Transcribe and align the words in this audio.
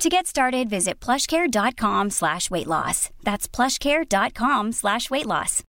To 0.00 0.08
get 0.08 0.26
started, 0.26 0.68
visit 0.68 0.98
plushcare.com 0.98 2.10
slash 2.10 2.48
weight 2.48 2.66
loss. 2.66 3.10
That's 3.22 3.46
plushcare.com 3.48 4.72
slash 4.72 5.10
weight 5.10 5.26
loss. 5.26 5.62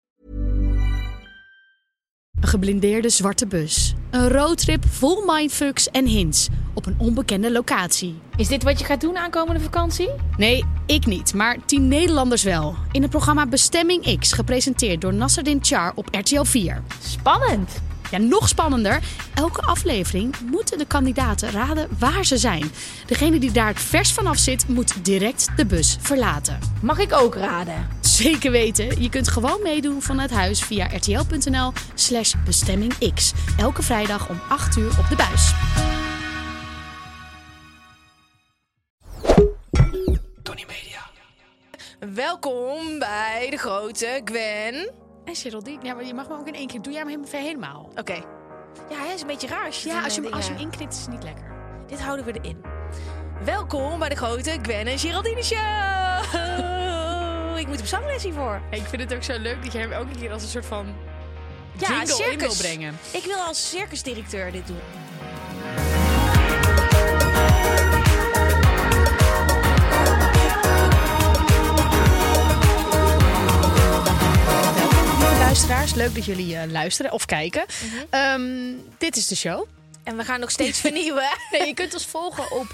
Een 2.40 2.48
geblindeerde 2.48 3.08
zwarte 3.08 3.46
bus. 3.46 3.94
Een 4.10 4.28
roadtrip 4.28 4.84
vol 4.88 5.24
mindfucks 5.26 5.88
en 5.88 6.06
hints 6.06 6.48
op 6.74 6.86
een 6.86 6.94
onbekende 6.98 7.52
locatie. 7.52 8.20
Is 8.36 8.48
dit 8.48 8.62
wat 8.62 8.78
je 8.78 8.84
gaat 8.84 9.00
doen 9.00 9.16
aankomende 9.16 9.60
vakantie? 9.60 10.10
Nee, 10.36 10.64
ik 10.86 11.06
niet, 11.06 11.34
maar 11.34 11.64
tien 11.64 11.88
Nederlanders 11.88 12.42
wel. 12.42 12.74
In 12.92 13.02
het 13.02 13.10
programma 13.10 13.46
Bestemming 13.46 14.18
X, 14.18 14.32
gepresenteerd 14.32 15.00
door 15.00 15.14
Nasserdin 15.14 15.58
Char 15.62 15.92
op 15.94 16.08
RTL 16.10 16.42
4. 16.42 16.82
Spannend! 17.02 17.89
Ja, 18.10 18.18
nog 18.18 18.48
spannender. 18.48 19.00
Elke 19.34 19.60
aflevering 19.60 20.34
moeten 20.50 20.78
de 20.78 20.86
kandidaten 20.86 21.50
raden 21.50 21.88
waar 21.98 22.24
ze 22.24 22.38
zijn. 22.38 22.70
Degene 23.06 23.38
die 23.38 23.52
daar 23.52 23.66
het 23.66 23.80
vers 23.80 24.12
vanaf 24.12 24.38
zit, 24.38 24.68
moet 24.68 25.04
direct 25.04 25.48
de 25.56 25.66
bus 25.66 25.96
verlaten. 26.00 26.58
Mag 26.82 26.98
ik 26.98 27.12
ook 27.12 27.34
raden? 27.34 27.88
Zeker 28.00 28.50
weten. 28.50 29.02
Je 29.02 29.08
kunt 29.08 29.28
gewoon 29.28 29.62
meedoen 29.62 30.02
vanuit 30.02 30.30
huis 30.30 30.62
via 30.62 30.86
rtl.nl 30.86 31.72
slash 31.94 32.34
bestemmingx. 32.44 33.32
Elke 33.58 33.82
vrijdag 33.82 34.28
om 34.28 34.40
8 34.48 34.76
uur 34.76 34.98
op 34.98 35.08
de 35.08 35.16
buis. 35.16 35.52
Tony 40.42 40.64
Media. 40.66 41.10
Welkom 42.14 42.98
bij 42.98 43.46
de 43.50 43.56
grote 43.56 44.20
Gwen. 44.24 44.90
En 45.30 45.36
Geraldine, 45.36 45.84
ja, 45.84 45.94
maar 45.94 46.04
je 46.04 46.14
mag 46.14 46.28
me 46.28 46.34
ook 46.38 46.46
in 46.46 46.54
één 46.54 46.66
keer. 46.66 46.82
Doe 46.82 46.92
jij 46.92 47.02
hem 47.06 47.24
helemaal. 47.30 47.90
Oké. 47.96 48.12
Ja, 48.90 48.96
hij 49.04 49.14
is 49.14 49.20
een 49.20 49.26
beetje 49.26 49.46
raar. 49.46 49.66
Als 49.66 49.82
je, 49.82 49.88
Ja, 49.88 50.02
als 50.02 50.14
je, 50.14 50.20
in, 50.20 50.22
hem- 50.24 50.32
eh, 50.32 50.38
als 50.38 50.46
je 50.46 50.52
hem 50.52 50.62
inknipt 50.62 50.92
is 50.94 51.00
het 51.00 51.10
niet 51.10 51.22
lekker. 51.22 51.44
Dit 51.86 52.00
houden 52.00 52.24
we 52.24 52.32
erin. 52.40 52.60
Welkom 53.44 53.98
bij 53.98 54.08
de 54.08 54.14
grote 54.16 54.58
Gwen 54.62 54.86
en 54.86 54.98
Geraldine 54.98 55.42
Show. 55.42 55.58
Ik 57.58 57.66
moet 57.66 57.80
op 57.80 57.86
zangles 57.86 58.22
hiervoor. 58.22 58.60
Ik 58.70 58.82
vind 58.82 59.02
het 59.02 59.14
ook 59.14 59.22
zo 59.22 59.38
leuk 59.38 59.62
dat 59.62 59.72
jij 59.72 59.80
hem 59.82 59.92
elke 59.92 60.18
keer 60.18 60.32
als 60.32 60.42
een 60.42 60.48
soort 60.48 60.66
van 60.66 60.86
Ja, 61.78 61.86
jingle 61.88 62.00
in 62.00 62.06
wil 62.06 62.16
circus. 62.16 62.56
brengen. 62.58 62.98
Ik 63.12 63.24
wil 63.24 63.36
als 63.38 63.68
circusdirecteur 63.70 64.52
dit 64.52 64.66
doen. 64.66 64.78
Luisteraars, 75.70 76.06
leuk 76.06 76.14
dat 76.14 76.24
jullie 76.36 76.56
eh, 76.56 76.70
luisteren 76.70 77.12
of 77.12 77.24
kijken. 77.24 77.64
Ehm, 78.10 78.72
dit 78.98 79.16
is 79.16 79.26
de 79.26 79.36
show. 79.36 79.66
En 80.02 80.16
we 80.16 80.24
gaan 80.24 80.40
nog 80.40 80.50
steeds 80.50 80.80
vernieuwen. 80.86 81.28
Nee, 81.50 81.66
je 81.66 81.74
kunt 81.74 81.94
ons 81.94 82.06
volgen 82.06 82.50
op 82.50 82.66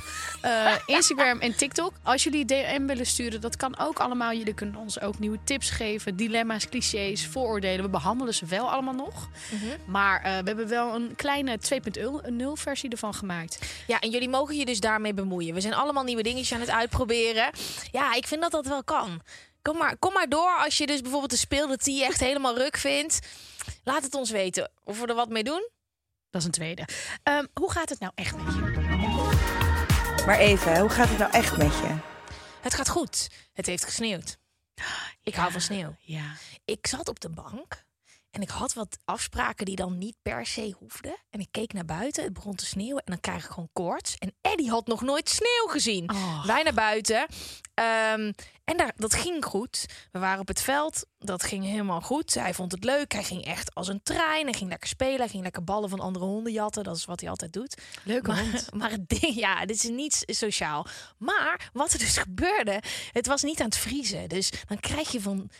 eh, 0.42 0.72
Instagram 0.86 1.41
en 1.41 1.56
TikTok. 1.56 1.92
Als 2.03 2.22
jullie 2.25 2.44
DM 2.44 2.86
willen 2.86 3.06
sturen, 3.06 3.41
dat 3.41 3.56
kan 3.56 3.78
ook 3.78 3.98
allemaal. 3.98 4.33
Jullie 4.33 4.55
kunnen 4.55 4.77
ons 4.77 5.00
ook 5.00 5.19
nieuwe 5.19 5.38
tips 5.44 5.70
geven, 5.70 6.16
dilemma's, 6.16 6.69
clichés, 6.69 7.27
vooroordelen. 7.27 7.84
We 7.84 7.91
behandelen 7.91 8.34
ze 8.34 8.47
wel 8.47 8.70
allemaal 8.70 8.94
nog. 8.94 9.28
Maar 9.86 10.16
eh, 10.22 10.25
we 10.25 10.47
hebben 10.47 10.69
wel 10.69 10.94
een 10.94 11.12
kleine 11.16 11.58
2.0 11.58 12.44
versie 12.53 12.91
ervan 12.91 13.14
gemaakt. 13.14 13.58
Ja, 13.86 14.00
en 14.00 14.10
jullie 14.10 14.28
mogen 14.28 14.56
je 14.56 14.64
dus 14.64 14.81
daarmee 14.81 15.14
bemoeien. 15.14 15.54
We 15.54 15.60
zijn 15.60 15.75
allemaal 15.75 16.04
nieuwe 16.04 16.22
dingetjes 16.22 16.53
aan 16.53 16.60
het 16.60 16.71
uitproberen. 16.71 17.50
Ja, 17.92 18.15
ik 18.15 18.26
vind 18.26 18.41
dat 18.41 18.50
dat 18.50 18.66
wel 18.66 18.84
kan. 18.84 19.21
Kom 19.66 19.77
maar, 19.77 19.97
kom 19.97 20.12
maar 20.12 20.28
door 20.28 20.62
als 20.65 20.77
je 20.77 20.87
dus 20.87 21.00
bijvoorbeeld 21.00 21.31
de 21.31 21.37
speelde 21.37 21.77
die 21.77 21.99
je 21.99 22.04
echt 22.04 22.21
helemaal 22.21 22.56
ruk 22.56 22.77
vindt. 22.77 23.19
Laat 23.84 24.03
het 24.03 24.15
ons 24.15 24.31
weten 24.31 24.71
of 24.84 25.00
we 25.00 25.06
er 25.06 25.15
wat 25.15 25.28
mee 25.28 25.44
doen. 25.44 25.69
Dat 26.31 26.41
is 26.41 26.47
een 26.47 26.53
tweede. 26.53 26.88
Ehm, 27.22 27.44
hoe 27.54 27.71
gaat 27.71 27.88
het 27.88 28.00
nou 28.00 28.12
echt 28.15 28.37
met 28.37 28.54
je? 28.54 28.60
Maar 30.27 30.38
even, 30.38 30.81
hoe 30.81 30.88
gaat 30.88 31.09
het 31.09 31.19
nou 31.19 31.32
echt 31.32 31.56
met 31.56 31.72
je? 31.72 31.97
Het 32.60 32.75
gaat 32.75 32.88
goed. 32.88 33.31
Het 33.53 33.66
heeft 33.66 33.84
gesneeuwd. 33.84 34.38
Ik 35.22 35.34
hou 35.34 35.53
van 35.53 35.60
sneeuw. 35.60 35.97
Ja. 36.00 36.34
Ik 36.65 36.87
zat 36.87 37.09
op 37.09 37.21
de 37.21 37.31
bank 37.31 37.84
en 38.36 38.42
ik 38.42 38.48
had 38.48 38.72
wat 38.72 38.98
afspraken 39.04 39.66
die 39.66 39.76
dan 39.76 39.98
niet 39.98 40.16
per 40.22 40.47
se 40.47 40.74
hoefden. 40.78 41.16
En 41.30 41.41
ik 41.41 41.48
keek 41.50 41.72
naar 41.72 41.84
buiten, 41.84 42.24
het 42.24 42.32
begon 42.32 42.54
te 42.54 42.66
sneeuwen 42.66 43.02
en 43.04 43.12
dan 43.12 43.20
krijg 43.20 43.44
ik 43.44 43.50
gewoon 43.50 43.69
koorts. 43.72 44.16
En 44.19 44.34
Eddie 44.41 44.70
had 44.70 44.86
nog 44.86 45.02
nooit 45.02 45.28
sneeuw 45.28 45.66
gezien. 45.66 46.10
Oh. 46.10 46.47
Wij 46.47 46.62
naar 46.62 46.74
buiten. 46.74 47.26
Ehm, 47.74 48.32
en 48.64 48.76
daar, 48.76 48.92
dat 48.97 49.14
ging 49.14 49.44
goed. 49.44 49.86
We 50.12 50.19
waren 50.19 50.41
op 50.41 50.48
het 50.48 50.60
veld. 50.60 51.06
Dat 51.19 51.42
ging 51.42 51.64
helemaal 51.64 52.00
goed. 52.00 52.34
Hij 52.34 52.54
vond 52.54 52.72
het 52.72 52.84
leuk. 52.84 53.12
Hij 53.12 53.24
ging 53.24 53.44
echt 53.44 53.74
als 53.74 53.88
een 53.88 54.02
trein. 54.02 54.44
Hij 54.44 54.54
ging 54.54 54.70
lekker 54.70 54.88
spelen. 54.88 55.18
Hij 55.18 55.28
ging 55.28 55.42
lekker 55.42 55.64
ballen 55.64 55.88
van 55.88 56.00
andere 56.00 56.24
honden 56.24 56.53
jatten. 56.53 56.84
Dat 56.84 56.97
is 56.97 57.04
wat 57.04 57.20
hij 57.20 57.30
altijd 57.30 57.53
doet. 57.53 57.76
Leuke 58.04 58.30
Maar, 58.30 58.41
hond. 58.41 58.68
maar 58.78 58.91
het 58.91 59.08
ding, 59.08 59.34
ja, 59.34 59.66
dit 59.66 59.76
is 59.76 59.88
niet 59.91 60.22
sociaal. 60.26 60.86
Maar 61.18 61.70
wat 61.72 61.92
er 61.92 61.98
dus 61.98 62.16
gebeurde, 62.16 62.82
het 63.12 63.26
was 63.26 63.42
niet 63.42 63.60
aan 63.60 63.66
het 63.66 63.76
vriezen. 63.76 64.28
Dus 64.28 64.50
dan 64.66 64.80
krijg 64.80 65.12
je 65.12 65.20
van 65.20 65.50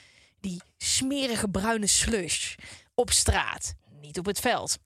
die 0.41 0.63
smerige 0.77 1.49
bruine 1.49 1.87
slush 1.87 2.55
op 2.95 3.11
straat, 3.11 3.75
niet 4.01 4.19
op 4.19 4.27
het 4.27 4.41
veld. 4.41 4.79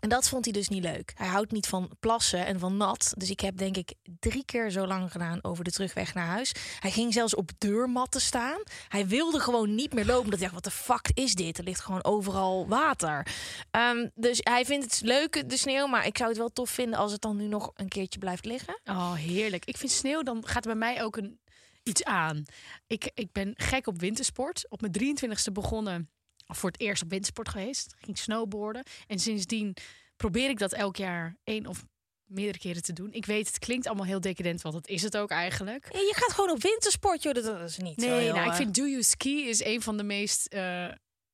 En 0.00 0.08
dat 0.08 0.28
vond 0.28 0.44
hij 0.44 0.52
dus 0.52 0.68
niet 0.68 0.82
leuk. 0.82 1.12
Hij 1.14 1.26
houdt 1.26 1.52
niet 1.52 1.66
van 1.66 1.90
plassen 2.00 2.46
en 2.46 2.58
van 2.58 2.76
nat. 2.76 3.12
Dus 3.16 3.30
ik 3.30 3.40
heb 3.40 3.56
denk 3.56 3.76
ik 3.76 3.94
drie 4.20 4.44
keer 4.44 4.70
zo 4.70 4.86
lang 4.86 5.12
gedaan 5.12 5.38
over 5.42 5.64
de 5.64 5.70
terugweg 5.70 6.14
naar 6.14 6.26
huis. 6.26 6.52
Hij 6.78 6.90
ging 6.90 7.12
zelfs 7.12 7.34
op 7.34 7.50
deurmatten 7.58 8.20
staan. 8.20 8.62
Hij 8.88 9.06
wilde 9.06 9.40
gewoon 9.40 9.74
niet 9.74 9.92
meer 9.92 10.06
lopen. 10.06 10.24
Dat 10.24 10.34
ik 10.34 10.40
dacht, 10.40 10.54
wat 10.54 10.64
de 10.64 10.70
fuck 10.70 11.10
is 11.14 11.34
dit? 11.34 11.58
Er 11.58 11.64
ligt 11.64 11.80
gewoon 11.80 12.04
overal 12.04 12.68
water. 12.68 13.26
Ehm, 13.70 14.08
dus 14.14 14.40
hij 14.42 14.64
vindt 14.64 14.84
het 14.84 15.00
leuk, 15.00 15.48
de 15.48 15.56
sneeuw. 15.56 15.86
Maar 15.86 16.06
ik 16.06 16.16
zou 16.16 16.28
het 16.28 16.38
wel 16.38 16.52
tof 16.52 16.70
vinden 16.70 16.98
als 16.98 17.12
het 17.12 17.20
dan 17.20 17.36
nu 17.36 17.46
nog 17.46 17.70
een 17.74 17.88
keertje 17.88 18.18
blijft 18.18 18.44
liggen. 18.44 18.80
Oh, 18.84 19.14
heerlijk. 19.14 19.64
Ik 19.64 19.76
vind 19.76 19.92
sneeuw, 19.92 20.22
dan 20.22 20.46
gaat 20.46 20.64
bij 20.64 20.74
mij 20.74 21.02
ook 21.02 21.16
een, 21.16 21.40
iets 21.82 22.04
aan. 22.04 22.44
Ik, 22.86 23.10
ik 23.14 23.32
ben 23.32 23.52
gek 23.56 23.86
op 23.86 24.00
wintersport. 24.00 24.66
Op 24.68 24.80
mijn 24.80 25.16
23ste 25.18 25.52
begonnen, 25.52 26.10
of 26.46 26.58
voor 26.58 26.70
het 26.70 26.80
eerst 26.80 27.02
op 27.02 27.10
wintersport 27.10 27.48
geweest. 27.48 27.94
Ging 27.98 28.18
snowboarden. 28.18 28.82
En 29.06 29.18
sindsdien 29.18 29.76
probeer 30.16 30.48
ik 30.48 30.58
dat 30.58 30.72
elk 30.72 30.96
jaar 30.96 31.36
één 31.44 31.66
of 31.66 31.84
meerdere 32.24 32.58
keren 32.58 32.82
te 32.82 32.92
doen. 32.92 33.12
Ik 33.12 33.26
weet, 33.26 33.46
het 33.46 33.58
klinkt 33.58 33.86
allemaal 33.86 34.06
heel 34.06 34.20
decadent, 34.20 34.62
want 34.62 34.74
dat 34.74 34.88
is 34.88 35.02
het 35.02 35.16
ook 35.16 35.30
eigenlijk. 35.30 35.88
Ja, 35.92 35.98
je 35.98 36.14
gaat 36.16 36.32
gewoon 36.32 36.50
op 36.50 36.62
wintersport, 36.62 37.22
joh. 37.22 37.34
Dat, 37.34 37.60
is 37.70 37.78
niet 37.78 38.00
zo 38.02 38.08
Nee, 38.08 38.20
heel, 38.20 38.34
nou, 38.34 38.48
ik 38.48 38.54
vind 38.54 38.74
do 38.74 38.86
you 38.86 39.02
ski 39.02 39.48
is 39.48 39.64
een 39.64 39.82
van 39.82 39.96
de 39.96 40.02
meest 40.02 40.46
eh, 40.46 40.88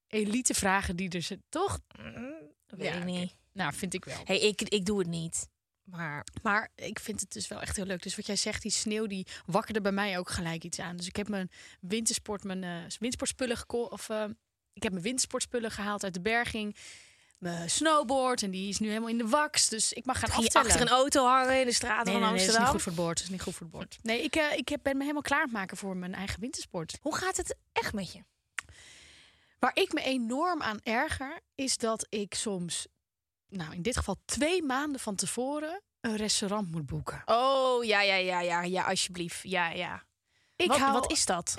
elite 0.06 0.54
vragen 0.54 0.96
die 0.96 1.10
er 1.10 1.22
zit. 1.22 1.40
Toch? 1.48 1.80
mm, 1.98 2.34
weet 2.66 2.86
Ja, 2.86 2.94
ik 2.94 3.04
niet. 3.04 3.34
Nou, 3.52 3.74
vind 3.74 3.94
ik 3.94 4.04
wel. 4.04 4.20
Hey, 4.24 4.40
ik, 4.40 4.62
ik 4.62 4.84
doe 4.84 4.98
het 4.98 5.08
niet. 5.08 5.48
Maar 5.86 6.26
Maar 6.42 6.70
ik 6.74 6.98
vind 6.98 7.20
het 7.20 7.32
dus 7.32 7.48
wel 7.48 7.60
echt 7.60 7.76
heel 7.76 7.84
leuk. 7.84 8.02
Dus 8.02 8.16
wat 8.16 8.26
jij 8.26 8.36
zegt, 8.36 8.62
die 8.62 8.70
sneeuw, 8.70 9.06
die 9.06 9.26
wakkerde 9.47 9.80
bij 9.80 9.92
mij 9.92 10.19
ook 10.19 10.30
gelijk 10.30 10.64
iets 10.64 10.78
aan. 10.78 10.97
Dus 10.97 11.06
ik 11.06 11.16
heb 11.16 11.28
mijn 11.28 11.50
wintersport, 11.80 12.44
mijn 12.44 12.64
eh, 12.64 12.70
wintersportspullen 12.70 13.56
gekocht. 13.56 13.92
Of 13.92 14.08
eh, 14.08 14.25
ik 14.72 14.82
heb 14.82 14.92
mijn 14.92 15.04
wintersportspullen 15.04 15.70
gehaald 15.70 16.04
uit 16.04 16.14
de 16.14 16.20
berging. 16.20 16.76
Mijn 17.38 17.70
snowboard 17.70 18.42
en 18.42 18.50
die 18.50 18.69
is 18.69 18.78
nu 18.78 18.88
helemaal 18.88 19.08
in 19.08 19.19
de 19.19 19.28
wax. 19.28 19.69
Dus 19.69 19.92
ik 19.92 20.04
mag 20.04 20.19
gaan 20.19 20.30
aftellen. 20.30 20.69
achter 20.69 20.80
een 20.80 20.88
auto 20.88 21.26
hangen 21.26 21.60
in 21.60 21.66
de 21.66 21.76
Nee, 21.80 21.91
van 21.91 22.04
nee, 22.04 22.14
nee, 22.14 22.22
dat 22.22 22.22
is 22.22 22.30
Amsterdam. 22.30 22.62
niet 22.62 22.70
goed 22.70 22.82
voor 22.82 22.92
het 22.92 23.00
bord. 23.00 23.20
Is 23.20 23.28
niet 23.28 23.42
goed 23.42 23.54
voor 23.54 23.66
het 23.66 23.76
bord. 23.76 23.98
Nee, 24.02 24.22
ik, 24.22 24.36
eh, 24.36 24.52
ik 24.56 24.76
ben 24.82 24.96
me 24.96 25.00
helemaal 25.00 25.22
klaar 25.22 25.38
aan 25.38 25.44
het 25.44 25.54
maken 25.54 25.76
voor 25.76 25.96
mijn 25.96 26.14
eigen 26.14 26.41
wintersport. 26.41 26.98
Hoe 27.00 27.16
gaat 27.16 27.36
het 27.36 27.56
echt 27.72 27.92
met 27.92 28.12
je? 28.12 28.22
Waar 29.58 29.76
ik 29.76 29.92
me 29.92 30.02
enorm 30.02 30.62
aan 30.62 30.81
erger, 30.82 31.40
is 31.55 31.76
dat 31.76 32.06
ik 32.08 32.34
soms, 32.34 32.87
nou 33.56 33.75
in 33.75 33.82
dit 33.82 33.97
geval 33.97 34.17
twee 34.25 34.62
maanden 34.62 35.00
van 35.00 35.14
tevoren, 35.14 35.82
een 36.00 36.17
restaurant 36.17 36.70
moet 36.70 36.87
boeken. 36.87 37.23
Oh, 37.25 37.85
ja, 37.85 38.00
ja, 38.00 38.14
ja, 38.14 38.41
ja, 38.41 38.62
ja, 38.62 38.85
alsjeblieft. 38.85 39.38
Ja, 39.43 39.69
ja. 39.70 40.05
Ik 40.56 40.69
wat, 40.69 40.79
hou- 40.79 40.93
wat 40.93 41.11
is 41.11 41.26
dat? 41.26 41.55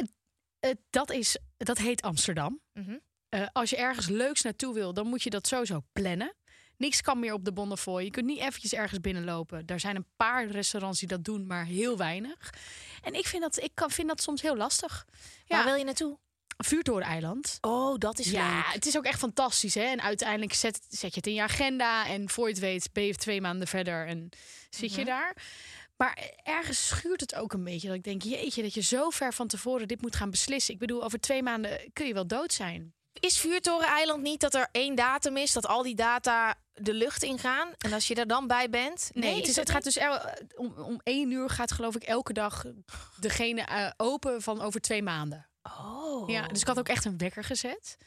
Dat, 0.89 1.11
is, 1.11 1.37
dat 1.57 1.77
heet 1.77 2.01
Amsterdam. 2.01 2.61
Mhm. 2.73 2.97
Eh, 3.29 3.47
als 3.53 3.69
je 3.69 3.77
ergens 3.77 4.07
leuks 4.07 4.41
naartoe 4.41 4.73
wil, 4.73 4.93
dan 4.93 5.07
moet 5.07 5.23
je 5.23 5.29
dat 5.29 5.47
sowieso 5.47 5.81
plannen. 5.91 6.35
Niks 6.77 7.01
kan 7.01 7.19
meer 7.19 7.33
op 7.33 7.45
de 7.45 7.53
Bonnefoy. 7.53 8.03
Je 8.03 8.09
kunt 8.11 8.25
niet 8.25 8.39
eventjes 8.39 8.73
ergens 8.73 8.99
binnenlopen. 8.99 9.65
Er 9.65 9.79
zijn 9.79 9.95
een 9.95 10.07
paar 10.15 10.47
restaurants 10.47 10.99
die 10.99 11.07
dat 11.07 11.23
doen, 11.23 11.47
maar 11.47 11.65
heel 11.65 11.97
weinig. 11.97 12.53
En 13.01 13.13
ik 13.13 13.27
vind 13.27 13.41
dat, 13.41 13.61
ik 13.61 13.71
kan, 13.73 13.91
vind 13.91 14.07
dat 14.07 14.21
soms 14.21 14.41
heel 14.41 14.55
lastig. 14.55 15.05
Waar 15.47 15.59
Ja, 15.59 15.65
wil 15.65 15.75
je 15.75 15.83
naartoe? 15.83 16.17
Vuurtoreneiland. 16.57 17.57
Oh, 17.61 17.97
dat 17.97 18.19
is 18.19 18.29
Ja, 18.29 18.55
leuk. 18.55 18.73
het 18.73 18.85
is 18.85 18.97
ook 18.97 19.05
echt 19.05 19.19
fantastisch. 19.19 19.75
Hè? 19.75 19.81
En 19.81 20.01
uiteindelijk 20.01 20.53
zet, 20.53 20.79
zet 20.89 21.09
je 21.11 21.17
het 21.17 21.27
in 21.27 21.33
je 21.33 21.41
agenda. 21.41 22.07
En 22.07 22.29
voor 22.29 22.45
je 22.47 22.53
het 22.53 22.61
weet 22.61 22.89
ben 22.93 23.03
je 23.03 23.15
twee 23.15 23.41
maanden 23.41 23.67
verder 23.67 24.07
en 24.07 24.29
zit 24.69 24.89
Mhm. 24.91 24.99
je 24.99 25.05
daar. 25.05 25.35
Maar 25.97 26.29
ergens 26.43 26.87
schuurt 26.87 27.21
het 27.21 27.35
ook 27.35 27.53
een 27.53 27.63
beetje. 27.63 27.87
Dat 27.87 27.95
ik 27.97 28.03
denk, 28.03 28.21
jeetje, 28.21 28.61
dat 28.61 28.73
je 28.73 28.81
zo 28.81 29.09
ver 29.09 29.33
van 29.33 29.47
tevoren 29.47 29.87
dit 29.87 30.01
moet 30.01 30.15
gaan 30.15 30.29
beslissen. 30.31 30.73
Ik 30.73 30.79
bedoel, 30.79 31.03
over 31.03 31.19
twee 31.19 31.43
maanden 31.43 31.89
kun 31.93 32.07
je 32.07 32.13
wel 32.13 32.27
dood 32.27 32.53
zijn. 32.53 32.93
Is 33.19 33.39
Vuurtoren-eiland 33.39 34.21
niet 34.21 34.39
dat 34.39 34.53
er 34.53 34.67
één 34.71 34.95
datum 34.95 35.37
is, 35.37 35.51
dat 35.53 35.67
al 35.67 35.83
die 35.83 35.95
data 35.95 36.55
de 36.73 36.93
lucht 36.93 37.23
ingaan? 37.23 37.69
En 37.77 37.93
als 37.93 38.07
je 38.07 38.15
er 38.15 38.27
dan 38.27 38.47
bij 38.47 38.69
bent? 38.69 39.09
Nee, 39.13 39.35
het, 39.35 39.47
is 39.47 39.55
het 39.55 39.69
gaat 39.69 39.83
dus 39.83 39.97
el- 39.97 40.21
om, 40.55 40.73
om 40.77 40.99
één 41.03 41.31
uur 41.31 41.49
gaat 41.49 41.71
geloof 41.71 41.95
ik 41.95 42.03
elke 42.03 42.33
dag 42.33 42.63
degene 43.19 43.61
eh, 43.61 43.89
open 43.97 44.41
van 44.41 44.61
over 44.61 44.81
twee 44.81 45.03
maanden. 45.03 45.47
Oh. 45.79 46.29
Ja, 46.29 46.47
dus 46.47 46.61
ik 46.61 46.67
had 46.67 46.79
ook 46.79 46.89
echt 46.89 47.05
een 47.05 47.17
wekker 47.17 47.43
gezet. 47.43 47.97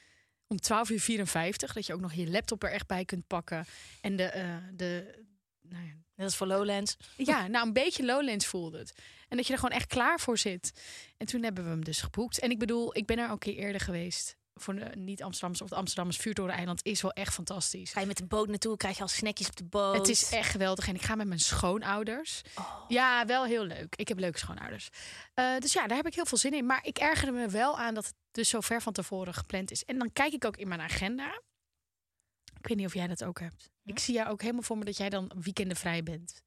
Om 0.47 0.61
12 0.61 0.91
uur 0.91 1.01
54, 1.01 1.73
dat 1.73 1.87
je 1.87 1.95
ook 1.95 2.01
nog 2.01 2.13
je 2.13 2.31
laptop 2.31 2.63
er 2.63 2.71
echt 2.73 2.87
bij 2.87 3.05
kunt 3.05 3.27
pakken. 3.27 3.67
En 4.01 4.17
de, 4.17 4.25
eh, 4.25 4.57
de 4.73 5.19
nou 5.61 5.85
ja, 5.85 5.93
Dat 6.17 6.29
is 6.29 6.37
voor 6.37 6.47
Lowlands. 6.47 6.97
ja, 7.17 7.47
nou 7.47 7.67
een 7.67 7.73
beetje 7.73 8.05
Lowlands 8.05 8.47
voelde 8.47 8.79
het. 8.79 8.95
En 9.29 9.37
dat 9.37 9.47
je 9.47 9.53
er 9.53 9.59
gewoon 9.59 9.77
echt 9.77 9.87
klaar 9.87 10.21
voor 10.21 10.39
zit. 10.39 10.73
En 11.17 11.27
toen 11.27 11.43
hebben 11.43 11.65
we 11.65 11.71
hem 11.71 11.85
dus 11.85 12.01
geboekt. 12.01 12.39
En 12.39 12.51
ik 12.51 12.59
bedoel, 12.59 12.97
ik 12.97 13.07
ben 13.07 13.19
er 13.19 13.25
ook 13.25 13.33
een 13.33 13.39
keer 13.39 13.65
eerder 13.65 13.81
geweest. 13.81 14.37
Voor 14.61 14.75
de 14.75 14.91
niet-Amsterdamse 14.97 15.63
of 15.63 15.69
de 15.69 15.75
Amsterdammers 15.75 16.19
Vuurtoren-eiland 16.19 16.85
is 16.85 17.03
wel 17.03 17.13
echt 17.13 17.35
fantastisch. 17.35 17.93
Ga 17.93 18.01
je 18.01 18.07
met 18.07 18.21
een 18.21 18.29
boot 18.29 18.49
naartoe, 18.49 18.77
krijg 18.77 18.97
je 18.97 19.03
al 19.03 19.09
snackjes 19.09 19.49
op 19.49 19.57
de 19.57 19.65
boot. 19.65 19.97
Het 19.97 20.09
is 20.09 20.31
echt 20.31 20.51
geweldig. 20.51 20.89
En 20.89 20.95
ik 20.95 21.03
ga 21.03 21.15
met 21.15 21.27
mijn 21.27 21.41
schoonouders. 21.41 22.43
Ja, 22.89 23.27
wel 23.27 23.45
heel 23.45 23.65
leuk. 23.65 23.97
Ik 23.97 24.09
heb 24.09 24.19
leuke 24.19 24.39
schoonouders. 24.39 24.89
Eh, 25.35 25.59
dus 25.59 25.73
ja, 25.73 25.87
daar 25.87 25.97
heb 25.97 26.07
ik 26.07 26.15
heel 26.15 26.27
veel 26.27 26.39
zin 26.39 26.55
in. 26.55 26.67
Maar 26.67 26.81
ik 26.83 26.99
ergerde 26.99 27.33
me 27.33 27.49
wel 27.49 27.79
aan 27.79 27.95
dat 27.95 28.07
het 28.07 28.15
dus 28.31 28.49
zo 28.49 28.61
ver 28.61 28.83
van 28.83 28.93
tevoren 28.93 29.35
gepland 29.35 29.71
is. 29.71 29.85
En 29.85 29.99
dan 29.99 30.13
kijk 30.13 30.33
ik 30.33 30.45
ook 30.45 30.57
in 30.57 30.69
mijn 30.69 30.81
agenda. 30.81 31.43
Ik 32.59 32.67
weet 32.67 32.77
niet 32.77 32.87
of 32.87 32.95
jij 32.95 33.07
dat 33.07 33.25
ook 33.25 33.41
hebt. 33.41 33.71
Ik 33.85 33.99
zie 33.99 34.15
jou 34.15 34.29
ook 34.29 34.41
helemaal 34.41 34.63
voor 34.63 34.79
me 34.79 34.85
dat 34.85 34.97
jij 34.97 35.09
dan 35.09 35.33
weekenden 35.43 35.77
vrij 35.77 36.03
bent. 36.03 36.43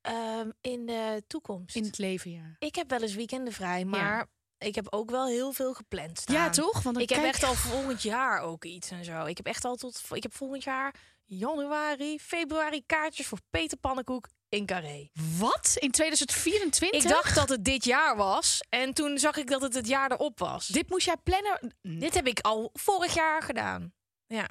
Ehm, 0.00 0.50
in 0.60 0.86
de 0.86 1.22
toekomst. 1.26 1.76
In 1.76 1.84
het 1.84 1.98
leven, 1.98 2.30
ja. 2.30 2.56
Ik 2.58 2.74
heb 2.74 2.90
wel 2.90 3.02
eens 3.02 3.14
weekenden 3.14 3.52
vrij, 3.52 3.84
maar 3.84 4.26
ik 4.60 4.74
heb 4.74 4.86
ook 4.90 5.10
wel 5.10 5.26
heel 5.26 5.52
veel 5.52 5.74
gepland 5.74 6.18
staan. 6.18 6.34
Ja, 6.36 6.50
toch? 6.50 6.82
Want 6.82 6.98
Ik 6.98 7.08
heb 7.10 7.24
echt 7.24 7.42
al 7.44 7.54
volgend 7.54 8.02
jaar 8.02 8.40
ook 8.40 8.64
iets 8.64 8.90
en 8.90 9.04
zo. 9.04 9.24
Ik 9.24 9.36
heb 9.36 9.46
echt 9.46 9.64
al 9.64 9.76
tot. 9.76 10.02
Ik 10.12 10.22
heb 10.22 10.34
volgend 10.34 10.64
jaar 10.64 10.94
januari, 11.24 12.18
februari 12.20 12.82
kaartjes 12.86 13.26
voor 13.26 13.38
Peter 13.50 13.78
Pannenkoek 13.78 14.28
in 14.48 14.66
Carré. 14.66 15.10
Wat? 15.38 15.74
In 15.78 15.90
2024? 15.90 17.02
Ik 17.02 17.08
dacht 17.08 17.34
dat 17.34 17.48
het 17.48 17.64
dit 17.64 17.84
jaar 17.84 18.16
was 18.16 18.60
en 18.68 18.94
toen 18.94 19.18
zag 19.18 19.36
ik 19.36 19.50
dat 19.50 19.62
het 19.62 19.74
het 19.74 19.86
jaar 19.86 20.10
erop 20.12 20.38
was. 20.38 20.66
Dit, 20.66 20.88
moest 20.88 21.06
jij 21.06 21.16
plannen. 21.22 21.74
dit 21.82 22.14
heb 22.14 22.26
ik 22.26 22.40
al 22.40 22.70
vorig 22.72 23.14
jaar 23.14 23.42
gedaan. 23.42 23.92
Ja. 24.26 24.48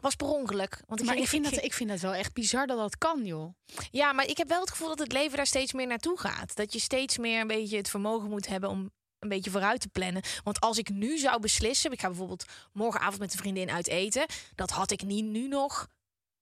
Was 0.00 0.14
per 0.14 0.26
ongeluk. 0.26 0.80
Want 0.86 1.00
ik 1.00 1.06
Maar 1.06 1.14
ging- 1.14 1.24
ik 1.26 1.30
vind, 1.30 1.44
dat, 1.50 1.64
ik 1.64 1.72
vind 1.74 1.90
dat 1.90 2.00
wel 2.00 2.14
echt 2.14 2.32
bizar 2.32 2.66
dat 2.66 2.78
dat 2.78 2.98
kan, 2.98 3.24
joh. 3.24 3.54
Ja, 3.90 4.12
maar 4.12 4.26
ik 4.26 4.36
heb 4.36 4.48
wel 4.48 4.60
het 4.60 4.70
gevoel 4.70 4.88
dat 4.88 4.98
het 4.98 5.12
leven 5.12 5.36
daar 5.36 5.46
steeds 5.46 5.72
meer 5.72 5.86
naartoe 5.86 6.18
gaat. 6.18 6.56
Dat 6.56 6.72
je 6.72 6.78
steeds 6.80 7.18
meer 7.18 7.40
een 7.40 7.46
beetje 7.46 7.76
het 7.76 7.88
vermogen 7.90 8.28
moet 8.30 8.46
hebben 8.46 8.70
om 8.70 8.90
een 9.18 9.28
beetje 9.28 9.50
vooruit 9.50 9.80
te 9.80 9.88
plannen. 9.88 10.22
Want 10.44 10.60
als 10.60 10.78
ik 10.78 10.88
nu 10.90 11.18
zou 11.18 11.40
beslissen, 11.40 11.92
ik 11.92 12.00
ga 12.00 12.06
bijvoorbeeld 12.08 12.44
morgenavond 12.72 13.18
met 13.18 13.32
een 13.32 13.38
vriendin 13.38 13.70
uit 13.70 13.88
eten, 13.88 14.26
dat 14.54 14.70
had 14.70 14.90
ik 14.90 15.02
niet 15.02 15.24
nu 15.24 15.48
nog 15.48 15.88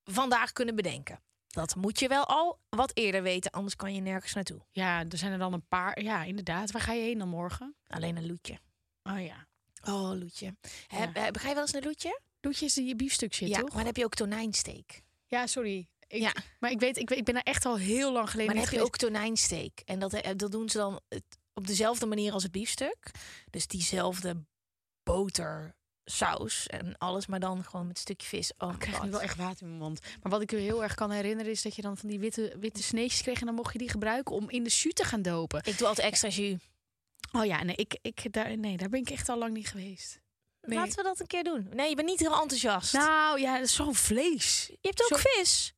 vandaag 0.04 0.52
kunnen 0.52 0.74
bedenken. 0.76 1.20
Dat 1.46 1.74
moet 1.74 1.98
je 1.98 2.08
wel 2.08 2.24
al 2.24 2.58
wat 2.68 2.90
eerder 2.94 3.22
weten, 3.22 3.50
anders 3.50 3.76
kan 3.76 3.94
je 3.94 4.00
nergens 4.00 4.32
naartoe. 4.32 4.60
Ja, 4.70 5.04
er 5.08 5.18
zijn 5.18 5.32
er 5.32 5.38
dan 5.38 5.52
een 5.52 5.66
paar. 5.68 6.02
Ja, 6.02 6.22
inderdaad. 6.22 6.70
Waar 6.70 6.82
ga 6.82 6.92
je 6.92 7.02
heen 7.02 7.18
dan 7.18 7.28
morgen? 7.28 7.76
Alleen 7.86 8.16
een 8.16 8.26
loetje. 8.26 8.58
Oh 9.02 9.24
ja. 9.24 9.46
Oh, 9.84 10.18
loetje. 10.18 10.56
Ja. 10.88 11.10
heb, 11.12 11.36
ga 11.36 11.48
je 11.48 11.54
wel 11.54 11.62
eens 11.62 11.72
naar 11.72 11.82
loetje? 11.82 12.20
Doetjes 12.40 12.74
die 12.74 12.86
je 12.86 12.96
biefstuk 12.96 13.32
ja, 13.32 13.46
toch? 13.58 13.68
maar 13.68 13.76
dan 13.76 13.86
heb 13.86 13.96
je 13.96 14.04
ook 14.04 14.14
tonijnsteek. 14.14 15.02
Ja, 15.26 15.46
sorry. 15.46 15.88
Ik, 16.06 16.20
Ja. 16.20 16.32
Maar 16.60 16.70
ik 16.70 16.80
weet, 16.80 16.96
ik, 16.96 17.10
ik 17.10 17.24
ben 17.24 17.34
er 17.34 17.42
echt 17.42 17.64
al 17.64 17.76
heel 17.76 18.12
lang 18.12 18.30
geleden 18.30 18.46
Maar 18.54 18.62
dan 18.64 18.72
heb 18.72 18.80
je 18.80 18.86
ook 18.86 18.96
tonijnsteek. 18.96 19.82
En 19.84 19.98
dat, 19.98 20.22
dat 20.36 20.52
doen 20.52 20.68
ze 20.68 20.78
dan 20.78 21.00
het- 21.08 21.38
op 21.56 21.66
dezelfde 21.66 22.06
manier 22.06 22.32
als 22.32 22.42
het 22.42 22.52
biefstuk. 22.52 23.10
Dus 23.50 23.66
diezelfde 23.66 24.36
botersaus 25.02 26.66
en 26.66 26.98
alles, 26.98 27.26
maar 27.26 27.40
dan 27.40 27.64
gewoon 27.64 27.86
met 27.86 27.96
een 27.96 28.02
stukje 28.02 28.26
vis. 28.26 28.52
Oh, 28.58 28.72
Ik 28.72 28.78
krijg 28.78 29.02
nu 29.02 29.10
wel 29.10 29.20
echt 29.20 29.36
water 29.36 29.62
in 29.62 29.68
mijn 29.68 29.80
mond. 29.80 30.00
Maar 30.22 30.32
wat 30.32 30.40
ik 30.42 30.52
me 30.52 30.58
heel 30.58 30.82
erg 30.82 30.94
kan 30.94 31.10
herinneren 31.10 31.52
is 31.52 31.62
dat 31.62 31.76
je 31.76 31.82
dan 31.82 31.96
van 31.96 32.08
die 32.08 32.18
witte, 32.18 32.56
witte 32.60 32.82
sneetjes 32.82 33.22
kreeg 33.22 33.40
en 33.40 33.46
dan 33.46 33.54
mocht 33.54 33.72
je 33.72 33.78
die 33.78 33.90
gebruiken 33.90 34.34
om 34.34 34.50
in 34.50 34.62
de 34.64 34.70
jus 34.70 34.92
te 34.92 35.04
gaan 35.04 35.22
dopen. 35.22 35.60
Ik 35.64 35.78
doe 35.78 35.86
altijd 35.88 36.06
extra 36.06 36.28
jus. 36.28 36.60
Oh 37.32 37.44
ja, 37.44 37.62
nee, 37.62 37.76
ik, 37.76 37.98
ik, 38.02 38.32
daar, 38.32 38.58
nee, 38.58 38.76
daar 38.76 38.88
ben 38.88 39.00
ik 39.00 39.10
echt 39.10 39.28
al 39.28 39.38
lang 39.38 39.52
niet 39.52 39.68
geweest. 39.68 40.20
Nee. 40.60 40.78
Laten 40.78 40.96
we 40.96 41.02
dat 41.02 41.20
een 41.20 41.26
keer 41.26 41.44
doen. 41.44 41.68
Nee, 41.72 41.88
je 41.88 41.94
bent 41.94 42.08
niet 42.08 42.18
heel 42.20 42.40
enthousiast. 42.40 42.92
Nou 42.92 43.40
ja, 43.40 43.54
dat 43.56 43.64
is 43.66 43.74
zo'n 43.74 43.94
vlees. 43.94 44.66
je 44.66 44.76
hebt 44.88 45.02
ook 45.12 45.20
zo- 45.20 45.28
vis. 45.30 45.72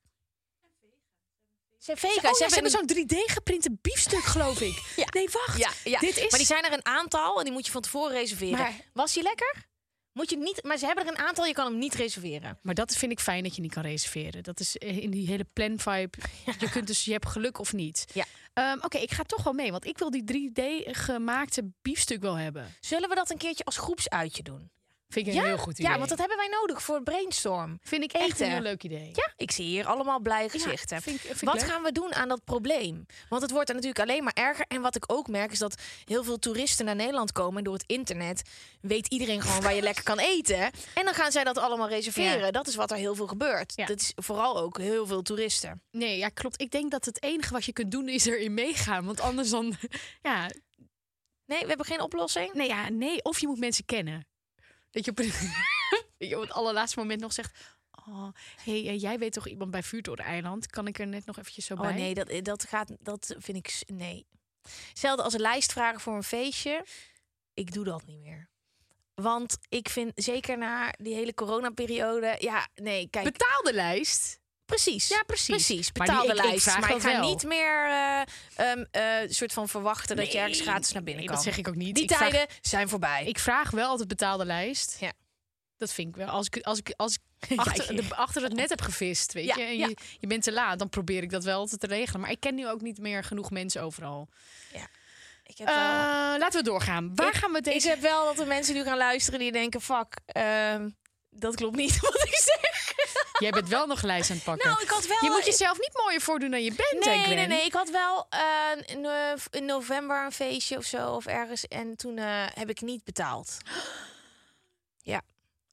Ze 1.78 1.96
vegan. 1.96 2.16
Oh, 2.16 2.22
ja, 2.22 2.32
ze 2.32 2.48
ze 2.48 2.54
hebben 2.54 2.70
zo'n 2.72 2.88
3D-geprinte 2.96 3.70
biefstuk, 3.82 4.22
geloof 4.24 4.60
ik. 4.60 4.82
Ja. 4.96 5.06
Nee, 5.10 5.28
wacht. 5.32 5.58
Ja, 5.58 5.70
ja. 5.84 5.98
Dit 5.98 6.16
is... 6.16 6.28
Maar 6.30 6.38
die 6.38 6.46
zijn 6.46 6.64
er 6.64 6.72
een 6.72 6.84
aantal 6.86 7.38
en 7.38 7.44
die 7.44 7.52
moet 7.52 7.66
je 7.66 7.72
van 7.72 7.80
tevoren 7.82 8.12
reserveren. 8.12 8.58
Maar- 8.58 8.80
Was 8.92 9.12
die 9.12 9.22
lekker? 9.22 9.66
Moet 10.12 10.30
je 10.30 10.36
niet, 10.36 10.62
maar 10.64 10.76
ze 10.78 10.86
hebben 10.86 11.04
er 11.06 11.10
een 11.10 11.18
aantal, 11.18 11.44
je 11.44 11.52
kan 11.52 11.66
hem 11.66 11.78
niet 11.78 11.94
reserveren. 11.94 12.58
Maar 12.62 12.74
dat 12.74 12.94
vind 12.96 13.12
ik 13.12 13.20
fijn 13.20 13.42
dat 13.42 13.56
je 13.56 13.62
niet 13.62 13.72
kan 13.72 13.82
reserveren. 13.82 14.42
Dat 14.42 14.60
is 14.60 14.76
eh, 14.76 14.98
in 14.98 15.10
die 15.10 15.26
hele 15.26 15.44
plan-vibe. 15.52 16.18
Je 16.58 16.70
kunt 16.70 16.86
dus, 16.86 17.04
je 17.04 17.12
hebt 17.12 17.28
geluk 17.28 17.58
of 17.58 17.72
niet. 17.72 18.04
Ja. 18.14 18.24
Ehm, 18.54 18.78
Oké, 18.82 18.98
ik 18.98 19.10
ga 19.10 19.22
toch 19.22 19.42
wel 19.42 19.52
mee, 19.52 19.70
want 19.70 19.86
ik 19.86 19.98
wil 19.98 20.10
die 20.10 20.24
3D-gemaakte 20.24 21.70
biefstuk 21.82 22.20
wel 22.20 22.34
hebben. 22.34 22.74
Zullen 22.80 23.08
we 23.08 23.14
dat 23.14 23.30
een 23.30 23.36
keertje 23.38 23.64
als 23.64 23.76
groepsuitje 23.78 24.42
doen? 24.42 24.70
Vind 25.08 25.26
ik 25.26 25.34
een 25.34 25.44
heel 25.44 25.58
goed 25.58 25.78
idee. 25.78 25.90
Ja, 25.90 25.96
want 25.98 26.08
dat 26.08 26.18
hebben 26.18 26.36
wij 26.36 26.48
nodig 26.48 26.82
voor 26.82 27.02
brainstorm. 27.02 27.78
vind 27.82 28.02
ik 28.02 28.12
echt 28.12 28.40
een 28.40 28.50
heel 28.50 28.60
leuk 28.60 28.82
idee. 28.82 29.10
Ja, 29.14 29.32
ik 29.36 29.50
zie 29.50 29.64
hier 29.64 29.86
allemaal 29.86 30.20
blije 30.20 30.48
gezichten. 30.48 31.02
vind 31.02 31.16
ik- 31.16 31.22
vind 31.22 31.40
ik 31.42 31.48
wat 31.48 31.54
leuk. 31.60 31.64
gaan 31.70 31.82
we 31.82 31.92
doen 31.92 32.14
aan 32.14 32.28
dat 32.28 32.44
probleem? 32.44 33.06
Want 33.28 33.42
het 33.42 33.50
wordt 33.50 33.68
er 33.68 33.74
natuurlijk 33.74 34.08
alleen 34.08 34.24
maar 34.24 34.32
erger. 34.32 34.64
En 34.68 34.80
wat 34.80 34.96
ik 34.96 35.04
ook 35.12 35.28
merk 35.28 35.52
is 35.52 35.58
dat 35.58 35.80
heel 36.04 36.24
veel 36.24 36.38
toeristen 36.38 36.84
naar 36.84 36.94
Nederland 36.96 37.32
komen. 37.32 37.58
En 37.58 37.64
door 37.64 37.72
het 37.74 37.84
internet 37.86 38.42
weet 38.80 39.06
iedereen 39.06 39.42
gewoon 39.42 39.60
waar 39.62 39.74
je 39.74 39.82
lekker 39.90 40.04
kan 40.04 40.18
eten. 40.18 40.58
En 40.94 41.04
dan 41.04 41.14
gaan 41.14 41.32
zij 41.32 41.44
dat 41.44 41.58
allemaal 41.58 41.88
reserveren. 41.88 42.38
Ja. 42.38 42.50
Dat 42.50 42.66
is 42.66 42.74
wat 42.74 42.90
er 42.90 42.96
heel 42.96 43.14
veel 43.14 43.26
gebeurt. 43.26 43.72
Ja. 43.76 43.86
Dat 43.86 44.00
is 44.00 44.12
vooral 44.16 44.58
ook 44.58 44.78
heel 44.78 45.06
veel 45.06 45.22
toeristen. 45.22 45.82
Nee, 45.90 46.18
ja, 46.18 46.28
klopt. 46.28 46.60
Ik 46.60 46.70
denk 46.70 46.90
dat 46.90 47.04
het 47.04 47.22
enige 47.22 47.52
wat 47.52 47.64
je 47.64 47.72
kunt 47.72 47.90
doen 47.90 48.08
is 48.08 48.26
erin 48.26 48.54
meegaan. 48.54 49.04
Want 49.04 49.20
anders 49.20 49.50
dan, 49.50 49.76
ja, 50.22 50.50
Nee, 51.46 51.60
we 51.60 51.66
hebben 51.68 51.86
geen 51.86 52.00
oplossing. 52.00 52.52
nee, 52.52 52.68
ja, 52.68 52.88
nee. 52.90 53.24
Of 53.24 53.38
je 53.38 53.46
moet 53.46 53.58
mensen 53.58 53.84
kennen. 53.84 54.26
Dat 54.90 55.04
je 55.04 55.10
op, 55.10 55.16
het- 55.16 55.40
dat 56.18 56.28
je 56.28 56.36
op 56.36 56.42
het 56.42 56.52
allerlaatste 56.52 56.98
moment 56.98 57.20
nog 57.20 57.32
zegt... 57.32 57.76
Oh, 58.08 58.28
hey, 58.64 58.88
eh, 58.88 59.00
jij 59.00 59.18
weet 59.18 59.32
toch 59.32 59.48
iemand 59.48 59.70
bij 59.70 59.82
Vuurtoren-eiland? 59.82 60.66
Kan 60.66 60.86
ik 60.86 60.98
er 60.98 61.06
net 61.06 61.26
nog 61.26 61.38
eventjes 61.38 61.64
zo 61.66 61.74
bij? 61.74 61.90
Oh 61.90 61.94
nee, 61.96 62.14
dat, 62.14 62.44
dat 62.44 62.64
gaat. 62.64 62.92
Dat 63.00 63.34
vind 63.38 63.56
ik. 63.56 63.82
Nee. 63.86 64.26
Hetzelfde 64.88 65.22
als 65.22 65.32
een 65.34 65.40
lijst 65.40 65.72
vragen 65.72 66.00
voor 66.00 66.14
een 66.16 66.22
feestje. 66.22 66.84
Ik 67.54 67.72
doe 67.72 67.84
dat 67.84 68.06
niet 68.06 68.20
meer. 68.20 68.48
Want 69.14 69.58
ik 69.68 69.88
vind 69.88 70.12
zeker 70.14 70.58
na 70.58 70.92
die 70.96 71.14
hele 71.14 71.34
coronaperiode. 71.34 72.36
Ja, 72.38 72.68
nee, 72.74 73.08
kijk. 73.10 73.24
Betaalde 73.24 73.72
lijst? 73.72 74.37
Precies. 74.68 75.08
Ja, 75.08 75.22
precies. 75.26 75.46
Precies. 75.66 75.90
Maar 75.92 76.06
die- 76.06 76.16
Betaalde 76.16 76.32
ik- 76.32 76.44
ik 76.44 76.50
lijst. 76.50 76.62
vraag 76.62 76.80
maar 76.80 76.90
ik 76.96 77.00
ga 77.02 77.20
wel. 77.20 77.28
niet 77.28 77.42
meer 77.44 77.90
eh, 78.90 79.22
soort 79.28 79.52
van 79.52 79.68
verwachten 79.68 80.16
dat 80.16 80.32
je 80.32 80.38
ergens 80.38 80.60
gratis 80.60 80.92
naar 80.92 81.02
binnen 81.02 81.24
nee, 81.24 81.34
kan. 81.34 81.34
dat 81.44 81.44
zeg 81.54 81.56
ik 81.58 81.68
ook 81.68 81.74
niet. 81.74 81.94
Die 81.94 82.04
Ik 82.04 82.10
vraag- 82.12 82.28
tijden 82.30 82.46
zijn 82.60 82.88
voorbij. 82.88 83.24
Ik 83.26 83.38
vraag 83.38 83.70
wel 83.70 83.88
altijd 83.88 84.08
betaalde 84.08 84.44
lijst. 84.44 84.96
Ja. 85.00 85.12
Dat 85.76 85.92
vind 85.92 86.08
ik 86.08 86.16
wel. 86.16 86.26
Als 86.28 86.46
ik, 86.46 86.62
als 86.64 86.78
ik, 86.78 86.92
als 86.96 87.14
ik 87.14 87.20
achter, 87.58 87.94
Ja, 87.94 88.02
de, 88.02 88.14
achter 88.16 88.42
het 88.42 88.52
net 88.54 88.68
heb 88.68 88.80
gevist, 88.80 89.32
weet 89.32 89.44
Ja, 89.46 89.56
je, 89.56 89.62
en 89.62 89.76
ja. 89.78 89.86
je, 89.86 89.96
je 90.20 90.26
bent 90.26 90.42
te 90.42 90.52
laat, 90.52 90.78
dan 90.78 90.88
probeer 90.88 91.22
ik 91.22 91.30
dat 91.30 91.44
wel 91.44 91.58
altijd 91.58 91.80
te 91.80 91.86
regelen. 91.86 92.20
Maar 92.20 92.30
ik 92.30 92.40
ken 92.40 92.54
nu 92.54 92.68
ook 92.68 92.80
niet 92.80 92.98
meer 92.98 93.24
genoeg 93.24 93.50
mensen 93.50 93.82
overal. 93.82 94.28
ik 95.42 95.58
heb 95.58 95.68
Eh, 95.68 95.74
wel... 95.74 96.38
laten 96.38 96.58
we 96.58 96.62
doorgaan. 96.62 97.14
Waar 97.14 97.28
Ik- 97.28 97.34
gaan 97.34 97.52
we 97.52 97.58
Ik 97.58 97.64
deze... 97.64 97.88
heb 97.88 98.00
wel 98.00 98.24
dat 98.24 98.38
er 98.38 98.46
mensen 98.46 98.74
nu 98.74 98.82
gaan 98.84 98.96
luisteren 98.96 99.38
die 99.40 99.52
denken: 99.52 99.80
fuck, 99.80 100.16
ehm, 100.26 100.88
dat 101.30 101.54
klopt 101.54 101.76
niet 101.76 102.00
wat 102.10 102.22
ik 102.24 102.34
zeg. 102.34 102.77
Jij 103.38 103.50
bent 103.50 103.68
wel 103.68 103.86
nog 103.86 104.02
lijst 104.02 104.30
aan 104.30 104.36
het 104.36 104.44
pakken. 104.44 104.68
Nou, 104.68 104.82
ik 104.82 104.88
had 104.88 105.06
wel. 105.06 105.18
je 105.20 105.30
moet 105.30 105.44
jezelf 105.44 105.78
niet 105.78 106.00
mooier 106.02 106.20
voordoen 106.20 106.50
dan 106.50 106.64
je 106.64 106.72
bent, 106.72 107.04
Nee, 107.04 107.26
nee, 107.26 107.46
nee. 107.46 107.64
Ik 107.64 107.72
had 107.72 107.90
wel 107.90 108.26
eh, 108.28 108.40
in, 108.86 109.04
eh, 109.04 109.32
in 109.50 109.64
november 109.64 110.24
een 110.24 110.32
feestje 110.32 110.76
of 110.76 110.84
zo, 110.84 111.10
of 111.10 111.26
ergens. 111.26 111.68
En 111.68 111.96
toen 111.96 112.18
eh, 112.18 112.46
heb 112.54 112.70
ik 112.70 112.80
niet 112.80 113.04
betaald. 113.04 113.56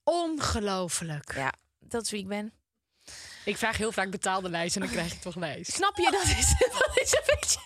Ongelooflijk. 0.03 1.35
Ja, 1.35 1.53
dat 1.79 2.03
is 2.03 2.11
wie 2.11 2.19
ik 2.19 2.27
ben. 2.27 2.53
Ik 3.45 3.57
vraag 3.57 3.77
heel 3.77 3.91
vaak 3.91 4.09
betaalde 4.09 4.49
lijst 4.49 4.75
en 4.75 4.81
dan 4.81 4.91
krijg 4.91 5.13
ik 5.13 5.21
toch 5.21 5.35
lijst. 5.35 5.71
Snap 5.71 5.97
je? 5.97 6.11
Dat 6.11 6.23
is, 6.23 6.53
dat 6.79 6.99
is 7.01 7.13
een 7.13 7.21
beetje... 7.25 7.59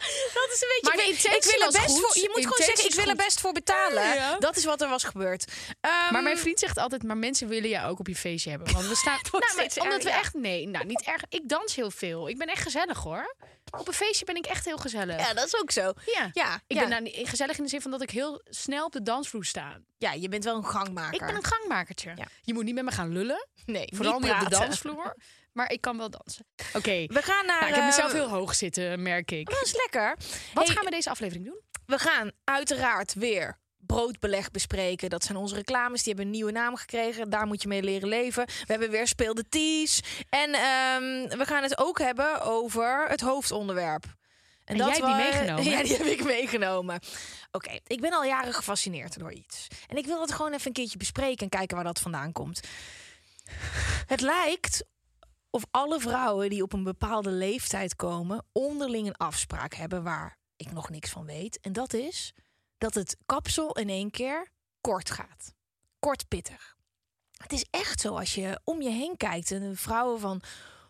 Dat 0.40 0.48
is 0.52 0.62
een 0.62 0.68
beetje... 0.80 0.96
Maar 0.96 1.06
ik, 1.08 1.36
ik 1.36 1.44
wil 1.44 1.66
er 1.66 1.72
best 1.72 1.98
goed. 1.98 2.00
voor... 2.00 2.22
Je 2.22 2.28
moet 2.34 2.42
gewoon 2.42 2.66
zeggen, 2.66 2.84
ik 2.84 2.94
wil 2.94 3.08
er 3.08 3.16
best 3.16 3.40
voor 3.40 3.52
betalen. 3.52 4.02
Ja, 4.02 4.14
ja. 4.14 4.38
Dat 4.38 4.56
is 4.56 4.64
wat 4.64 4.80
er 4.80 4.88
was 4.88 5.04
gebeurd. 5.04 5.52
Ehm, 5.80 6.12
Maar 6.12 6.22
mijn 6.22 6.38
vriend 6.38 6.58
zegt 6.58 6.78
altijd, 6.78 7.02
maar 7.02 7.16
mensen 7.16 7.48
willen 7.48 7.68
je 7.68 7.82
ook 7.84 7.98
op 7.98 8.06
je 8.06 8.16
feestje 8.16 8.50
hebben. 8.50 8.72
Want 8.72 8.86
we 8.86 8.94
staan. 8.94 9.18
nou, 9.32 9.44
maar, 9.56 9.70
omdat 9.76 10.02
we 10.02 10.08
ja. 10.08 10.18
echt. 10.18 10.34
Nee, 10.34 10.68
nou 10.68 10.86
niet 10.86 11.02
erg. 11.02 11.22
Ik 11.28 11.48
dans 11.48 11.74
heel 11.74 11.90
veel. 11.90 12.28
Ik 12.28 12.38
ben 12.38 12.46
echt 12.46 12.62
gezellig 12.62 12.98
hoor. 12.98 13.36
Op 13.78 13.88
een 13.88 13.94
feestje 13.94 14.24
ben 14.24 14.36
ik 14.36 14.46
echt 14.46 14.64
heel 14.64 14.76
gezellig. 14.76 15.18
Ja, 15.18 15.34
dat 15.34 15.46
is 15.46 15.60
ook 15.60 15.70
zo. 15.70 15.92
Ja. 16.04 16.30
Ja, 16.32 16.60
Ik 16.66 16.78
ben 16.78 16.88
nou 16.88 17.02
niet 17.02 17.28
gezellig 17.28 17.56
in 17.56 17.62
de 17.62 17.68
zin 17.70 17.80
van 17.80 17.90
dat 17.90 18.02
ik 18.02 18.10
heel 18.10 18.42
snel 18.44 18.84
op 18.84 18.92
de 18.92 19.02
dansvloer 19.02 19.44
sta. 19.44 19.80
ja, 19.98 20.12
je 20.12 20.28
bent 20.28 20.44
wel 20.44 20.56
een 20.56 20.66
gangmaker. 20.66 21.20
Ik 21.20 21.26
ben 21.26 21.34
een 21.34 21.44
gangmakertje. 21.44 22.14
Je 22.42 22.54
moet 22.54 22.64
niet 22.64 22.74
met 22.74 22.84
me 22.84 22.90
gaan 22.90 23.12
lullen. 23.12 23.48
Nee, 23.64 23.92
Vooral 23.94 24.18
niet, 24.18 24.30
op 24.32 24.40
de 24.40 24.48
dansvloer. 24.48 25.16
Maar 25.52 25.72
ik 25.72 25.80
kan 25.80 25.96
wel 25.96 26.10
dansen. 26.10 26.46
Oké. 26.72 27.06
We 27.06 27.22
gaan 27.22 27.46
naar... 27.46 27.58
Nou, 27.60 27.68
ik 27.68 27.74
heb 27.74 27.84
mezelf 27.84 28.12
eh, 28.12 28.18
heel 28.18 28.28
hoog 28.28 28.54
zitten, 28.54 29.02
merk 29.02 29.30
ik. 29.30 29.50
Dat 29.50 29.62
is 29.64 29.74
lekker. 29.76 30.16
Wat 30.54 30.66
Hey, 30.66 30.74
gaan 30.74 30.84
we 30.84 30.90
deze 30.90 31.10
aflevering 31.10 31.44
doen? 31.44 31.60
We 31.86 31.98
gaan 31.98 32.30
uiteraard 32.44 33.14
weer 33.14 33.58
broodbeleg 33.78 34.50
bespreken. 34.50 35.10
Dat 35.10 35.24
zijn 35.24 35.38
onze 35.38 35.54
reclames. 35.54 36.02
Die 36.02 36.14
hebben 36.14 36.24
een 36.24 36.38
nieuwe 36.38 36.52
naam 36.52 36.76
gekregen. 36.76 37.30
Daar 37.30 37.46
moet 37.46 37.62
je 37.62 37.68
mee 37.68 37.82
leren 37.82 38.08
leven. 38.08 38.46
We 38.46 38.64
hebben 38.66 38.90
weer 38.90 39.06
speelde 39.06 39.48
tees. 39.48 40.00
En 40.28 40.54
ehm, 40.54 41.38
we 41.38 41.44
gaan 41.46 41.62
het 41.62 41.78
ook 41.78 41.98
hebben 41.98 42.42
over 42.42 43.08
het 43.08 43.20
hoofdonderwerp. 43.20 44.04
En 44.64 44.76
jij 44.76 44.86
hebt 44.86 45.04
die 45.04 45.14
meegenomen? 45.14 45.64
Ja, 45.70 45.82
die 45.82 45.96
heb 45.96 46.06
ik 46.06 46.24
meegenomen. 46.24 47.00
Oké, 47.50 47.78
ik 47.86 48.00
ben 48.00 48.12
al 48.12 48.24
jaren 48.24 48.54
gefascineerd 48.54 49.18
door 49.18 49.32
iets. 49.32 49.66
En 49.88 49.96
ik 49.96 50.06
wil 50.06 50.20
het 50.20 50.32
gewoon 50.32 50.52
even 50.52 50.66
een 50.66 50.72
keertje 50.72 50.98
bespreken 50.98 51.42
en 51.42 51.48
kijken 51.48 51.76
waar 51.76 51.84
dat 51.84 52.00
vandaan 52.00 52.32
komt. 52.32 52.60
Het 54.06 54.20
lijkt 54.20 54.84
of 55.50 55.64
alle 55.70 56.00
vrouwen 56.00 56.50
die 56.50 56.62
op 56.62 56.72
een 56.72 56.84
bepaalde 56.84 57.30
leeftijd 57.30 57.96
komen, 57.96 58.46
onderling 58.52 59.06
een 59.06 59.16
afspraak 59.16 59.74
hebben 59.74 60.02
waar 60.02 60.38
ik 60.56 60.72
nog 60.72 60.90
niks 60.90 61.10
van 61.10 61.26
weet. 61.26 61.60
En 61.60 61.72
dat 61.72 61.92
is 61.92 62.34
dat 62.78 62.94
het 62.94 63.16
kapsel 63.26 63.76
in 63.76 63.88
één 63.88 64.10
keer 64.10 64.48
kort 64.80 65.10
gaat. 65.10 65.54
Kort 65.98 66.28
pittig. 66.28 66.76
Het 67.36 67.52
is 67.52 67.66
echt 67.70 68.00
zo 68.00 68.16
als 68.16 68.34
je 68.34 68.60
om 68.64 68.82
je 68.82 68.90
heen 68.90 69.16
kijkt. 69.16 69.50
En 69.50 69.76
vrouwen 69.76 70.20
van 70.20 70.42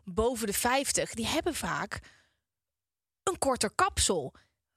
boven 0.04 0.46
de 0.46 0.52
50, 0.52 1.14
die 1.14 1.26
hebben 1.26 1.54
vaak 1.54 2.00
een 3.22 3.38
korter 3.38 3.70
kapsel. 3.74 4.34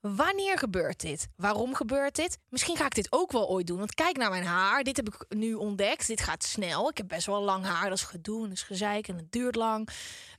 Wanneer 0.08 0.58
gebeurt 0.58 1.02
dit? 1.02 1.28
Waarom 1.36 1.76
gebeurt 1.76 2.16
dit? 2.16 2.38
Misschien 2.50 2.78
ga 2.78 2.86
ik 2.86 2.96
dit 2.96 3.08
ook 3.10 3.32
wel 3.32 3.50
ooit 3.50 3.68
doen. 3.68 3.78
Want 3.78 3.94
kijk 3.94 4.18
naar 4.18 4.30
mijn 4.30 4.46
haar. 4.46 4.84
Dit 4.84 4.98
heb 4.98 5.08
ik 5.08 5.26
nu 5.30 5.54
ontdekt. 5.54 6.08
Dit 6.08 6.22
gaat 6.22 6.44
snel. 6.44 6.90
Ik 6.90 6.98
heb 6.98 7.08
best 7.08 7.26
wel 7.26 7.42
lang 7.42 7.66
haar. 7.66 7.90
Dat 7.90 7.98
is 7.98 8.04
gedoe 8.04 8.44
en 8.44 8.50
dat 8.50 8.58
is 8.58 8.64
gezeik 8.64 9.08
en 9.08 9.16
het 9.16 9.32
duurt 9.32 9.56
lang. 9.56 9.90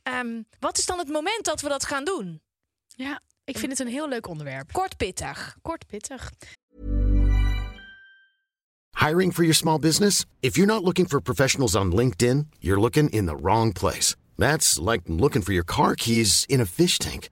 Ehm, 0.03 0.43
wat 0.59 0.79
is 0.79 0.87
dan 0.87 0.99
het 0.99 1.09
moment 1.09 1.45
dat 1.45 1.61
we 1.61 1.69
dat 1.69 1.85
gaan 1.85 2.05
doen? 2.05 2.43
Ja, 2.87 3.21
ik 3.45 3.59
vind 3.59 3.71
het 3.71 3.81
een 3.81 3.93
heel 3.93 4.09
leuk 4.09 4.27
onderwerp. 4.27 4.73
Kort 4.73 4.97
pittig. 4.97 5.57
Kort, 5.63 5.87
pittig. 5.87 6.31
Hiring 8.99 9.33
for 9.33 9.43
your 9.43 9.55
small 9.55 9.79
business? 9.79 10.25
If 10.41 10.57
you're 10.57 10.73
not 10.73 10.83
looking 10.83 11.09
for 11.09 11.23
professionals 11.23 11.75
on 11.75 11.95
LinkedIn, 11.95 12.49
you're 12.59 12.81
looking 12.81 13.11
in 13.11 13.27
the 13.27 13.37
wrong 13.37 13.73
place. 13.73 14.15
That's 14.37 14.79
like 14.79 15.03
looking 15.07 15.45
for 15.45 15.53
your 15.53 15.65
car 15.65 15.95
keys 15.95 16.45
in 16.47 16.61
a 16.61 16.67
fish 16.67 16.99
tank. 16.99 17.29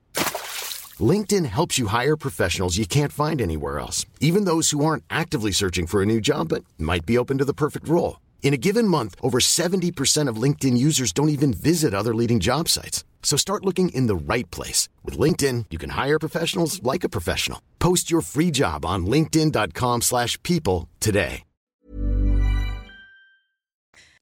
LinkedIn 1.11 1.45
helps 1.45 1.79
you 1.79 1.87
hire 1.87 2.15
professionals 2.15 2.77
you 2.77 2.85
can't 2.85 3.11
find 3.11 3.41
anywhere 3.41 3.79
else, 3.79 4.05
even 4.19 4.45
those 4.45 4.69
who 4.69 4.85
aren't 4.85 5.03
actively 5.09 5.51
searching 5.51 5.87
for 5.87 6.01
a 6.01 6.05
new 6.05 6.21
job 6.21 6.49
but 6.49 6.63
might 6.77 7.05
be 7.05 7.17
open 7.17 7.39
to 7.39 7.45
the 7.45 7.53
perfect 7.53 7.87
role. 7.89 8.19
In 8.43 8.53
a 8.53 8.57
given 8.57 8.87
month, 8.87 9.15
over 9.21 9.39
70% 9.39 10.27
of 10.27 10.41
LinkedIn 10.41 10.77
users 10.77 11.11
don't 11.11 11.29
even 11.37 11.53
visit 11.53 11.93
other 11.93 12.13
leading 12.13 12.39
job 12.39 12.69
sites. 12.69 13.03
So 13.23 13.37
start 13.37 13.65
looking 13.65 13.89
in 13.89 14.05
the 14.07 14.33
right 14.33 14.49
place. 14.51 14.89
With 15.03 15.17
LinkedIn, 15.17 15.65
you 15.71 15.79
can 15.79 15.91
hire 15.91 16.19
professionals 16.19 16.83
like 16.83 17.03
a 17.03 17.09
professional. 17.09 17.59
Post 17.79 18.11
your 18.11 18.21
free 18.21 18.51
job 18.51 18.85
on 18.85 19.07
linkedin.com/people 19.07 20.01
slash 20.01 20.37
people 20.43 20.87
today. 20.99 21.43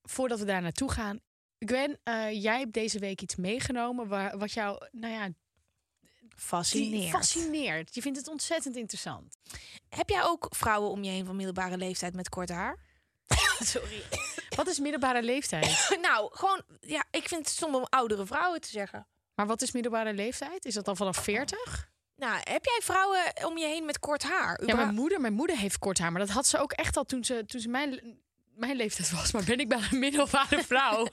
Voordat 0.01 0.39
we 0.39 0.45
daar 0.45 0.61
naartoe 0.61 0.91
gaan. 0.91 1.19
Gwen, 1.59 1.99
eh, 2.03 2.43
jij 2.43 2.59
hebt 2.59 2.73
deze 2.73 2.99
week 2.99 3.21
iets 3.21 3.35
meegenomen 3.35 4.07
waar, 4.07 4.37
wat 4.37 4.51
jou, 4.51 4.77
nou 4.91 5.13
ja, 5.13 5.29
die 6.41 6.49
Fascineert. 6.49 7.09
fascineert. 7.11 7.95
Je 7.95 8.01
vindt 8.01 8.17
het 8.17 8.27
ontzettend 8.27 8.75
interessant. 8.75 9.37
Heb 9.89 10.09
jij 10.09 10.23
ook 10.23 10.47
vrouwen 10.49 10.89
om 10.89 11.03
je 11.03 11.11
heen 11.11 11.25
van 11.25 11.35
middelbare 11.35 11.77
leeftijd 11.77 12.15
met 12.15 12.29
kort 12.29 12.49
haar? 12.49 12.77
Sorry. 13.59 14.03
Wat 14.55 14.67
is 14.67 14.79
middelbare 14.79 15.21
leeftijd? 15.21 15.97
nou, 16.01 16.29
gewoon, 16.35 16.63
ja, 16.79 17.05
ik 17.11 17.27
vind 17.27 17.45
het 17.45 17.55
stom 17.55 17.75
om 17.75 17.85
oudere 17.89 18.25
vrouwen 18.25 18.61
te 18.61 18.69
zeggen. 18.69 19.07
Maar 19.35 19.47
wat 19.47 19.61
is 19.61 19.71
middelbare 19.71 20.13
leeftijd? 20.13 20.65
Is 20.65 20.73
dat 20.73 20.87
al 20.87 20.95
vanaf 20.95 21.17
40? 21.17 21.89
Nou, 22.15 22.39
heb 22.43 22.65
jij 22.65 22.79
vrouwen 22.83 23.45
om 23.45 23.57
je 23.57 23.65
heen 23.65 23.85
met 23.85 23.99
kort 23.99 24.23
haar? 24.23 24.65
Ja, 24.65 24.75
mijn 24.75 24.93
moeder, 24.93 25.21
mijn 25.21 25.33
moder 25.33 25.57
heeft 25.57 25.79
kort 25.79 25.99
haar, 25.99 26.11
maar 26.11 26.21
dat 26.21 26.29
had 26.29 26.47
ze 26.47 26.57
ook 26.57 26.71
echt 26.71 26.97
al 26.97 27.03
toen 27.03 27.23
ze, 27.23 27.45
toen 27.45 27.61
ze 27.61 27.69
mijn, 27.69 28.19
mijn 28.55 28.75
leeftijd 28.75 29.11
was. 29.11 29.31
Maar 29.31 29.43
ben 29.43 29.59
ik 29.59 29.67
bij 29.67 29.87
een 29.91 29.99
middelbare 29.99 30.63
vrouw? 30.69 31.07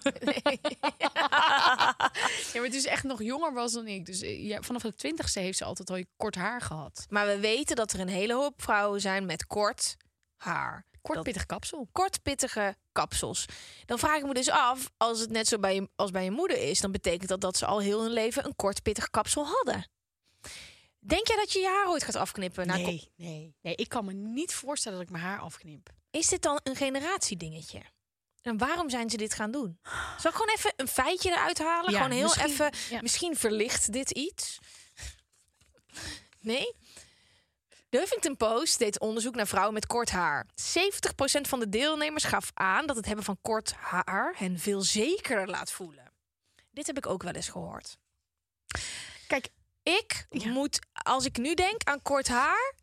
ja, 2.52 2.60
maar 2.60 2.70
toen 2.70 2.80
ze 2.80 2.90
echt 2.90 3.04
nog 3.04 3.22
jonger 3.22 3.52
was 3.52 3.72
dan 3.72 3.86
ik. 3.86 4.06
Dus 4.06 4.20
eh, 4.20 4.46
ja, 4.46 4.62
vanaf 4.62 4.82
de 4.82 4.94
twintigste 4.94 5.40
heeft 5.40 5.58
ze 5.58 5.64
altijd 5.64 5.90
al 5.90 6.04
kort 6.16 6.34
haar 6.34 6.60
gehad. 6.60 7.06
Maar 7.08 7.26
we 7.26 7.38
weten 7.38 7.76
dat 7.76 7.92
er 7.92 8.00
een 8.00 8.08
hele 8.08 8.34
hoop 8.34 8.62
vrouwen 8.62 9.00
zijn 9.00 9.26
met 9.26 9.46
kort 9.46 9.96
haar. 10.36 10.86
Kort 11.02 11.22
pittig 11.22 11.46
kapsel. 11.46 11.88
Kort 11.92 12.22
pittige 12.22 12.76
kapsels. 12.92 13.44
Dan 13.84 13.98
vraag 13.98 14.18
ik 14.18 14.26
me 14.26 14.34
dus 14.34 14.50
af, 14.50 14.90
als 14.96 15.20
het 15.20 15.30
net 15.30 15.48
zo 15.48 15.58
bij 15.58 15.74
je, 15.74 15.88
als 15.94 16.10
bij 16.10 16.24
je 16.24 16.30
moeder 16.30 16.58
is, 16.58 16.80
dan 16.80 16.92
betekent 16.92 17.28
dat 17.28 17.40
dat 17.40 17.56
ze 17.56 17.66
al 17.66 17.78
heel 17.78 18.02
hun 18.02 18.12
leven 18.12 18.44
een 18.44 18.56
kort 18.56 18.82
pittig 18.82 19.10
kapsel 19.10 19.46
hadden. 19.46 19.88
Denk 21.08 21.26
jij 21.26 21.36
dat 21.36 21.52
je 21.52 21.58
je 21.58 21.66
haar 21.68 21.88
ooit 21.88 22.04
gaat 22.04 22.16
afknippen? 22.16 22.66
Nou, 22.66 22.82
Nee, 22.82 23.10
nee, 23.16 23.54
nee. 23.62 23.74
Ik 23.74 23.88
kan 23.88 24.04
me 24.04 24.12
niet 24.12 24.54
voorstellen 24.54 24.98
dat 24.98 25.06
ik 25.06 25.12
mijn 25.12 25.24
haar 25.24 25.40
afknip. 25.40 25.88
Is 26.10 26.28
dit 26.28 26.42
dan 26.42 26.60
een 26.62 26.76
generatiedingetje? 26.76 27.82
En 28.42 28.58
waarom 28.58 28.90
zijn 28.90 29.10
ze 29.10 29.16
dit 29.16 29.34
gaan 29.34 29.50
doen? 29.50 29.78
Zal 30.18 30.30
ik 30.30 30.36
gewoon 30.36 30.54
even 30.56 30.72
een 30.76 30.88
feitje 30.88 31.30
eruit 31.30 31.58
halen? 31.58 31.90
Ja, 31.90 31.96
gewoon 31.96 32.16
heel 32.16 32.22
misschien- 32.22 32.48
even. 32.50 32.70
ja. 32.90 33.00
Misschien 33.02 33.36
verlicht 33.36 33.92
dit 33.92 34.10
iets. 34.10 34.58
Nee? 36.40 36.74
De 37.88 37.98
Huffington 37.98 38.36
Post 38.36 38.78
deed 38.78 39.00
onderzoek 39.00 39.34
naar 39.34 39.46
vrouwen 39.46 39.74
met 39.74 39.86
kort 39.86 40.10
haar. 40.10 40.46
70% 40.54 41.48
van 41.48 41.60
de 41.60 41.68
deelnemers 41.68 42.24
gaf 42.24 42.50
aan 42.54 42.86
dat 42.86 42.96
het 42.96 43.06
hebben 43.06 43.24
van 43.24 43.38
kort 43.42 43.72
haar 43.72 44.34
hen 44.36 44.58
veel 44.58 44.80
zekerder 44.82 45.48
laat 45.48 45.72
voelen. 45.72 46.12
Dit 46.70 46.86
heb 46.86 46.96
ik 46.96 47.06
ook 47.06 47.22
wel 47.22 47.32
eens 47.32 47.48
gehoord. 47.48 47.98
Kijk, 49.26 49.48
Ik 49.96 50.26
Ja. 50.28 50.48
moet, 50.50 50.78
als 50.92 51.24
ik 51.24 51.36
nu 51.36 51.54
denk 51.54 51.82
aan 51.84 52.02
kort 52.02 52.28
haar, 52.28 52.74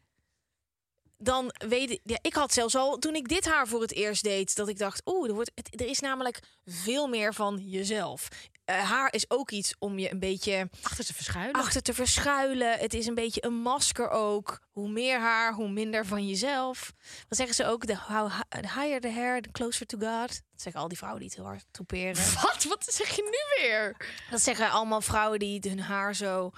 dan 1.17 1.53
weet 1.67 1.89
ik, 1.89 1.99
ja, 2.03 2.17
ik 2.21 2.33
had 2.33 2.53
zelfs 2.53 2.75
al 2.75 2.97
toen 2.97 3.15
ik 3.15 3.27
dit 3.27 3.45
haar 3.45 3.67
voor 3.67 3.81
het 3.81 3.93
eerst 3.93 4.23
deed, 4.23 4.55
dat 4.55 4.67
ik 4.67 4.77
dacht, 4.77 5.01
oeh, 5.05 5.27
er, 5.29 5.33
wordt, 5.35 5.51
het, 5.55 5.81
er 5.81 5.87
is 5.87 5.99
namelijk 5.99 6.39
veel 6.65 7.07
meer 7.07 7.33
van 7.33 7.57
jezelf. 7.57 8.27
Eh, 8.65 8.89
haar 8.89 9.13
is 9.13 9.29
ook 9.29 9.51
iets 9.51 9.73
om 9.79 9.99
je 9.99 10.11
een 10.11 10.19
beetje 10.19 10.69
achter 10.81 11.05
te 11.05 11.13
verschuilen. 11.13 11.53
achter 11.61 11.81
te 11.81 11.93
verschuilen. 11.93 12.79
Het 12.79 12.93
is 12.93 13.05
een 13.05 13.15
beetje 13.15 13.45
een 13.45 13.53
masker 13.53 14.09
ook. 14.09 14.59
Hoe 14.71 14.89
meer 14.89 15.19
haar, 15.19 15.53
hoe 15.53 15.69
minder 15.69 16.05
van 16.05 16.27
jezelf. 16.27 16.93
Wat 17.29 17.37
zeggen 17.37 17.55
ze 17.55 17.65
ook? 17.65 17.85
The, 17.85 17.97
how, 17.97 18.31
the 18.49 18.59
higher 18.59 18.99
the 19.01 19.09
hair, 19.11 19.41
the 19.41 19.51
closer 19.51 19.85
to 19.85 19.97
God. 19.97 20.27
Dat 20.27 20.61
zeggen 20.61 20.81
al 20.81 20.87
die 20.87 20.97
vrouwen 20.97 21.21
die 21.21 21.29
het 21.29 21.37
heel 21.39 21.47
hard 21.47 21.65
toeperen. 21.71 22.15
Wat? 22.41 22.63
Wat 22.63 22.85
zeg 22.89 23.15
je 23.15 23.21
nu 23.23 23.63
weer? 23.67 23.95
Dat 24.31 24.41
zeggen 24.41 24.69
allemaal 24.71 25.01
vrouwen 25.01 25.39
die 25.39 25.59
hun 25.61 25.79
haar 25.79 26.15
zo 26.15 26.51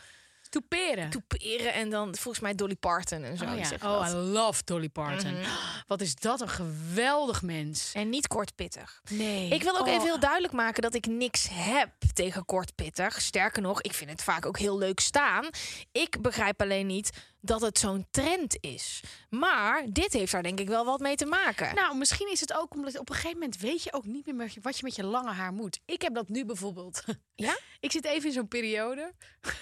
Toeperen. 0.50 1.10
toeperen. 1.10 1.74
En 1.74 1.90
dan 1.90 2.16
volgens 2.16 2.40
mij 2.44 2.56
Dolly 2.56 2.76
Parton 2.76 3.24
en 3.24 3.38
zo. 3.38 3.46
Oh, 3.46 3.58
ja. 3.58 3.70
oh 3.84 4.02
dat. 4.02 4.12
I 4.12 4.16
love 4.16 4.62
Dolly 4.64 4.90
Parton. 4.90 5.36
Wat 5.88 6.02
is 6.02 6.16
dat 6.16 6.42
een 6.42 6.50
geweldig 6.50 7.42
mens. 7.42 7.92
En 7.94 8.10
niet 8.10 8.28
kortpittig. 8.28 9.02
Nee. 9.10 9.50
Ik 9.50 9.64
wil 9.64 9.78
ook 9.78 9.86
Oh. 9.88 9.94
even 9.94 10.04
heel 10.06 10.20
duidelijk 10.20 10.54
maken 10.54 10.82
dat 10.82 10.94
ik 10.94 11.06
niks 11.06 11.48
heb 11.52 11.90
tegen 12.14 12.46
kortpittig. 12.46 13.22
Sterker 13.22 13.62
nog, 13.62 13.82
ik 13.82 13.94
vind 13.94 14.10
het 14.10 14.24
vaak 14.24 14.46
ook 14.46 14.58
heel 14.60 14.78
leuk 14.78 15.00
staan. 15.00 15.50
Ik 15.92 16.22
begrijp 16.22 16.62
alleen 16.62 16.88
niet 16.88 17.10
dat 17.42 17.62
het 17.62 17.80
zo'n 17.80 18.08
trend 18.12 18.58
is. 18.62 19.02
Maar 19.30 19.86
dit 19.90 20.14
heeft 20.14 20.32
daar 20.32 20.44
denk 20.44 20.60
ik 20.60 20.68
wel 20.68 20.86
wat 20.86 21.00
mee 21.00 21.16
te 21.16 21.26
maken. 21.26 21.76
Nou, 21.76 21.98
misschien 21.98 22.32
is 22.32 22.40
het 22.40 22.54
ook 22.54 22.74
omdat 22.74 23.00
op 23.00 23.10
een 23.10 23.16
gegeven 23.16 23.38
moment 23.40 23.58
weet 23.60 23.84
je 23.84 23.94
ook 23.94 24.06
niet 24.06 24.26
meer 24.34 24.54
wat 24.62 24.78
je 24.78 24.84
met 24.84 24.96
je 24.96 25.04
lange 25.04 25.32
haar 25.32 25.54
moet. 25.54 25.80
Ik 25.86 26.02
heb 26.02 26.14
dat 26.14 26.30
nu 26.30 26.46
bijvoorbeeld. 26.46 27.04
Ja? 27.36 27.58
Ik 27.80 27.92
zit 27.92 28.06
even 28.06 28.28
in 28.28 28.34
zo'n 28.34 28.48
periode. 28.48 29.14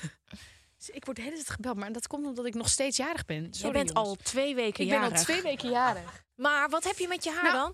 Dus 0.85 0.95
ik 0.95 1.05
word 1.05 1.17
de 1.17 1.23
hele 1.23 1.35
tijd 1.35 1.49
gebeld, 1.49 1.77
maar 1.77 1.91
dat 1.91 2.07
komt 2.07 2.25
omdat 2.25 2.45
ik 2.45 2.53
nog 2.53 2.69
steeds 2.69 2.97
jarig 2.97 3.25
ben. 3.25 3.43
Je 3.43 3.47
Sorry, 3.51 3.71
bent 3.71 3.89
jongens. 3.93 4.07
al 4.09 4.15
twee 4.15 4.55
weken 4.55 4.83
Ik 4.83 4.89
ben 4.89 4.99
jarig. 4.99 5.17
al 5.17 5.23
twee 5.23 5.41
weken 5.41 5.69
jarig. 5.69 6.23
Maar 6.35 6.69
wat 6.69 6.83
heb 6.83 6.97
je 6.97 7.07
met 7.07 7.23
je 7.23 7.31
haar 7.31 7.43
Nou, 7.43 7.55
dan? 7.55 7.73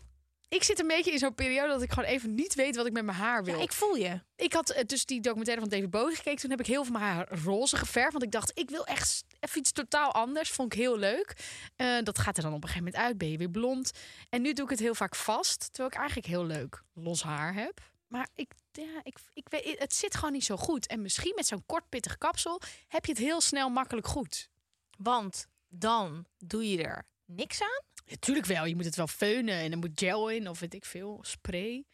Ik 0.50 0.63
zit 0.63 0.80
een 0.80 0.88
beetje 0.88 1.12
in 1.12 1.18
zo'n 1.18 1.36
periode 1.36 1.68
dat 1.74 1.82
ik 1.82 1.89
gewoon 1.91 2.10
even 2.10 2.36
niet 2.36 2.56
weet 2.56 2.75
wat 2.75 2.86
ik 2.86 2.91
met 2.94 3.03
mijn 3.06 3.18
haar 3.18 3.44
wil. 3.44 3.56
Ja, 3.56 3.62
ik 3.62 3.72
voel 3.72 3.96
je. 3.96 4.22
Ik 4.36 4.53
had 4.53 4.70
eh, 4.70 4.84
dus 4.86 5.06
die 5.06 5.22
documentaire 5.22 5.62
van 5.62 5.70
David 5.72 5.89
Bowie 5.89 6.15
gekeken. 6.15 6.39
Toen 6.39 6.50
heb 6.50 6.60
ik 6.60 6.65
heel 6.65 6.84
veel 6.84 6.94
mijn 6.94 7.03
haar 7.06 7.39
roze 7.44 7.77
geverfd. 7.77 8.12
Want 8.12 8.24
ik 8.24 8.32
dacht, 8.32 8.51
ik 8.53 8.70
wil 8.70 8.86
echt 8.86 9.24
even 9.39 9.60
iets 9.60 9.72
totaal 9.72 10.12
anders. 10.12 10.50
Vond 10.50 10.74
ik 10.74 10.80
heel 10.80 10.98
leuk. 10.98 11.36
Eh, 11.75 11.98
dat 12.03 12.20
gaat 12.20 12.38
er 12.38 12.44
dan 12.44 12.53
op 12.53 12.63
een 12.63 12.68
gegeven 12.70 12.86
moment 12.86 13.03
uit. 13.03 13.18
Ben 13.18 13.32
je 13.32 13.38
weer 13.38 13.50
blond. 13.50 13.91
En 14.30 14.41
nu 14.41 14.53
doe 14.53 14.63
ik 14.63 14.72
het 14.72 14.80
heel 14.80 14.96
vaak 14.96 15.15
vast. 15.15 15.60
Terwijl 15.60 15.89
ik 15.89 15.96
eigenlijk 15.98 16.27
heel 16.27 16.46
leuk 16.46 16.84
los 16.94 17.24
haar 17.24 17.53
heb. 17.53 17.80
Maar 18.12 18.27
ik, 18.36 18.51
ja, 18.72 19.00
ik, 19.03 19.18
ik 19.34 19.50
weet, 19.50 19.80
het 19.80 19.94
zit 19.94 20.15
gewoon 20.15 20.32
niet 20.32 20.46
zo 20.46 20.58
goed. 20.58 20.88
En 20.88 21.01
misschien 21.01 21.34
met 21.36 21.48
zo'n 21.48 21.63
kort 21.65 21.89
pittig 21.89 22.18
kapsel 22.18 22.62
heb 22.88 23.06
je 23.06 23.12
het 23.12 23.22
heel 23.22 23.41
snel 23.41 23.70
makkelijk 23.70 24.08
goed. 24.08 24.50
Want 24.98 25.48
dan 25.68 26.25
doe 26.38 26.70
je 26.70 26.84
er 26.84 27.08
niks 27.25 27.62
aan. 27.62 27.84
Natuurlijk 28.06 28.46
wel. 28.48 28.65
Je 28.65 28.75
moet 28.75 28.86
het 28.86 28.96
wel 28.96 29.08
feunen. 29.08 29.56
En 29.56 29.72
er 29.72 29.77
moet 29.77 29.91
gel 29.96 30.30
in. 30.30 30.50
Of 30.50 30.60
weet 30.60 30.74
ik 30.74 30.86
veel. 30.86 31.20
Spray. 31.22 31.86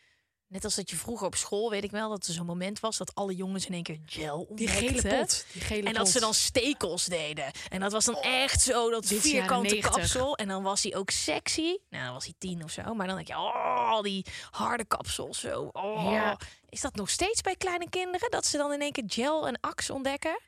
Net 0.47 0.63
als 0.63 0.75
dat 0.75 0.89
je 0.89 0.95
vroeger 0.95 1.27
op 1.27 1.35
school, 1.35 1.69
weet 1.69 1.83
ik 1.83 1.91
wel, 1.91 2.09
dat 2.09 2.25
er 2.27 2.33
zo'n 2.33 2.45
moment 2.45 2.79
was 2.79 2.97
dat 2.97 3.15
alle 3.15 3.35
jongens 3.35 3.65
in 3.65 3.73
één 3.73 3.83
keer 3.83 3.99
gel 4.05 4.37
Die 4.37 4.67
ontdekten. 4.67 4.99
gele 5.01 5.17
pot. 5.17 5.45
Die 5.53 5.61
gele 5.61 5.87
En 5.87 5.93
dat 5.93 6.03
pot. 6.03 6.11
ze 6.11 6.19
dan 6.19 6.33
stekels 6.33 7.05
deden. 7.05 7.51
En 7.69 7.79
dat 7.79 7.91
was 7.91 8.05
dan 8.05 8.17
echt 8.21 8.61
zo, 8.61 8.89
dat 8.89 9.07
Dit 9.07 9.21
vierkante 9.21 9.69
90. 9.69 9.91
kapsel. 9.91 10.35
En 10.37 10.47
dan 10.47 10.63
was 10.63 10.83
hij 10.83 10.95
ook 10.95 11.09
sexy. 11.09 11.77
Nou, 11.89 12.03
dan 12.03 12.13
was 12.13 12.23
hij 12.23 12.33
tien 12.37 12.63
of 12.63 12.71
zo. 12.71 12.93
Maar 12.93 13.07
dan 13.07 13.15
denk 13.15 13.27
je, 13.27 13.33
oh, 13.37 13.76
die 14.01 14.25
harde 14.51 14.85
kapsels 14.85 15.39
zo. 15.39 15.69
Oh. 15.71 16.11
Ja. 16.11 16.37
Is 16.69 16.81
dat 16.81 16.95
nog 16.95 17.09
steeds 17.09 17.41
bij 17.41 17.55
kleine 17.55 17.89
kinderen? 17.89 18.31
Dat 18.31 18.45
ze 18.45 18.57
dan 18.57 18.73
in 18.73 18.81
één 18.81 18.91
keer 18.91 19.03
gel 19.07 19.47
en 19.47 19.59
ax 19.61 19.89
ontdekken? 19.89 20.39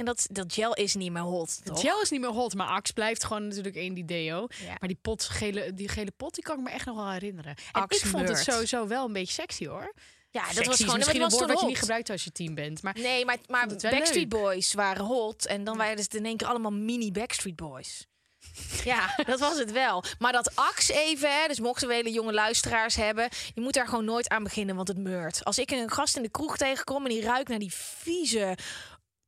En 0.00 0.06
dat, 0.06 0.26
dat 0.30 0.52
gel 0.52 0.74
is 0.74 0.94
niet 0.94 1.12
meer 1.12 1.22
hot, 1.22 1.64
toch? 1.64 1.80
Gel 1.80 2.00
is 2.00 2.10
niet 2.10 2.20
meer 2.20 2.30
hot, 2.30 2.54
maar 2.54 2.66
Axe 2.66 2.92
blijft 2.92 3.24
gewoon 3.24 3.46
natuurlijk 3.46 3.76
één 3.76 3.94
die 3.94 4.04
deo. 4.04 4.46
Ja. 4.48 4.76
Maar 4.78 4.88
die, 4.88 4.98
pot, 5.02 5.24
gele, 5.24 5.74
die 5.74 5.88
gele 5.88 6.10
pot, 6.16 6.34
die 6.34 6.44
kan 6.44 6.58
ik 6.58 6.64
me 6.64 6.70
echt 6.70 6.86
nog 6.86 6.96
wel 6.96 7.10
herinneren. 7.10 7.54
En 7.72 7.80
Axe 7.82 7.98
ik 7.98 8.10
vond 8.10 8.28
het 8.28 8.38
sowieso 8.38 8.86
wel 8.86 9.06
een 9.06 9.12
beetje 9.12 9.32
sexy 9.32 9.66
hoor. 9.66 9.94
Ja, 10.30 10.44
dat 10.44 10.54
Sexy 10.54 10.68
was 10.68 10.78
gewoon... 10.78 10.96
misschien 10.96 11.22
een 11.22 11.30
woord 11.30 11.46
wat 11.46 11.60
je 11.60 11.66
niet 11.66 11.78
gebruikt 11.78 12.10
als 12.10 12.24
je 12.24 12.32
team 12.32 12.54
bent. 12.54 12.82
Maar 12.82 12.94
Nee, 12.98 13.24
maar, 13.24 13.38
maar 13.46 13.66
Backstreet 13.66 14.14
leuk. 14.14 14.28
Boys 14.28 14.72
waren 14.74 15.04
hot. 15.04 15.46
En 15.46 15.64
dan 15.64 15.76
waren 15.76 15.96
het 15.96 16.14
in 16.14 16.24
één 16.24 16.36
keer 16.36 16.46
allemaal 16.46 16.72
mini 16.72 17.12
Backstreet 17.12 17.56
Boys. 17.56 18.06
Ja, 18.84 19.14
dat 19.24 19.40
was 19.40 19.58
het 19.58 19.72
wel. 19.72 20.04
Maar 20.18 20.32
dat 20.32 20.56
Axe 20.56 20.92
even, 20.94 21.40
hè, 21.40 21.46
dus 21.46 21.60
mochten 21.60 21.88
we 21.88 21.94
hele 21.94 22.10
jonge 22.10 22.32
luisteraars 22.32 22.96
hebben... 22.96 23.28
je 23.54 23.60
moet 23.60 23.74
daar 23.74 23.88
gewoon 23.88 24.04
nooit 24.04 24.28
aan 24.28 24.42
beginnen, 24.42 24.76
want 24.76 24.88
het 24.88 24.98
meurt. 24.98 25.44
Als 25.44 25.58
ik 25.58 25.70
een 25.70 25.90
gast 25.90 26.16
in 26.16 26.22
de 26.22 26.30
kroeg 26.30 26.56
tegenkom 26.56 27.04
en 27.04 27.10
die 27.10 27.22
ruikt 27.22 27.48
naar 27.48 27.58
die 27.58 27.74
vieze... 27.74 28.56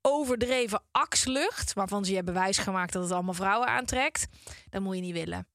overdreven 0.00 0.82
Axe-lucht... 0.90 1.72
waarvan 1.72 2.04
ze 2.04 2.10
je 2.10 2.16
hebben 2.16 2.34
wijsgemaakt 2.34 2.92
dat 2.92 3.02
het 3.02 3.12
allemaal 3.12 3.34
vrouwen 3.34 3.68
aantrekt... 3.68 4.26
dan 4.70 4.82
moet 4.82 4.94
je 4.94 5.00
niet 5.00 5.14
willen. 5.14 5.51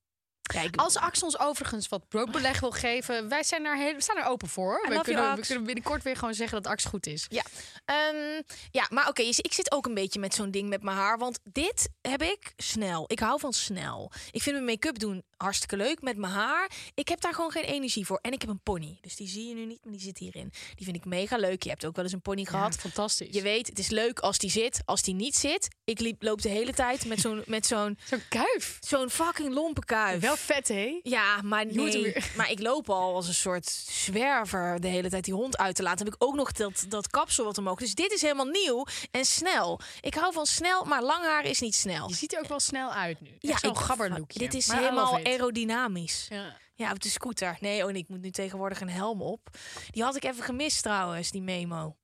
Kijk, 0.47 0.75
Als 0.75 0.95
Axe 0.95 1.25
ons 1.25 1.39
overigens 1.39 1.87
wat 1.87 2.07
broodbeleg 2.09 2.59
wil 2.59 2.71
geven, 2.71 3.29
wij 3.29 3.43
zijn 3.43 3.63
daar 3.63 3.77
heel, 3.77 3.93
we 3.93 4.01
staan 4.01 4.17
er 4.17 4.25
open 4.25 4.47
voor. 4.47 4.85
We 4.89 5.01
kunnen, 5.01 5.35
we 5.35 5.45
kunnen 5.45 5.63
binnenkort 5.63 6.03
weer 6.03 6.15
gewoon 6.15 6.33
zeggen 6.33 6.61
dat 6.61 6.71
Axe 6.71 6.87
goed 6.87 7.05
is. 7.07 7.25
Ja, 7.29 7.43
Ehm, 7.85 8.41
ja 8.71 8.87
maar 8.89 9.07
oké, 9.07 9.23
dus 9.23 9.39
ik 9.39 9.53
zit 9.53 9.71
ook 9.71 9.85
een 9.85 9.93
beetje 9.93 10.19
met 10.19 10.33
zo'n 10.33 10.51
ding 10.51 10.69
met 10.69 10.83
mijn 10.83 10.97
haar. 10.97 11.17
Want 11.17 11.39
dit 11.43 11.89
heb 12.01 12.21
ik 12.21 12.53
snel. 12.57 13.03
Ik 13.07 13.19
hou 13.19 13.39
van 13.39 13.53
snel. 13.53 14.11
Ik 14.31 14.41
vind 14.41 14.55
mijn 14.55 14.67
make-up 14.67 14.99
doen 14.99 15.23
hartstikke 15.37 15.77
leuk 15.77 16.01
met 16.01 16.17
mijn 16.17 16.33
haar. 16.33 16.71
Ik 16.93 17.07
heb 17.07 17.21
daar 17.21 17.33
gewoon 17.33 17.51
geen 17.51 17.63
energie 17.63 18.05
voor. 18.05 18.19
En 18.21 18.31
ik 18.31 18.41
heb 18.41 18.49
een 18.49 18.61
pony. 18.63 18.97
Dus 19.01 19.15
die 19.15 19.27
zie 19.27 19.47
je 19.47 19.53
nu 19.53 19.65
niet, 19.65 19.79
maar 19.83 19.93
die 19.93 20.01
zit 20.01 20.17
hierin. 20.17 20.51
Die 20.75 20.85
vind 20.85 20.97
ik 20.97 21.05
mega 21.05 21.37
leuk. 21.37 21.63
Je 21.63 21.69
hebt 21.69 21.85
ook 21.85 21.95
wel 21.95 22.03
eens 22.03 22.13
een 22.13 22.21
pony 22.21 22.45
gehad. 22.45 22.75
Fantastisch. 22.75 23.27
Je 23.35 23.41
weet, 23.41 23.67
het 23.67 23.79
is 23.79 23.89
leuk 23.89 24.19
als 24.19 24.37
die 24.37 24.49
zit. 24.51 24.81
Als 24.85 25.01
die 25.01 25.13
niet 25.13 25.35
zit, 25.35 25.67
ik 25.83 25.99
liep, 25.99 26.23
loop 26.23 26.41
de 26.41 26.49
hele 26.49 26.73
tijd 26.73 27.05
met 27.05 27.19
zo'n 27.19 27.43
met 27.45 27.65
zo'n 27.65 27.97
Zo'n 28.05 28.21
kuif. 28.29 28.77
zo'n 28.79 29.09
fucking 29.09 29.53
lompe 29.53 29.85
kuif. 29.85 30.21
Wel 30.21 30.36
vet, 30.37 30.67
hè? 30.67 30.99
Ja, 31.03 31.41
maar 31.41 31.65
nee. 31.65 32.15
Maar 32.37 32.51
ik 32.51 32.59
loop 32.59 32.89
al 32.89 33.15
als 33.15 33.27
een 33.27 33.33
soort 33.33 33.65
zwerver 33.89 34.79
de 34.79 34.87
hele 34.87 35.09
tijd 35.09 35.25
die 35.25 35.33
hond 35.33 35.57
uit 35.57 35.75
te 35.75 35.83
laten. 35.83 35.97
Dan 35.97 36.05
heb 36.07 36.15
ik 36.15 36.27
ook 36.27 36.35
nog 36.35 36.51
dat, 36.51 36.85
dat 36.87 37.09
kapsel 37.09 37.45
wat 37.45 37.57
omhoog. 37.57 37.79
Dus 37.79 37.93
dit 37.95 38.11
is 38.11 38.21
helemaal 38.21 38.45
nieuw 38.45 38.85
en 39.11 39.25
snel. 39.25 39.79
Ik 40.01 40.13
hou 40.13 40.33
van 40.33 40.45
snel, 40.45 40.85
maar 40.85 41.03
lang 41.03 41.23
haar 41.23 41.45
is 41.45 41.59
niet 41.59 41.75
snel. 41.75 42.09
Je 42.09 42.15
ziet 42.15 42.33
er 42.33 42.39
ook 42.39 42.47
wel 42.47 42.59
snel 42.59 42.91
uit 42.93 43.21
nu. 43.21 43.29
Ja, 43.39 43.57
zo'n. 43.57 44.25
Dit 44.27 44.53
is 44.53 44.67
Maar 44.67 44.77
helemaal 44.77 45.19
aerodynamisch. 45.23 46.25
Ja. 46.29 46.57
Ja, 46.75 46.91
op 46.91 47.01
de 47.01 47.09
scooter. 47.09 47.57
Nee, 47.59 47.85
oh 47.85 47.91
nee, 47.91 48.01
ik 48.01 48.09
moet 48.09 48.21
nu 48.21 48.31
tegenwoordig 48.31 48.81
een 48.81 48.89
helm 48.89 49.21
op. 49.21 49.49
Die 49.91 50.03
had 50.03 50.15
ik 50.15 50.23
even 50.23 50.43
gemist 50.43 50.81
trouwens, 50.83 51.31
die 51.31 51.41
memo. 51.41 51.95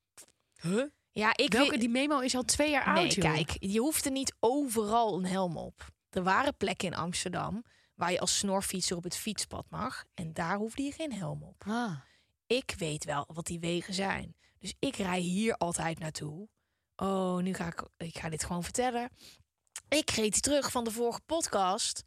Huh? 0.62 0.84
Ja, 1.12 1.32
ik 1.36 1.54
Welke, 1.54 1.70
weet- 1.72 1.80
die 1.80 1.90
memo 1.90 2.20
is 2.20 2.36
al 2.36 2.44
twee 2.44 2.70
jaar 2.70 2.94
Nee, 2.94 3.04
oud, 3.04 3.14
joh. 3.14 3.34
kijk, 3.34 3.56
je 3.60 3.80
hoeft 3.80 4.06
er 4.06 4.12
niet 4.12 4.36
overal 4.40 5.18
een 5.18 5.26
helm 5.26 5.58
op. 5.58 5.86
Er 6.10 6.24
waren 6.24 6.58
plekken 6.58 6.88
in 6.88 6.96
Amsterdam 6.96 7.64
waar 7.96 8.12
je 8.12 8.20
als 8.20 8.38
snorfietser 8.38 8.98
op 8.98 9.04
het 9.04 9.16
fietspad 9.16 9.66
mag. 9.70 10.04
En 10.14 10.34
daar 10.34 10.56
hoefde 10.58 10.84
je 10.84 10.92
geen 10.92 11.14
helm 11.14 11.44
op. 11.44 11.64
Ah. 11.68 11.92
ik 12.48 12.74
weet 12.78 13.04
wel 13.06 13.26
wat 13.34 13.46
die 13.46 13.60
wegen 13.60 13.94
zijn. 13.94 14.36
Dus 14.60 14.74
ik 14.80 14.96
rij 14.96 15.20
hier 15.20 15.58
altijd 15.58 16.00
naartoe. 16.00 16.48
Oh, 16.96 17.38
nu 17.38 17.54
ga 17.54 17.68
ik, 17.68 17.84
ik 17.98 18.18
ga 18.18 18.30
dit 18.30 18.44
gewoon 18.44 18.64
vertellen. 18.64 19.10
Ik 19.90 20.10
reed 20.10 20.42
terug 20.42 20.72
van 20.72 20.84
de 20.84 20.92
vorige 20.92 21.22
podcast. 21.26 22.04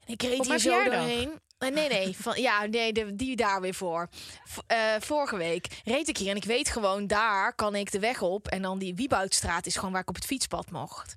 En 0.00 0.12
ik 0.12 0.22
reed 0.22 0.46
hier 0.46 0.58
zo 0.58 0.70
doorheen. 0.84 1.30
Eh, 1.58 1.68
Nee, 1.70 1.88
nee, 1.88 2.16
van, 2.22 2.40
ja, 2.40 2.64
nee, 2.66 2.92
de, 2.92 3.14
die 3.14 3.36
daar 3.36 3.60
weer 3.60 3.74
voor. 3.74 4.08
V- 4.44 4.58
eh, 4.66 4.94
vorige 5.00 5.36
week 5.36 5.80
reed 5.84 6.08
ik 6.08 6.16
hier 6.16 6.30
en 6.30 6.36
ik 6.36 6.44
weet 6.44 6.68
gewoon, 6.68 7.06
daar 7.06 7.54
kan 7.54 7.74
ik 7.74 7.90
de 7.90 7.98
weg 7.98 8.22
op. 8.22 8.48
En 8.48 8.62
dan 8.62 8.78
die 8.78 8.94
Wieboudstraat 8.94 9.66
is 9.66 9.74
gewoon 9.76 9.92
waar 9.92 10.00
ik 10.00 10.08
op 10.08 10.14
het 10.14 10.24
fietspad 10.26 10.70
mocht. 10.70 11.14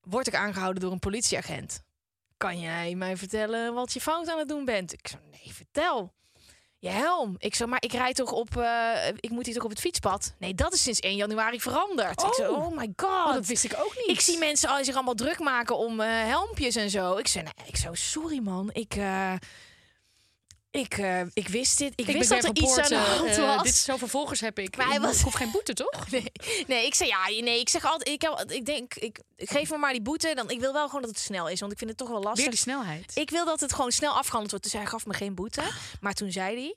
Word 0.00 0.26
ik 0.26 0.34
aangehouden 0.34 0.82
door 0.82 0.92
een 0.92 0.98
politieagent. 0.98 1.82
Kan 2.42 2.60
jij 2.60 2.94
mij 2.94 3.16
vertellen 3.16 3.74
wat 3.74 3.92
je 3.92 4.00
fout 4.00 4.28
aan 4.28 4.38
het 4.38 4.48
doen 4.48 4.64
bent? 4.64 4.92
Ik 4.92 5.08
zo, 5.08 5.16
nee, 5.30 5.54
vertel. 5.54 6.12
Je 6.78 6.88
helm. 6.88 7.34
Ik 7.38 7.54
zo, 7.54 7.66
maar 7.66 7.82
ik 7.82 7.92
rijd 7.92 8.16
toch 8.16 8.32
op, 8.32 8.56
eh, 8.56 9.08
ik 9.20 9.30
moet 9.30 9.46
hier 9.46 9.54
toch 9.54 9.64
op 9.64 9.70
het 9.70 9.80
fietspad? 9.80 10.34
Nee, 10.38 10.54
dat 10.54 10.72
is 10.72 10.82
sinds 10.82 11.00
1 11.00 11.16
januari 11.16 11.60
veranderd. 11.60 12.22
Ik 12.22 12.34
zo, 12.34 12.52
Oh. 12.52 12.66
oh 12.66 12.76
my 12.76 12.92
god. 12.96 13.26
Oh, 13.26 13.32
dat 13.32 13.46
wist 13.46 13.64
ik 13.64 13.74
ook 13.78 13.96
niet. 13.96 14.08
Ik 14.08 14.20
zie 14.20 14.38
mensen 14.38 14.68
al 14.68 14.84
zich 14.84 14.94
allemaal 14.94 15.14
druk 15.14 15.38
maken 15.38 15.76
om 15.76 16.00
eh, 16.00 16.08
helmpjes 16.08 16.76
en 16.76 16.90
zo. 16.90 17.16
Ik 17.16 17.26
zei, 17.26 17.44
nee, 17.44 17.66
ik 17.68 17.76
zo, 17.76 17.94
sorry 17.94 18.38
man. 18.38 18.70
Ik, 18.72 18.94
eh, 18.94 19.32
ik, 20.80 20.98
eh, 20.98 21.20
ik 21.32 21.48
wist 21.48 21.78
dit. 21.78 21.92
Ik, 21.96 22.06
Ik 22.08 22.16
wist 22.16 22.28
dat 22.28 22.44
er 22.44 22.50
iets 22.54 22.78
aan 22.78 22.88
de 22.88 22.94
hand 22.96 23.28
eh, 23.28 23.54
was. 23.56 23.62
dit 23.62 23.74
zoveel 23.74 24.08
volgers 24.08 24.40
heb 24.40 24.58
ik. 24.58 24.76
Maar 24.76 24.86
hij 24.86 24.96
Ik 24.96 25.02
was- 25.02 25.20
hoef 25.20 25.34
geen 25.34 25.50
boete, 25.50 25.74
toch? 25.74 26.10
Nee, 26.10 26.32
nee, 26.66 26.86
ik 26.86 26.94
zei 26.94 27.08
ja, 27.08 27.28
nee, 27.42 27.60
ik 27.60 27.68
zeg 27.68 27.84
altijd, 27.84 28.08
ik, 28.08 28.22
heb, 28.22 28.50
ik 28.50 28.66
denk, 28.66 28.94
ik, 28.94 29.20
geef 29.36 29.70
me 29.70 29.76
maar 29.76 29.92
die 29.92 30.02
boete. 30.02 30.34
Dan, 30.34 30.50
ik 30.50 30.60
wil 30.60 30.72
wel 30.72 30.86
gewoon 30.86 31.00
dat 31.00 31.10
het 31.10 31.18
snel 31.18 31.48
is, 31.48 31.60
want 31.60 31.72
ik 31.72 31.78
vind 31.78 31.90
het 31.90 31.98
toch 31.98 32.08
wel 32.08 32.22
lastig. 32.22 32.40
Weer 32.42 32.50
die 32.50 32.58
snelheid. 32.58 33.16
Ik 33.16 33.30
wil 33.30 33.44
dat 33.44 33.60
het 33.60 33.72
gewoon 33.72 33.90
snel 33.92 34.12
afgehandeld 34.12 34.50
wordt. 34.50 34.64
Dus 34.64 34.74
hij 34.74 34.86
gaf 34.86 35.06
me 35.06 35.14
geen 35.14 35.34
boete. 35.34 35.62
Maar 36.00 36.14
toen 36.14 36.32
zei 36.32 36.56
hij, 36.56 36.76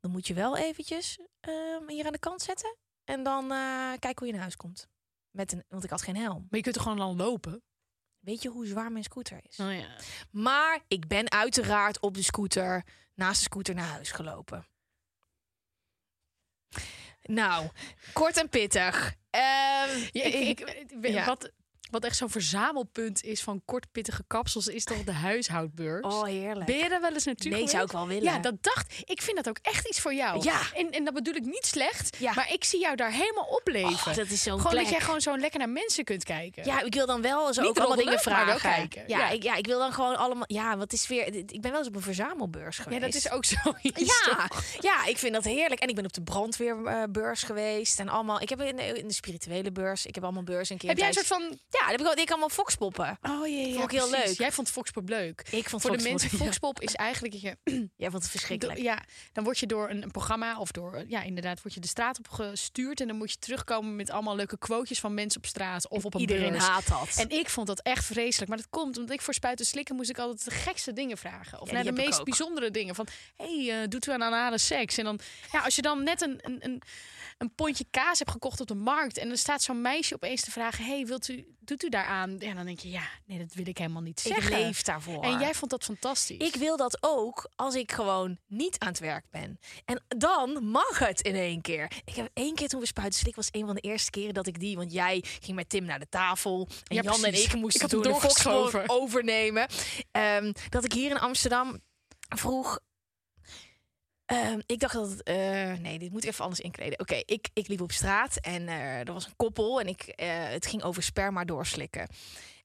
dan 0.00 0.10
moet 0.10 0.26
je 0.26 0.34
wel 0.34 0.56
eventjes 0.56 1.18
ehm, 1.40 1.88
hier 1.88 2.06
aan 2.06 2.12
de 2.12 2.18
kant 2.18 2.42
zetten. 2.42 2.76
En 3.04 3.22
dan 3.22 3.52
eh 3.52 3.92
kijk 3.98 4.18
hoe 4.18 4.26
je 4.26 4.32
naar 4.32 4.42
huis 4.42 4.56
komt. 4.56 4.88
Met 5.30 5.52
een, 5.52 5.64
want 5.68 5.84
ik 5.84 5.90
had 5.90 6.02
geen 6.02 6.16
helm. 6.16 6.38
Maar 6.50 6.58
je 6.58 6.60
kunt 6.62 6.74
toch 6.74 6.82
gewoon 6.82 6.98
dan 6.98 7.16
lopen? 7.16 7.62
Weet 8.26 8.42
je 8.42 8.48
hoe 8.48 8.66
zwaar 8.66 8.92
mijn 8.92 9.04
scooter 9.04 9.40
is? 9.48 9.58
Oh 9.60 9.72
ja. 9.74 9.96
Maar 10.30 10.80
ik 10.88 11.06
ben 11.08 11.30
uiteraard 11.30 12.00
op 12.00 12.14
de 12.14 12.22
scooter, 12.22 12.84
naast 13.14 13.38
de 13.38 13.44
scooter 13.44 13.74
naar 13.74 13.88
huis 13.88 14.10
gelopen. 14.12 14.66
Nou, 17.22 17.68
kort 18.12 18.36
en 18.36 18.48
pittig. 18.48 19.14
Ehm, 19.30 19.98
Ja, 20.12 20.24
ik, 20.24 20.60
ik, 20.60 20.60
ik- 20.90 21.08
Ja. 21.08 21.24
wat, 21.24 21.50
wat 21.90 22.04
echt 22.04 22.16
zo'n 22.16 22.30
verzamelpunt 22.30 23.22
is 23.24 23.42
van 23.42 23.62
kortpittige 23.64 24.24
kapsels, 24.26 24.66
is 24.66 24.84
toch 24.84 25.04
de 25.04 25.12
huishoudbeurs. 25.12 26.04
oh, 26.14 26.24
heerlijk. 26.24 26.66
Ben 26.66 26.76
je 26.76 26.88
daar 26.88 27.00
wel 27.00 27.12
eens 27.12 27.24
naartoe 27.24 27.44
Nee, 27.50 27.54
geweest? 27.54 27.72
zou 27.74 27.84
ik 27.84 27.92
wel 27.92 28.06
willen. 28.06 28.22
Ja, 28.22 28.38
dat 28.38 28.62
dacht 28.62 29.02
ik. 29.04 29.22
vind 29.22 29.36
dat 29.36 29.48
ook 29.48 29.58
echt 29.62 29.88
iets 29.88 30.00
voor 30.00 30.14
jou. 30.14 30.42
Ja. 30.42 30.60
En, 30.74 30.90
en 30.90 31.04
dat 31.04 31.14
bedoel 31.14 31.34
ik 31.34 31.44
niet 31.44 31.66
slecht, 31.66 32.16
Ja. 32.18 32.32
maar 32.34 32.52
ik 32.52 32.64
zie 32.64 32.80
jou 32.80 32.96
daar 32.96 33.10
helemaal 33.12 33.44
opleven. 33.44 34.10
Oh, 34.10 34.16
dat 34.16 34.28
is 34.30 34.42
zo'n 34.42 34.56
gewoon 34.56 34.72
plek. 34.72 34.82
dat 34.84 34.92
jij 34.92 35.00
gewoon 35.00 35.20
zo 35.20 35.38
lekker 35.38 35.58
naar 35.58 35.68
mensen 35.68 36.04
kunt 36.04 36.24
kijken. 36.24 36.64
Ja, 36.64 36.80
ik 36.82 36.94
wil 36.94 37.06
dan 37.06 37.22
wel 37.22 37.52
zo 37.54 37.60
Niet 37.60 37.70
ook 37.70 37.78
allemaal 37.78 37.96
dingen 37.96 38.18
vragen. 38.18 38.60
kijken. 38.60 39.04
Ja, 39.06 39.18
Ja. 39.18 39.28
Ik, 39.30 39.42
ja, 39.42 39.54
ik 39.54 39.66
wil 39.66 39.78
dan 39.78 39.92
gewoon 39.92 40.16
allemaal. 40.16 40.44
Ja, 40.46 40.76
wat 40.76 40.92
is 40.92 41.06
weer. 41.06 41.34
Ik 41.34 41.60
ben 41.60 41.70
wel 41.70 41.78
eens 41.78 41.88
op 41.88 41.94
een 41.96 42.02
verzamelbeurs 42.02 42.78
geweest. 42.78 43.00
Ja, 43.00 43.06
dat 43.06 43.14
is 43.14 43.30
ook 43.30 43.44
zoiets. 43.62 44.24
Ja, 44.26 44.48
ja, 44.80 45.06
ik 45.06 45.18
vind 45.18 45.32
dat 45.34 45.44
heerlijk. 45.44 45.80
En 45.80 45.88
ik 45.88 45.94
ben 45.94 46.04
op 46.04 46.12
de 46.12 46.22
brandweerbeurs 46.22 47.42
geweest. 47.42 47.98
En 48.00 48.08
allemaal. 48.08 48.40
Ik 48.40 48.48
heb 48.48 48.60
in 48.62 48.76
de, 48.76 48.82
in 48.98 49.08
de 49.08 49.14
spirituele 49.14 49.72
beurs. 49.72 50.06
Ik 50.06 50.14
heb 50.14 50.24
allemaal 50.24 50.42
beurzen 50.42 50.72
een 50.74 50.80
keer. 50.80 50.88
Heb 50.88 50.98
jij 50.98 51.08
een 51.08 51.14
soort 51.14 51.26
van... 51.26 51.58
Ja, 51.80 51.96
dan 51.96 52.06
heb 52.06 52.16
ik, 52.16 52.22
ik 52.22 52.30
allemaal 52.30 52.48
foxpoppen. 52.48 53.18
Oh 53.22 53.48
ja, 53.48 53.56
ja, 53.56 53.72
Vond 53.72 53.84
ik 53.92 53.98
heel 53.98 54.08
precies. 54.08 54.26
leuk. 54.26 54.38
Jij 54.38 54.52
vond 54.52 54.70
Foxpop 54.70 55.08
leuk. 55.08 55.48
Ik 55.50 55.68
vond 55.68 55.82
Voor 55.82 55.96
de 55.96 56.02
mensen, 56.02 56.28
ja. 56.38 56.44
Foxpop 56.44 56.80
is 56.80 56.94
eigenlijk 56.94 57.32
dat 57.32 57.42
je 57.42 57.56
Jij 57.96 58.10
vond 58.10 58.22
het 58.22 58.30
verschrikkelijk. 58.30 58.78
Ja, 58.78 59.02
dan 59.32 59.44
word 59.44 59.58
je 59.58 59.66
door 59.66 59.90
een, 59.90 60.02
een 60.02 60.10
programma 60.10 60.58
of 60.58 60.70
door, 60.70 61.04
ja, 61.08 61.22
inderdaad, 61.22 61.62
word 61.62 61.74
je 61.74 61.80
de 61.80 61.86
straat 61.86 62.18
op 62.18 62.28
gestuurd. 62.28 63.00
En 63.00 63.06
dan 63.06 63.16
moet 63.16 63.30
je 63.30 63.38
terugkomen 63.38 63.96
met 63.96 64.10
allemaal 64.10 64.36
leuke 64.36 64.58
quotejes 64.58 65.00
van 65.00 65.14
mensen 65.14 65.40
op 65.40 65.46
straat 65.46 65.88
of 65.88 66.04
op 66.04 66.14
een 66.14 66.20
Iedereen 66.20 66.50
beurs. 66.50 66.64
haat 66.64 66.88
dat. 66.88 67.16
En 67.16 67.30
ik 67.30 67.48
vond 67.48 67.66
dat 67.66 67.80
echt 67.80 68.04
vreselijk. 68.04 68.48
Maar 68.48 68.58
dat 68.58 68.70
komt 68.70 68.96
omdat 68.98 69.14
ik 69.14 69.20
voor 69.20 69.34
spuiten 69.34 69.66
slikken 69.66 69.96
moest 69.96 70.10
ik 70.10 70.18
altijd 70.18 70.44
de 70.44 70.50
gekste 70.50 70.92
dingen 70.92 71.18
vragen. 71.18 71.60
Of 71.60 71.68
Ja, 71.68 71.74
naar 71.74 71.84
de 71.84 71.92
meest 71.92 72.24
bijzondere 72.24 72.70
dingen. 72.70 72.94
Van, 72.94 73.06
hey, 73.36 73.82
eh, 73.82 73.88
doet 73.88 74.06
u 74.06 74.12
aan 74.12 74.22
anale 74.22 74.58
seks? 74.58 74.98
En 74.98 75.04
dan, 75.04 75.20
ja, 75.52 75.60
als 75.60 75.76
je 75.76 75.82
dan 75.82 76.02
net 76.02 76.20
een, 76.22 76.38
een, 76.42 76.64
een, 76.64 76.82
een 77.38 77.54
pondje 77.54 77.84
kaas 77.90 78.18
hebt 78.18 78.30
gekocht 78.30 78.60
op 78.60 78.66
de 78.66 78.74
markt... 78.74 79.18
en 79.18 79.28
dan 79.28 79.36
staat 79.36 79.62
zo'n 79.62 79.80
meisje 79.80 80.14
opeens 80.14 80.40
te 80.40 80.50
vragen... 80.50 80.84
hey, 80.84 81.06
wilt 81.06 81.28
u, 81.28 81.46
doet 81.68 81.82
u 81.82 81.88
daaraan? 81.88 82.36
Ja, 82.38 82.54
dan 82.54 82.64
denk 82.64 82.78
je, 82.78 82.90
ja, 82.90 83.02
nee, 83.24 83.38
dat 83.38 83.54
wil 83.54 83.66
ik 83.66 83.78
helemaal 83.78 84.02
niet 84.02 84.26
ik 84.26 84.32
zeggen. 84.34 84.60
leef 84.60 84.82
daarvoor. 84.82 85.22
En 85.22 85.38
jij 85.40 85.54
vond 85.54 85.70
dat 85.70 85.84
fantastisch. 85.84 86.36
Ik 86.38 86.54
wil 86.54 86.76
dat 86.76 86.98
ook 87.00 87.50
als 87.56 87.74
ik 87.74 87.92
gewoon 87.92 88.38
niet 88.46 88.78
aan 88.78 88.88
het 88.88 88.98
werk 88.98 89.24
ben. 89.30 89.58
En 89.84 90.04
dan 90.08 90.64
mag 90.64 90.98
het 90.98 91.20
in 91.20 91.34
één 91.34 91.60
keer. 91.60 91.92
Ik 92.04 92.14
heb 92.14 92.30
één 92.34 92.54
keer 92.54 92.68
toen 92.68 92.80
we 92.80 92.86
spuiten 92.86 93.18
slik 93.18 93.36
was 93.36 93.48
een 93.50 93.66
van 93.66 93.74
de 93.74 93.80
eerste 93.80 94.10
keren 94.10 94.34
dat 94.34 94.46
ik 94.46 94.60
die, 94.60 94.76
want 94.76 94.92
jij 94.92 95.24
ging 95.40 95.56
met 95.56 95.68
Tim 95.68 95.84
naar 95.84 95.98
de 95.98 96.08
tafel 96.08 96.68
en 96.84 96.96
Ja, 96.96 97.02
Jan 97.02 97.20
precies. 97.20 97.38
en 97.38 97.44
ik 97.46 97.52
Ik 97.52 97.60
moesten 97.60 97.80
had 97.80 97.90
toen 97.90 98.02
de 98.02 98.82
overnemen. 98.86 99.66
Ehm, 100.10 100.52
dat 100.68 100.84
ik 100.84 100.92
hier 100.92 101.10
in 101.10 101.18
Amsterdam 101.18 101.80
vroeg. 102.28 102.78
Ehm, 104.26 104.60
ik 104.66 104.80
dacht 104.80 104.94
dat 104.94 105.10
het. 105.10 105.22
eh, 105.22 105.72
nee, 105.72 105.98
dit 105.98 106.12
moet 106.12 106.24
even 106.24 106.42
anders 106.44 106.60
inkleden. 106.62 107.00
Oké, 107.00 107.14
ik, 107.24 107.48
ik 107.54 107.68
liep 107.68 107.80
op 107.80 107.92
straat 107.92 108.36
en 108.40 108.68
eh, 108.68 108.98
er 108.98 109.12
was 109.12 109.26
een 109.26 109.36
koppel 109.36 109.80
en 109.80 109.86
ik, 109.86 110.02
eh, 110.02 110.28
het 110.30 110.66
ging 110.66 110.82
over 110.82 111.02
sperma 111.02 111.44
doorslikken. 111.44 112.08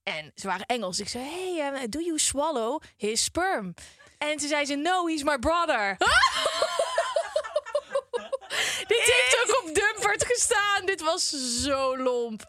En 0.03 0.31
ze 0.35 0.47
waren 0.47 0.65
Engels. 0.65 0.99
Ik 0.99 1.09
zei: 1.09 1.23
Hey, 1.25 1.87
do 1.89 1.99
you 1.99 2.19
swallow 2.19 2.81
his 2.97 3.23
sperm? 3.23 3.73
En 4.17 4.37
toen 4.37 4.47
zei 4.47 4.65
ze: 4.65 4.75
No, 4.75 5.07
he's 5.07 5.23
my 5.23 5.37
brother. 5.39 5.97
Dit 8.87 8.99
heeft 8.99 9.37
ook 9.47 9.63
op 9.63 9.75
Dumpert 9.75 10.25
gestaan. 10.25 10.85
Dit 10.85 11.01
was 11.01 11.29
zo 11.63 11.97
lomp. 11.97 12.45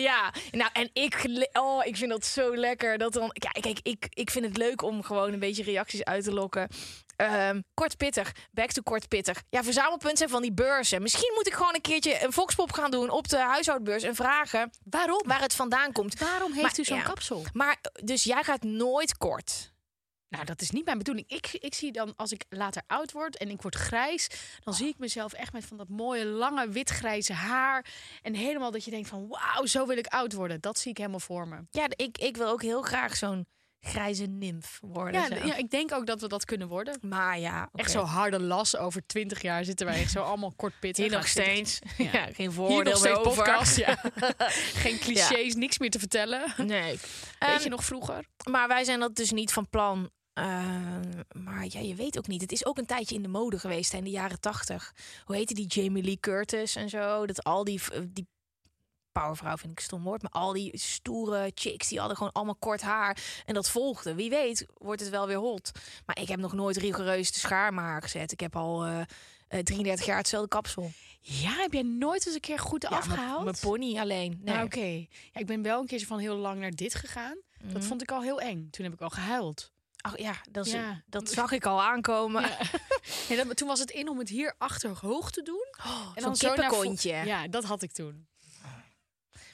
Ja, 0.00 0.32
nou 0.50 0.70
en 0.72 0.90
ik, 0.92 1.26
oh, 1.52 1.86
ik 1.86 1.96
vind 1.96 2.10
dat 2.10 2.24
zo 2.24 2.56
lekker. 2.56 2.98
Dat 2.98 3.12
dan, 3.12 3.30
ja, 3.32 3.50
kijk, 3.50 3.78
ik, 3.82 4.06
ik 4.10 4.30
vind 4.30 4.44
het 4.44 4.56
leuk 4.56 4.82
om 4.82 5.02
gewoon 5.02 5.32
een 5.32 5.38
beetje 5.38 5.62
reacties 5.62 6.04
uit 6.04 6.24
te 6.24 6.32
lokken. 6.32 6.68
Ehm, 7.16 7.60
kort 7.74 7.96
pittig, 7.96 8.32
back 8.50 8.72
to 8.72 8.82
kort 8.82 9.08
pittig. 9.08 9.42
Ja, 9.50 9.62
verzamelpunt 9.62 10.18
zijn 10.18 10.30
van 10.30 10.42
die 10.42 10.52
beurzen. 10.52 11.02
Misschien 11.02 11.32
moet 11.34 11.46
ik 11.46 11.52
gewoon 11.52 11.74
een 11.74 11.80
keertje 11.80 12.24
een 12.24 12.32
volkspop 12.32 12.72
gaan 12.72 12.90
doen 12.90 13.10
op 13.10 13.28
de 13.28 13.38
huishoudbeurs 13.38 14.02
en 14.02 14.14
vragen 14.14 14.70
Waarom? 14.84 15.22
waar 15.26 15.40
het 15.40 15.54
vandaan 15.54 15.92
komt. 15.92 16.18
Waarom 16.18 16.52
heeft 16.52 16.62
Maar, 16.62 16.78
u 16.80 16.84
zo'n 16.84 16.96
ja. 16.96 17.02
kapsel? 17.02 17.44
Maar 17.52 17.76
dus 17.92 18.24
jij 18.24 18.42
gaat 18.42 18.62
nooit 18.62 19.16
kort. 19.16 19.74
Nou, 20.36 20.48
dat 20.48 20.60
is 20.60 20.70
niet 20.70 20.84
mijn 20.84 20.98
bedoeling. 20.98 21.28
Ik, 21.28 21.52
ik 21.52 21.74
zie 21.74 21.92
dan, 21.92 22.12
als 22.16 22.32
ik 22.32 22.44
later 22.48 22.82
oud 22.86 23.12
word 23.12 23.36
en 23.36 23.50
ik 23.50 23.62
word 23.62 23.74
grijs... 23.74 24.28
dan 24.64 24.74
zie 24.74 24.88
ik 24.88 24.98
mezelf 24.98 25.32
echt 25.32 25.52
met 25.52 25.64
van 25.64 25.76
dat 25.76 25.88
mooie, 25.88 26.24
lange, 26.24 26.68
wit-grijze 26.68 27.32
haar. 27.32 27.86
En 28.22 28.34
helemaal 28.34 28.70
dat 28.70 28.84
je 28.84 28.90
denkt 28.90 29.08
van, 29.08 29.28
wauw, 29.28 29.66
zo 29.66 29.86
wil 29.86 29.96
ik 29.96 30.06
oud 30.06 30.32
worden. 30.32 30.60
Dat 30.60 30.78
zie 30.78 30.90
ik 30.90 30.96
helemaal 30.96 31.20
voor 31.20 31.48
me. 31.48 31.56
Ja, 31.70 31.86
ik, 31.88 32.18
ik 32.18 32.36
wil 32.36 32.48
ook 32.48 32.62
heel 32.62 32.82
graag 32.82 33.16
zo'n 33.16 33.46
grijze 33.80 34.24
nimf 34.24 34.78
worden. 34.80 35.20
Ja, 35.20 35.26
zo. 35.26 35.46
ja, 35.46 35.56
ik 35.56 35.70
denk 35.70 35.92
ook 35.92 36.06
dat 36.06 36.20
we 36.20 36.28
dat 36.28 36.44
kunnen 36.44 36.68
worden. 36.68 36.98
Maar 37.00 37.38
ja. 37.38 37.68
Echt 37.74 37.90
zo 37.90 38.02
harde 38.02 38.40
las 38.40 38.76
over 38.76 39.06
twintig 39.06 39.42
jaar 39.42 39.64
zitten 39.64 39.86
wij 39.86 40.00
echt 40.00 40.10
zo 40.10 40.22
allemaal 40.30 40.52
kort 40.56 40.80
pittig. 40.80 41.04
Hier 41.04 41.14
nog 41.14 41.26
steeds. 41.28 41.78
Ja, 42.12 42.28
geen 42.32 42.52
voordeel 42.52 43.00
meer 43.00 43.18
over. 43.18 43.34
podcast, 43.44 43.76
ja. 43.76 43.98
Geen 44.82 44.98
clichés, 44.98 45.54
niks 45.54 45.78
meer 45.78 45.90
te 45.90 45.98
vertellen. 45.98 46.52
Nee. 46.56 46.90
Weet 46.90 47.00
Ehm, 47.38 47.62
je 47.62 47.68
nog 47.68 47.84
vroeger? 47.84 48.24
Maar 48.50 48.68
wij 48.68 48.84
zijn 48.84 49.00
dat 49.00 49.14
dus 49.14 49.30
niet 49.30 49.52
van 49.52 49.68
plan. 49.68 50.10
Ehm, 50.36 51.22
maar 51.44 51.66
ja, 51.68 51.80
je 51.80 51.94
weet 51.94 52.18
ook 52.18 52.26
niet. 52.26 52.40
Het 52.40 52.52
is 52.52 52.66
ook 52.66 52.78
een 52.78 52.86
tijdje 52.86 53.14
in 53.14 53.22
de 53.22 53.28
mode 53.28 53.58
geweest 53.58 53.92
hè, 53.92 53.98
in 53.98 54.04
de 54.04 54.10
jaren 54.10 54.40
tachtig. 54.40 54.94
Hoe 55.24 55.36
heette 55.36 55.54
die 55.54 55.66
Jamie 55.66 56.02
Lee 56.02 56.20
Curtis 56.20 56.76
en 56.76 56.88
zo? 56.88 57.26
Dat 57.26 57.44
al 57.44 57.64
die, 57.64 57.82
v- 57.82 58.00
die 58.08 58.26
powervrouw 59.12 59.56
vind 59.56 59.72
ik 59.72 59.78
een 59.78 59.84
stom 59.84 60.02
woord, 60.02 60.22
maar 60.22 60.30
al 60.30 60.52
die 60.52 60.78
stoere 60.78 61.52
chicks 61.54 61.88
die 61.88 61.98
hadden 61.98 62.16
gewoon 62.16 62.32
allemaal 62.32 62.54
kort 62.56 62.80
haar 62.82 63.42
en 63.44 63.54
dat 63.54 63.70
volgde. 63.70 64.14
Wie 64.14 64.30
weet 64.30 64.66
wordt 64.74 65.00
het 65.00 65.10
wel 65.10 65.26
weer 65.26 65.36
hot. 65.36 65.70
Maar 66.06 66.20
ik 66.20 66.28
heb 66.28 66.38
nog 66.38 66.52
nooit 66.52 66.76
rigoureus 66.76 67.32
de 67.32 67.38
schaar 67.38 67.68
in 67.68 67.74
mijn 67.74 67.86
haar 67.86 68.02
gezet. 68.02 68.32
Ik 68.32 68.40
heb 68.40 68.56
al 68.56 68.84
eh, 68.84 69.00
eh, 69.48 69.60
33 69.62 70.06
jaar 70.06 70.16
hetzelfde 70.16 70.48
kapsel. 70.48 70.90
Ja, 71.20 71.50
heb 71.56 71.72
jij 71.72 71.82
nooit 71.82 72.26
eens 72.26 72.34
een 72.34 72.40
keer 72.40 72.58
goed 72.58 72.82
Ja, 72.82 72.88
afgehaald? 72.88 73.44
Mijn 73.44 73.56
pony 73.60 73.98
alleen. 73.98 74.40
Nee. 74.42 74.54
Nou, 74.54 74.64
oké. 74.66 74.86
Ja, 75.32 75.40
ik 75.40 75.46
ben 75.46 75.62
wel 75.62 75.80
een 75.80 75.86
keertje 75.86 76.06
van 76.06 76.18
heel 76.18 76.36
lang 76.36 76.60
naar 76.60 76.70
dit 76.70 76.94
gegaan. 76.94 77.36
Dat 77.62 77.72
Mhm. 77.72 77.82
vond 77.82 78.02
ik 78.02 78.10
al 78.12 78.22
heel 78.22 78.40
eng. 78.40 78.68
Toen 78.70 78.84
heb 78.84 78.94
ik 78.94 79.00
al 79.00 79.10
gehuild. 79.10 79.72
Ja, 80.16 80.34
dat, 80.50 80.66
is, 80.66 80.72
Ja. 80.72 81.02
dat 81.06 81.30
zag 81.30 81.52
ik 81.52 81.66
al 81.66 81.82
aankomen. 81.82 82.42
Ja. 82.42 82.58
Ja, 83.28 83.44
dat, 83.44 83.56
toen 83.56 83.68
was 83.68 83.78
het 83.78 83.90
in 83.90 84.08
om 84.08 84.18
het 84.18 84.28
hier 84.28 84.54
achter 84.58 84.90
hoog 85.00 85.30
te 85.30 85.42
doen. 85.42 85.66
Oh, 85.86 86.00
En 86.14 86.22
Zo'n 86.22 86.22
dan 86.22 86.36
zo 86.36 86.46
naar 86.46 86.56
vo- 86.56 86.62
kippenkontje. 86.62 87.12
Ja, 87.24 87.48
dat 87.48 87.64
had 87.64 87.82
ik 87.82 87.92
toen. 87.92 88.26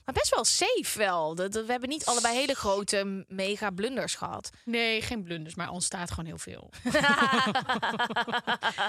Maar 0.04 0.14
best 0.14 0.34
wel 0.34 0.44
safe 0.44 0.98
wel. 0.98 1.34
Dat, 1.34 1.54
we 1.54 1.64
hebben 1.66 1.88
niet 1.88 2.04
allebei 2.04 2.34
hele 2.36 2.54
grote 2.54 3.24
mega 3.28 3.70
blunders 3.70 4.14
gehad. 4.14 4.50
Nee, 4.64 5.02
geen 5.02 5.22
blunders, 5.22 5.54
maar 5.54 5.70
ontstaat 5.70 6.10
gewoon 6.10 6.24
heel 6.26 6.38
veel. 6.38 6.70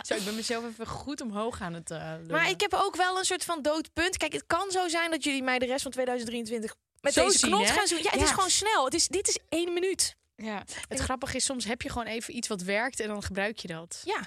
Zo, 0.07 0.13
ik 0.15 0.25
ben 0.25 0.35
mezelf 0.35 0.65
even 0.65 0.87
goed 0.87 1.21
omhoog 1.21 1.61
aan 1.61 1.73
het 1.73 1.89
lullen. 1.89 2.25
maar 2.31 2.49
ik 2.49 2.61
heb 2.61 2.73
ook 2.73 2.95
wel 2.95 3.17
een 3.17 3.25
soort 3.25 3.43
van 3.45 3.61
doodpunt. 3.61 4.17
Kijk, 4.17 4.33
het 4.33 4.43
kan 4.47 4.71
zo 4.71 4.87
zijn 4.87 5.11
dat 5.11 5.23
jullie 5.23 5.43
mij 5.43 5.59
de 5.59 5.65
rest 5.65 5.81
van 5.81 5.91
2023 5.91 6.75
met 7.01 7.13
Zo 7.13 7.25
deze 7.25 7.37
zien, 7.37 7.49
knot 7.51 7.67
hè? 7.67 7.73
gaan 7.73 7.87
zien. 7.87 8.03
Ja, 8.03 8.09
het 8.09 8.21
is 8.21 8.29
gewoon 8.31 8.49
snel. 8.49 8.85
Het 8.85 8.93
is, 8.93 9.07
dit 9.07 9.27
is 9.27 9.39
één 9.49 9.73
minuut. 9.73 10.15
Ja, 10.35 10.63
het 10.87 10.99
grappige 10.99 11.35
is, 11.35 11.45
soms 11.45 11.65
heb 11.65 11.81
je 11.81 11.89
gewoon 11.89 12.07
even 12.07 12.35
iets 12.35 12.47
wat 12.47 12.61
werkt 12.61 12.99
en 12.99 13.07
dan 13.07 13.23
gebruik 13.23 13.57
je 13.57 13.67
dat. 13.67 14.01
Ja. 14.05 14.19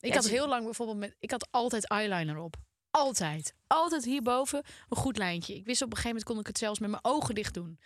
Ik 0.00 0.08
Ja, 0.10 0.14
had 0.14 0.28
heel 0.28 0.48
lang 0.48 0.64
bijvoorbeeld 0.64 0.98
met, 0.98 1.16
ik 1.18 1.30
had 1.30 1.48
altijd 1.50 1.88
eyeliner 1.88 2.38
op. 2.38 2.56
Altijd. 2.90 3.54
Altijd 3.66 4.04
hierboven 4.04 4.62
een 4.88 4.96
goed 4.96 5.16
lijntje. 5.16 5.54
Ik 5.54 5.64
wist 5.64 5.82
op 5.82 5.90
een 5.90 5.96
gegeven 5.96 6.16
moment 6.16 6.24
kon 6.30 6.38
ik 6.40 6.46
het 6.46 6.58
zelfs 6.58 6.78
met 6.78 6.90
mijn 6.90 7.04
ogen 7.04 7.34
dicht 7.34 7.54
doen. 7.54 7.80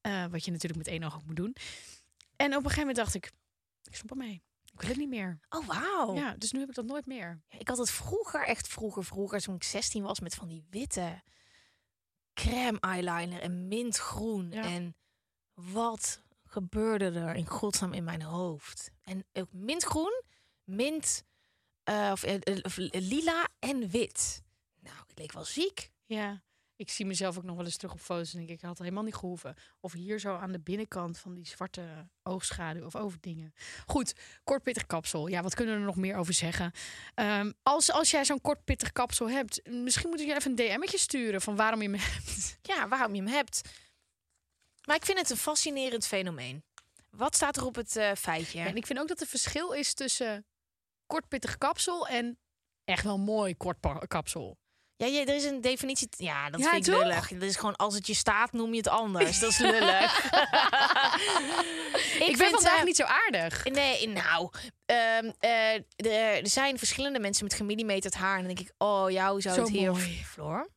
Eh, 0.00 0.26
wat 0.26 0.44
je 0.44 0.50
natuurlijk 0.50 0.78
met 0.78 0.88
één 0.88 1.02
oog 1.04 1.14
ook 1.14 1.24
moet 1.26 1.36
doen. 1.36 1.56
En 2.36 2.46
op 2.48 2.56
een 2.56 2.70
gegeven 2.70 2.78
moment 2.78 2.96
dacht 2.96 3.14
ik, 3.14 3.32
ik 3.82 3.94
stop 3.94 4.10
ermee. 4.10 4.42
Ik 4.72 4.80
wil 4.80 4.88
het 4.88 4.98
niet 4.98 5.08
meer. 5.08 5.40
Oh, 5.48 5.66
wauw. 5.66 6.14
Ja, 6.14 6.34
dus 6.38 6.52
nu 6.52 6.60
heb 6.60 6.68
ik 6.68 6.74
dat 6.74 6.84
nooit 6.84 7.06
meer. 7.06 7.42
Ik 7.58 7.68
had 7.68 7.78
het 7.78 7.90
vroeger, 7.90 8.46
echt 8.46 8.68
vroeger, 8.68 9.04
vroeger, 9.04 9.40
toen 9.40 9.54
ik 9.54 9.62
16 9.62 10.02
was, 10.02 10.20
met 10.20 10.34
van 10.34 10.48
die 10.48 10.64
witte 10.70 11.22
crème 12.34 12.80
eyeliner 12.80 13.40
en 13.40 13.68
mintgroen. 13.68 14.50
Ja. 14.50 14.62
En 14.62 14.96
wat 15.54 16.22
gebeurde 16.52 17.10
er 17.10 17.34
in 17.34 17.46
godsnaam 17.46 17.92
in 17.92 18.04
mijn 18.04 18.22
hoofd? 18.22 18.90
En 19.02 19.24
ook 19.32 19.52
mintgroen, 19.52 20.22
mint, 20.64 21.24
eh, 21.82 22.10
of, 22.62 22.76
lila 22.90 23.48
en 23.58 23.88
wit. 23.88 24.42
Nou, 24.80 24.96
ik 25.08 25.18
leek 25.18 25.32
wel 25.32 25.44
ziek. 25.44 25.90
Ja, 26.04 26.42
ik 26.76 26.90
zie 26.90 27.06
mezelf 27.06 27.36
ook 27.36 27.42
nog 27.44 27.56
wel 27.56 27.64
eens 27.64 27.76
terug 27.76 27.92
op 27.92 28.00
foto's 28.00 28.32
en 28.32 28.38
denk 28.38 28.50
ik, 28.50 28.56
ik 28.56 28.62
had 28.62 28.78
helemaal 28.78 29.02
niet 29.02 29.14
gehoeven. 29.14 29.54
Of 29.80 29.92
hier 29.92 30.18
zo 30.18 30.36
aan 30.36 30.52
de 30.52 30.60
binnenkant 30.60 31.18
van 31.18 31.34
die 31.34 31.46
zwarte 31.46 32.08
oogschaduw 32.22 32.84
of 32.84 32.96
over 32.96 33.18
dingen. 33.20 33.54
Goed, 33.86 34.14
kort 34.44 34.62
pittig 34.62 34.86
kapsel. 34.86 35.26
Ja, 35.26 35.42
wat 35.42 35.54
kunnen 35.54 35.74
we 35.74 35.80
er 35.80 35.86
nog 35.86 35.96
meer 35.96 36.16
over 36.16 36.34
zeggen? 36.34 36.72
Ehm, 37.14 37.52
als, 37.62 37.92
als 37.92 38.10
jij 38.10 38.24
zo'n 38.24 38.40
kort 38.40 38.64
pittig 38.64 38.92
kapsel 38.92 39.30
hebt, 39.30 39.68
misschien 39.70 40.08
moet 40.08 40.20
ik 40.20 40.26
je 40.26 40.34
even 40.34 40.50
een 40.50 40.56
DM'tje 40.56 40.98
sturen 40.98 41.40
van 41.40 41.56
waarom 41.56 41.82
je 41.82 41.88
me 41.88 41.98
hebt. 41.98 42.58
Ja, 42.62 42.88
waarom 42.88 43.14
je 43.14 43.22
hem 43.22 43.32
hebt. 43.32 43.60
Maar 44.86 44.96
ik 44.96 45.04
vind 45.04 45.18
het 45.18 45.30
een 45.30 45.36
fascinerend 45.36 46.06
fenomeen. 46.06 46.64
Wat 47.10 47.34
staat 47.34 47.56
er 47.56 47.64
op 47.64 47.74
het 47.74 47.96
eh, 47.96 48.10
feitje? 48.18 48.60
En 48.60 48.76
ik 48.76 48.86
vind 48.86 48.98
ook 48.98 49.08
dat 49.08 49.20
er 49.20 49.26
verschil 49.26 49.72
is 49.72 49.94
tussen 49.94 50.46
kort 51.06 51.28
pittig 51.28 51.58
kapsel 51.58 52.08
en 52.08 52.38
echt 52.84 53.04
wel 53.04 53.18
mooi 53.18 53.56
kort 53.56 53.78
kapsel. 54.08 54.56
Ja, 54.96 55.08
ja, 55.08 55.20
er 55.20 55.34
is 55.34 55.44
een 55.44 55.60
definitie. 55.60 56.08
Ja, 56.16 56.50
dat 56.50 56.60
Ja, 56.60 56.70
vind 56.70 56.86
ik 56.86 56.92
toch? 56.92 57.02
lullig. 57.02 57.28
Dat 57.28 57.42
is 57.42 57.56
gewoon 57.56 57.76
als 57.76 57.94
het 57.94 58.06
je 58.06 58.14
staat, 58.14 58.52
noem 58.52 58.70
je 58.70 58.76
het 58.76 58.88
anders. 58.88 59.38
Dat 59.38 59.50
is 59.50 59.58
lullig. 59.58 60.24
Ik, 62.12 62.36
ben 62.36 62.36
vind, 62.36 62.50
vandaag 62.50 62.78
eh, 62.78 62.84
niet 62.84 62.96
zo 62.96 63.04
aardig. 63.04 63.64
Nee, 63.64 64.08
nou, 64.08 64.50
ehm, 64.86 65.30
eh, 65.38 65.74
er, 65.96 66.48
zijn 66.48 66.78
verschillende 66.78 67.18
mensen 67.18 67.44
met 67.44 67.54
gemillimeterd 67.54 68.14
haar. 68.14 68.38
En 68.38 68.44
dan 68.44 68.54
denk 68.54 68.68
ik, 68.68 68.74
oh, 68.78 69.10
jou 69.10 69.40
zou 69.40 69.54
Zo 69.54 69.60
het 69.60 69.70
hier... 69.70 69.90
mooi. 69.90 70.24
Floor. 70.24 70.68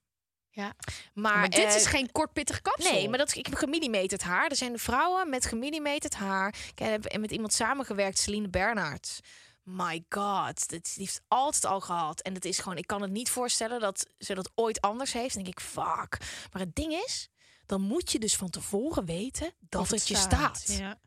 Ja. 0.55 0.73
Maar, 1.13 1.37
Maar, 1.39 1.49
dit 1.49 1.65
eh, 1.65 1.75
is 1.75 1.85
geen 1.85 2.11
kort 2.11 2.33
pittig 2.33 2.61
kapsel. 2.61 2.93
Nee, 2.93 3.09
maar 3.09 3.17
dat, 3.17 3.35
ik 3.35 3.45
heb 3.45 3.55
gemillimeterd 3.55 4.21
haar. 4.21 4.49
Er 4.49 4.55
zijn 4.55 4.79
vrouwen 4.79 5.29
met 5.29 5.45
gemillimeterd 5.45 6.13
haar. 6.13 6.55
Ik 6.71 6.79
heb 6.79 7.17
met 7.17 7.31
iemand 7.31 7.53
samengewerkt, 7.53 8.17
Celine 8.17 8.49
Bernhardt. 8.49 9.19
My 9.63 10.05
god, 10.09 10.69
dat, 10.69 10.93
heeft 10.95 11.21
altijd 11.27 11.65
al 11.65 11.81
gehad. 11.81 12.21
En 12.21 12.33
het 12.33 12.45
is 12.45 12.59
gewoon, 12.59 12.77
ik 12.77 12.87
kan 12.87 13.01
het 13.01 13.11
niet 13.11 13.29
voorstellen 13.29 13.79
dat 13.79 14.07
ze 14.17 14.33
dat 14.33 14.51
ooit 14.55 14.81
anders 14.81 15.13
heeft. 15.13 15.33
Dan 15.33 15.43
denk 15.43 15.59
ik, 15.59 15.63
fuck. 15.63 16.17
Maar 16.51 16.61
het 16.61 16.75
ding 16.75 16.93
is, 16.93 17.29
dan 17.65 17.81
moet 17.81 18.11
je 18.11 18.19
dus 18.19 18.35
van 18.35 18.49
tevoren 18.49 19.05
weten 19.05 19.53
dat 19.59 19.81
Of 19.81 19.89
het, 19.89 20.07
je 20.07 20.15
staat. 20.15 20.65
Ja. 20.67 20.99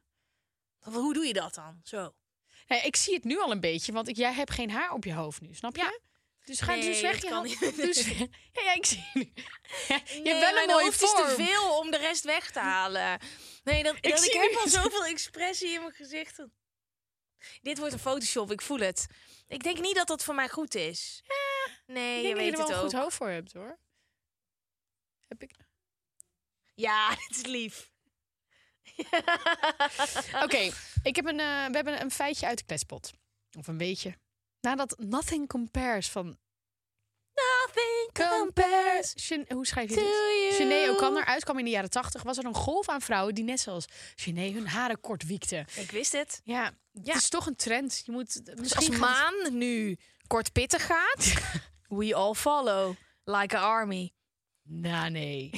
Hoe 0.79 1.15
doe 1.15 1.27
je 1.27 1.33
dat 1.33 1.55
dan? 1.55 1.81
Zo. 1.83 2.15
Nee, 2.67 2.81
ik 2.81 2.97
zie 2.97 3.15
het 3.15 3.25
nu 3.25 3.41
al 3.41 3.51
een 3.51 3.61
beetje, 3.61 3.93
want 3.93 4.09
ik, 4.09 4.17
jij 4.17 4.33
hebt 4.33 4.51
geen 4.51 4.71
haar 4.71 4.93
op 4.93 5.05
je 5.05 5.15
hoofd 5.15 5.41
nu, 5.41 5.55
snap 5.55 5.77
je? 5.77 5.83
Ja. 5.83 6.08
Dus 6.49 6.61
ga 6.61 6.75
Nee, 6.75 6.85
dus 6.85 7.01
weg 7.01 7.23
je 7.23 7.29
kan 7.29 7.43
niet. 7.43 7.77
Dus, 7.77 8.07
ja, 8.53 8.63
ja, 8.63 8.73
ik 8.75 8.87
zie 8.87 9.05
nu. 9.15 9.33
Ja, 9.89 10.01
je 10.07 10.21
Nee, 10.21 10.35
hebt 10.35 10.53
wel 10.53 10.63
een 10.63 10.69
mooie 10.69 10.85
hoofd 10.85 11.03
is 11.03 11.11
te 11.11 11.35
veel 11.37 11.79
om 11.79 11.91
de 11.91 11.97
rest 11.97 12.25
weg 12.25 12.51
te 12.51 12.59
halen. 12.59 13.21
Nee, 13.65 13.83
dat, 13.83 13.97
ik, 13.97 14.03
dat, 14.03 14.25
ik 14.25 14.33
heb 14.33 14.55
al 14.55 14.69
zoveel 14.83 15.05
expressie 15.05 15.69
in 15.73 15.81
mijn 15.81 15.93
gezicht. 15.95 16.45
Dit 17.63 17.79
wordt 17.79 17.93
een 17.93 17.99
Photoshop, 18.01 18.51
ik 18.53 18.63
voel 18.63 18.79
het. 18.79 19.07
Ik 19.49 19.63
denk 19.63 19.79
niet 19.81 19.95
dat 19.95 20.07
dat 20.07 20.25
voor 20.25 20.35
mij 20.35 20.49
goed 20.49 20.75
is. 20.75 21.23
Nee, 21.87 22.17
Ik 22.17 22.23
je 22.23 22.29
je 22.29 22.35
weet 22.35 22.53
er 22.53 22.57
wel 22.59 22.67
het 22.67 22.77
een 22.77 22.83
ook. 22.83 22.91
goed 22.91 23.01
hoofd 23.01 23.17
voor 23.17 23.29
hebt, 23.29 23.53
hoor. 23.53 23.79
Heb 25.27 25.43
ik... 25.43 25.51
Ja, 26.75 27.09
dit 27.15 27.37
is 27.37 27.43
lief. 27.47 27.91
Oké, 30.43 30.71
ik 31.03 31.17
heb 31.17 31.27
een, 31.27 31.41
eh, 31.41 31.67
we 31.67 31.75
hebben 31.77 32.01
een 32.01 32.11
feitje 32.11 32.47
uit 32.47 32.59
de 32.59 32.65
kletspot. 32.65 33.13
Of 33.59 33.67
een 33.67 33.77
beetje. 33.79 34.19
Nadat 34.61 34.99
Nothing 34.99 35.49
Compares 35.49 36.09
van 36.11 36.39
Nothing 37.35 38.29
compares 38.39 39.15
hoe 39.49 39.67
schrijf 39.67 39.89
je 39.91 39.95
dit? 39.95 40.55
Sinead 40.55 40.89
O'Connor 40.97 41.25
uitkwam 41.25 41.59
in 41.59 41.65
de 41.65 41.71
jaren 41.71 41.91
80, 41.91 42.23
was 42.23 42.39
er 42.39 42.45
een 42.45 42.55
golf 42.55 42.89
aan 42.89 43.01
vrouwen 43.01 43.35
die 43.35 43.45
net 43.45 43.61
zoals 43.61 43.87
Sinead 44.15 44.53
hun 44.53 44.67
haren 44.69 45.01
kort 45.01 45.27
wiekten. 45.27 45.67
Ik 45.77 45.91
wist 45.91 46.13
het. 46.13 46.41
Ja, 46.45 46.63
Ja. 46.93 47.13
het 47.13 47.23
is 47.23 47.29
toch 47.29 47.47
een 47.47 47.57
trend. 47.57 48.03
Je 48.05 48.13
moet 48.13 48.45
Dus 48.47 48.55
misschien 48.55 48.87
als 48.87 48.89
het- 48.89 48.99
Maan 49.45 49.59
nu 49.59 49.97
kort 50.27 50.53
pittig 50.53 50.87
gaat, 50.87 51.33
we 51.99 52.15
all 52.15 52.35
follow. 52.35 52.95
Like 53.25 53.57
a 53.57 53.61
army. 53.61 54.13
Nou, 54.63 55.11
nee. 55.11 55.51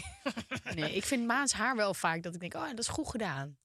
nee, 0.75 0.95
ik 0.95 1.05
vind 1.05 1.27
Maans 1.27 1.53
haar 1.53 1.77
wel 1.77 1.95
vaak 1.95 2.23
dat 2.23 2.35
ik 2.35 2.41
denk, 2.41 2.55
oh, 2.55 2.69
dat 2.69 2.79
is 2.79 2.89
goed 2.89 3.09
gedaan. 3.09 3.59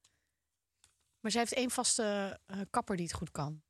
Maar 1.20 1.32
zij 1.32 1.42
heeft 1.42 1.54
één 1.54 1.70
vaste 1.72 2.40
eh, 2.46 2.58
kapper 2.70 2.96
die 2.96 3.06
het 3.06 3.16
goed 3.16 3.32
kan. 3.32 3.64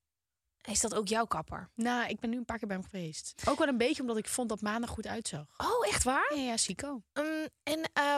Is 0.66 0.80
dat 0.80 0.94
ook 0.94 1.08
jouw 1.08 1.26
kapper? 1.26 1.70
Nou, 1.76 2.10
ik 2.10 2.20
ben 2.20 2.30
nu 2.30 2.38
een 2.38 2.46
paar 2.46 2.58
keer 2.58 2.68
bij 2.68 2.78
hem 2.78 2.86
geweest. 2.90 3.34
Ook 3.50 3.58
wel 3.58 3.68
een 3.68 3.78
beetje 3.78 4.02
omdat 4.02 4.18
ik 4.18 4.28
vond 4.28 4.50
dat 4.50 4.62
Maan 4.62 4.82
er 4.82 4.88
goed 4.88 5.08
uitzag. 5.08 5.46
Oh, 5.58 5.88
echt 5.88 6.04
waar? 6.04 6.32
Ja, 6.36 6.42
ja, 6.42 6.58
Sico. 6.58 7.02
Um, 7.14 7.48
en 7.64 7.82
eh, 7.94 8.18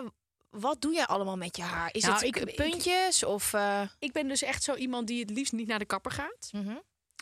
wat 0.49 0.81
doe 0.81 0.93
jij 0.93 1.05
allemaal 1.05 1.37
met 1.37 1.57
je 1.57 1.63
haar? 1.63 1.89
Is 1.93 2.01
Nou, 2.01 2.13
het 2.13 2.23
ik- 2.23 2.31
k- 2.33 2.35
ik- 2.49 2.55
puntjes 2.55 3.23
of... 3.23 3.53
eh, 3.53 3.81
Ik 3.99 4.11
ben 4.11 4.27
dus 4.27 4.41
echt 4.41 4.63
zo 4.63 4.75
iemand 4.75 5.07
die 5.07 5.19
het 5.19 5.29
liefst 5.29 5.53
niet 5.53 5.67
naar 5.67 5.79
de 5.79 5.85
kapper 5.85 6.11
gaat. 6.11 6.49
mhm. 6.51 6.75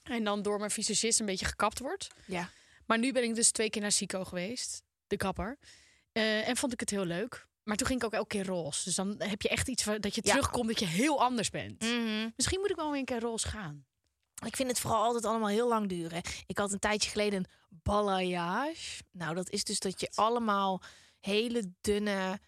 En 0.04 0.24
dan 0.24 0.42
door 0.42 0.58
mijn 0.60 0.72
visagist 0.72 1.20
een 1.20 1.26
beetje 1.26 1.46
gekapt 1.46 1.80
wordt. 1.80 2.08
Ja. 2.26 2.50
Maar 2.86 2.98
nu 3.00 3.12
ben 3.12 3.24
ik 3.24 3.36
dus 3.36 3.52
twee 3.52 3.70
keer 3.70 3.82
naar 3.82 3.92
Sico 3.92 4.24
geweest. 4.24 4.82
De 5.08 5.18
kapper. 5.18 5.58
Eh, 6.12 6.48
en 6.48 6.58
vond 6.58 6.74
ik 6.74 6.80
het 6.80 6.90
heel 6.90 7.06
leuk. 7.06 7.48
Maar 7.64 7.76
toen 7.76 7.88
ging 7.88 8.00
ik 8.00 8.06
ook 8.06 8.14
elke 8.14 8.28
keer 8.28 8.46
roze. 8.46 8.84
Dus 8.84 8.96
dan 8.96 9.16
heb 9.18 9.42
je 9.42 9.50
echt 9.50 9.68
iets 9.68 9.84
dat 9.84 10.16
je 10.16 10.22
Ja. 10.24 10.32
terugkomt 10.32 10.68
dat 10.68 10.80
je 10.80 10.86
heel 10.86 11.22
anders 11.22 11.50
bent. 11.50 11.82
Mhm. 11.82 12.30
Misschien 12.36 12.60
moet 12.60 12.70
ik 12.70 12.76
wel 12.76 12.90
weer 12.90 13.00
een 13.00 13.06
keer 13.06 13.20
roze 13.20 13.48
gaan. 13.48 13.86
Ik 14.44 14.56
vind 14.56 14.70
het 14.70 14.80
vooral 14.80 15.04
altijd 15.04 15.26
allemaal 15.26 15.50
heel 15.50 15.68
lang 15.68 15.90
duren. 15.90 16.22
Ik 16.48 16.58
had 16.58 16.72
een 16.72 16.80
tijdje 16.80 17.10
geleden 17.10 17.40
een 17.40 17.50
balayage. 17.70 19.04
Nou, 19.12 19.36
dat 19.36 19.50
is 19.50 19.64
dus 19.64 19.80
dat 19.80 20.00
je 20.00 20.12
allemaal 20.16 20.82
hele 21.20 21.74
dunne... 21.82 22.40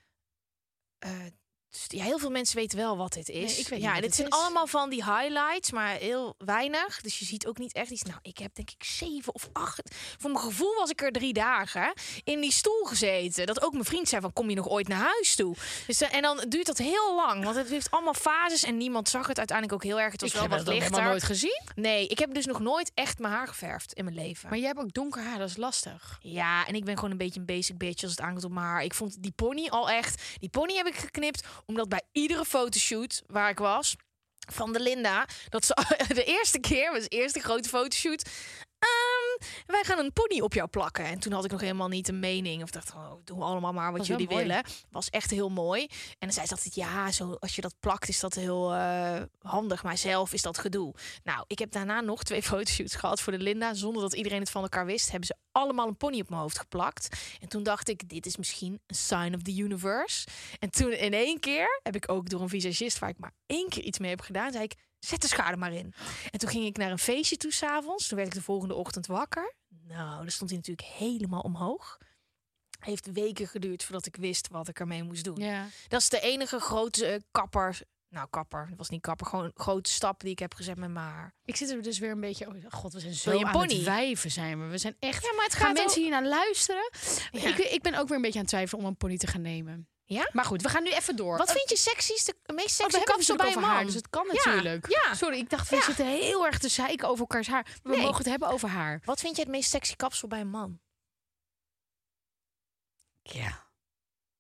eh, 1.00 1.26
ja, 1.88 2.04
heel 2.04 2.18
veel 2.18 2.30
mensen 2.30 2.56
weten 2.56 2.78
wel 2.78 2.98
wat 2.98 3.14
dit 3.14 3.30
is. 3.30 3.52
Nee, 3.52 3.60
ik 3.60 3.68
weet 3.68 3.80
niet 3.80 3.88
ja, 3.88 3.94
dit 3.94 4.04
het 4.04 4.16
zijn 4.16 4.28
is. 4.28 4.34
allemaal 4.34 4.68
van 4.68 4.90
die 4.90 5.04
highlights, 5.04 5.72
maar 5.72 5.96
heel 5.96 6.36
weinig. 6.38 7.02
Dus 7.02 7.20
je 7.20 7.26
ziet 7.26 7.48
ook 7.48 7.58
niet 7.58 7.74
echt 7.74 7.90
iets. 7.90 8.04
Nou, 8.04 8.20
ik 8.22 8.38
heb 8.38 8.56
denk 8.56 8.70
ik 8.72 8.84
zeven 8.84 9.34
of 9.34 9.50
acht. 9.54 9.96
Voor 10.18 10.32
mijn 10.32 10.44
gevoel 10.44 10.76
was 10.76 10.90
ik 10.90 11.02
er 11.02 11.12
drie 11.12 11.34
dagen 11.34 11.94
in 12.24 12.42
die 12.42 12.52
stoel 12.52 12.84
gezeten. 12.84 13.46
Dat 13.46 13.62
ook 13.62 13.72
mijn 13.72 13.86
vriend 13.86 14.10
zei 14.10 14.22
van, 14.22 14.34
kom 14.34 14.50
je 14.50 14.56
nog 14.56 14.70
ooit 14.70 14.88
naar 14.88 15.00
huis 15.00 15.36
toe? 15.36 15.56
Dus, 15.88 16.02
eh, 16.02 16.14
en 16.14 16.22
dan 16.22 16.46
duurt 16.48 16.66
dat 16.66 16.78
heel 16.78 17.16
lang, 17.16 17.44
want 17.44 17.56
het 17.56 17.70
heeft 17.70 17.92
allemaal 17.92 18.14
fases 18.14 18.64
en 18.64 18.78
niemand 18.78 19.10
zag 19.10 19.28
het 19.28 19.38
uiteindelijk 19.38 19.78
ook 19.78 19.84
heel 19.90 20.00
erg. 20.00 20.12
Het 20.12 20.22
was 20.22 20.30
ik 20.30 20.36
wel 20.36 20.44
heb 20.44 20.52
wat 20.58 20.60
dat 20.66 20.68
nog 20.68 20.76
lichter. 20.76 20.94
helemaal 20.96 21.12
nooit 21.20 21.32
gezien. 21.32 21.62
Nee, 21.76 22.08
ik 22.08 22.20
heb 22.20 22.34
dus 22.34 22.46
nog 22.46 22.60
nooit 22.60 22.92
echt 22.94 23.20
mijn 23.20 23.34
haar 23.34 23.48
geverfd 23.48 23.94
in 23.94 24.04
mijn 24.04 24.16
leven. 24.16 24.50
Maar 24.50 24.58
jij 24.58 24.68
hebt 24.68 24.80
ook 24.80 24.94
donker 24.94 25.24
haar, 25.24 25.38
dat 25.38 25.50
is 25.50 25.58
lastig. 25.58 26.18
Ja, 26.22 26.68
en 26.68 26.76
ik 26.76 26.86
ben 26.86 26.96
gewoon 26.96 27.12
een 27.12 27.18
beetje 27.18 27.40
een 27.40 27.46
basic 27.46 27.78
bitch 27.78 28.04
als 28.04 28.12
het 28.12 28.22
aankomt 28.22 28.44
op 28.44 28.52
mijn 28.52 28.66
haar. 28.66 28.84
Ik 28.84 28.94
vond 28.94 29.16
die 29.24 29.32
pony 29.32 29.68
al 29.68 29.90
echt... 29.90 30.22
Die 30.40 30.50
pony 30.50 30.74
heb 30.74 30.88
ik 30.88 30.96
geknipt 30.96 31.48
omdat 31.68 31.90
bij 31.90 32.02
iedere 32.12 32.46
fotoshoot 32.46 33.24
waar 33.28 33.50
ik 33.50 33.60
was... 33.60 33.96
van 34.52 34.74
de 34.74 34.80
Linda, 34.80 35.28
dat 35.50 35.66
ze 35.66 35.74
de 36.14 36.24
eerste 36.24 36.60
keer, 36.60 36.92
was 36.92 37.02
de 37.02 37.08
eerste 37.08 37.40
grote 37.40 37.70
fotoshoot... 37.70 38.30
wij 39.66 39.84
gaan 39.84 40.00
een 40.00 40.14
pony 40.14 40.40
op 40.40 40.54
jou 40.54 40.68
plakken. 40.68 41.06
En 41.06 41.20
toen 41.20 41.32
had 41.32 41.46
ik 41.46 41.52
nog 41.52 41.62
helemaal 41.62 41.88
niet 41.88 42.08
een 42.08 42.20
mening. 42.20 42.64
Of 42.64 42.70
dacht, 42.70 42.94
oh, 42.94 43.12
doen 43.24 43.38
we 43.38 43.44
allemaal 43.44 43.74
maar 43.74 43.92
wat 43.92 44.08
jullie 44.08 44.30
mooi. 44.30 44.46
willen. 44.46 44.64
Was 44.92 45.10
echt 45.10 45.32
heel 45.32 45.50
mooi. 45.50 45.82
En 45.84 46.16
dan 46.20 46.32
zei 46.32 46.46
ze 46.46 46.54
altijd, 46.54 46.76
ja, 46.76 47.12
zo, 47.12 47.36
als 47.40 47.56
je 47.56 47.62
dat 47.62 47.76
plakt 47.80 48.08
is 48.08 48.20
dat 48.20 48.34
heel 48.34 48.74
eh, 48.74 49.22
handig. 49.42 49.84
Maar 49.84 49.98
zelf 49.98 50.34
is 50.34 50.42
dat 50.42 50.58
gedoe. 50.58 50.94
Nou, 51.24 51.44
ik 51.48 51.60
heb 51.60 51.72
daarna 51.72 52.02
nog 52.02 52.24
twee 52.24 52.44
fotoshoots 52.52 52.96
gehad 52.96 53.22
voor 53.22 53.34
de 53.34 53.40
Linda. 53.40 53.74
Zonder 53.74 54.02
dat 54.02 54.14
iedereen 54.14 54.40
het 54.40 54.50
van 54.50 54.62
elkaar 54.62 54.86
wist, 54.86 55.12
hebben 55.12 55.28
ze 55.28 55.36
allemaal 55.52 55.88
een 55.88 55.98
pony 55.98 56.20
op 56.20 56.30
mijn 56.30 56.42
hoofd 56.42 56.60
geplakt. 56.60 57.18
En 57.42 57.48
toen 57.48 57.64
dacht 57.64 57.90
ik, 57.90 58.10
dit 58.10 58.26
is 58.26 58.38
misschien 58.38 58.82
een 58.88 58.96
sign 58.96 59.34
of 59.36 59.42
the 59.42 59.56
universe. 59.56 60.28
En 60.60 60.70
toen 60.70 60.92
in 60.92 61.14
één 61.14 61.40
keer 61.40 61.80
heb 61.84 61.96
ik 61.96 62.12
ook 62.12 62.30
door 62.30 62.42
een 62.42 62.50
visagist, 62.50 63.00
waar 63.00 63.10
ik 63.10 63.20
maar 63.20 63.34
één 63.46 63.70
keer 63.70 63.84
iets 63.84 64.00
mee 64.00 64.10
heb 64.10 64.22
gedaan, 64.22 64.52
zei 64.52 64.64
ik, 64.64 64.74
zet 65.00 65.22
de 65.22 65.28
schade 65.28 65.58
maar 65.58 65.74
in. 65.74 65.94
En 66.32 66.40
toen 66.40 66.50
ging 66.50 66.66
ik 66.66 66.78
naar 66.78 66.92
een 66.92 67.00
feestje 67.00 67.38
toe 67.38 67.52
s'avonds. 67.52 68.08
Toen 68.08 68.18
werd 68.18 68.30
ik 68.30 68.36
de 68.36 68.42
volgende 68.42 68.76
ochtend 68.76 69.08
wakker. 69.08 69.56
Nou, 69.88 70.18
dan 70.18 70.32
stond 70.32 70.50
hij 70.50 70.60
natuurlijk 70.60 70.88
helemaal 70.88 71.42
omhoog. 71.42 71.98
Heeft 72.80 73.12
weken 73.12 73.48
geduurd 73.48 73.84
voordat 73.84 74.06
ik 74.06 74.16
wist 74.16 74.48
wat 74.48 74.68
ik 74.68 74.80
ermee 74.80 75.04
moest 75.04 75.24
doen. 75.24 75.36
Ja. 75.36 75.68
Dat 75.88 76.02
is 76.02 76.10
de 76.10 76.20
enige 76.20 76.60
grote 76.60 77.06
eh, 77.06 77.20
kapper. 77.32 77.82
Nou, 78.10 78.28
kapper. 78.30 78.68
Het 78.68 78.78
was 78.78 78.90
niet 78.90 79.02
kapper. 79.02 79.28
Gewoon 79.28 79.46
een 79.46 79.52
grote 79.56 79.90
stap 79.90 80.20
die 80.20 80.32
ik 80.32 80.40
heb 80.40 80.54
gezet 80.54 80.78
met 80.78 80.90
mijn 80.90 81.06
haar. 81.06 81.34
Ik 81.46 81.56
zit 81.56 81.70
er 81.70 81.82
dus 81.82 82.00
weer 82.00 82.12
een 82.12 82.20
beetje... 82.20 82.48
Oh 82.48 82.54
god, 82.70 82.94
we 82.94 83.00
zijn 83.00 83.14
zo 83.14 83.38
je 83.38 83.46
aan 83.46 83.52
pony? 83.52 83.74
het 83.74 83.84
wijven 83.84 84.32
zijn 84.32 84.60
we. 84.60 84.66
We 84.68 84.78
zijn 84.78 84.96
echt... 85.00 85.24
Ja, 85.24 85.34
maar 85.34 85.44
het 85.44 85.54
Gaan 85.54 85.66
gaat 85.66 85.78
mensen 85.78 86.02
hier 86.02 86.12
naar 86.12 86.26
luisteren? 86.26 86.92
Ja. 87.32 87.48
Ik, 87.48 87.58
ik 87.58 87.82
ben 87.82 87.96
ook 87.96 88.08
weer 88.08 88.16
een 88.16 88.22
beetje 88.22 88.40
aan 88.40 88.46
het 88.46 88.54
twijfelen 88.54 88.84
om 88.84 88.90
een 88.90 88.98
pony 88.98 89.18
te 89.18 89.28
gaan 89.28 89.42
nemen. 89.42 89.88
Ja? 90.10 90.30
Maar 90.34 90.46
goed, 90.46 90.62
we 90.62 90.70
gaan 90.70 90.84
nu 90.84 90.92
even 90.92 91.16
door. 91.16 91.38
Wat 91.38 91.48
Eh, 91.48 91.56
vind 91.56 91.70
je 91.70 91.78
sexiest, 91.78 92.26
de 92.26 92.54
meest 92.54 92.80
oh, 92.82 92.88
sexy 92.90 93.04
kapsel 93.04 93.36
het 93.36 93.44
bij 93.44 93.54
een 93.54 93.60
man? 93.62 93.70
haar, 93.70 93.86
dus 93.86 93.94
het 93.94 94.10
kan 94.10 94.28
natuurlijk. 94.28 94.90
ja. 94.90 95.14
Sorry, 95.14 95.38
ik 95.38 95.50
dacht 95.50 95.70
we 95.70 95.76
Ja. 95.76 95.82
zitten 95.82 96.06
heel 96.08 96.46
erg 96.46 96.60
te 96.60 96.68
zeiken 96.70 97.08
over 97.08 97.20
elkaars 97.20 97.48
haar. 97.48 97.80
Maar 97.84 97.96
We 97.96 98.02
mogen 98.02 98.18
het 98.18 98.26
hebben 98.26 98.48
over 98.50 98.70
haar. 98.70 99.02
Wat 99.06 99.20
vind 99.20 99.36
je 99.36 99.42
het 99.42 99.52
meest 99.52 99.70
sexy 99.70 99.96
kapsel 99.96 100.28
bij 100.28 100.40
een 100.40 100.50
man? 100.50 100.80
Ja. 103.22 103.66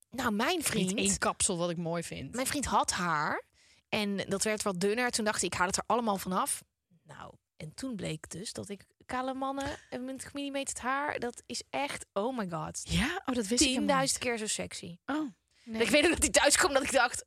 Nou, 0.10 0.32
mijn 0.32 0.56
Niet 0.58 0.65
vriend... 0.65 0.97
één 0.97 1.17
kapsel 1.17 1.58
wat 1.58 1.69
ik 1.69 1.77
mooi 1.77 2.03
vind. 2.03 2.36
Mijn 2.36 2.47
vriend 2.47 2.65
had 2.65 2.91
haar. 2.91 3.43
En 3.89 4.17
dat 4.17 4.43
werd 4.43 4.63
wat 4.63 4.80
dunner. 4.80 5.12
Toen 5.12 5.25
dacht 5.25 5.41
ik, 5.43 5.51
ik 5.53 5.58
haal 5.58 5.67
het 5.67 5.77
er 5.77 5.84
allemaal 5.86 6.17
vanaf. 6.17 6.63
Nou, 7.03 7.34
en 7.58 7.73
toen 7.73 7.95
bleek 7.95 8.30
dus 8.30 8.53
dat 8.53 8.69
ik 8.69 8.86
kale 9.06 9.34
mannen 9.34 9.77
en 9.89 10.06
met 10.06 10.25
gemillimeterd 10.25 10.80
haar... 10.80 11.19
dat 11.19 11.43
is 11.45 11.63
echt, 11.69 12.06
oh 12.13 12.38
my 12.38 12.49
god. 12.49 12.82
Ja? 12.84 13.21
Oh, 13.25 13.36
dat 13.36 13.47
wist 13.47 13.62
ik 13.62 13.67
helemaal 13.67 13.99
niet. 14.01 14.12
10.000 14.13 14.17
keer 14.19 14.38
zo 14.38 14.47
sexy. 14.47 14.97
Oh. 15.06 15.32
Nee. 15.67 15.82
Ik 15.82 15.89
weet 15.89 16.01
nog 16.01 16.12
dat 16.12 16.21
hij 16.21 16.30
thuis 16.30 16.56
kwam 16.58 16.73
dat 16.73 16.84
ik 16.84 16.91
dacht... 16.91 17.25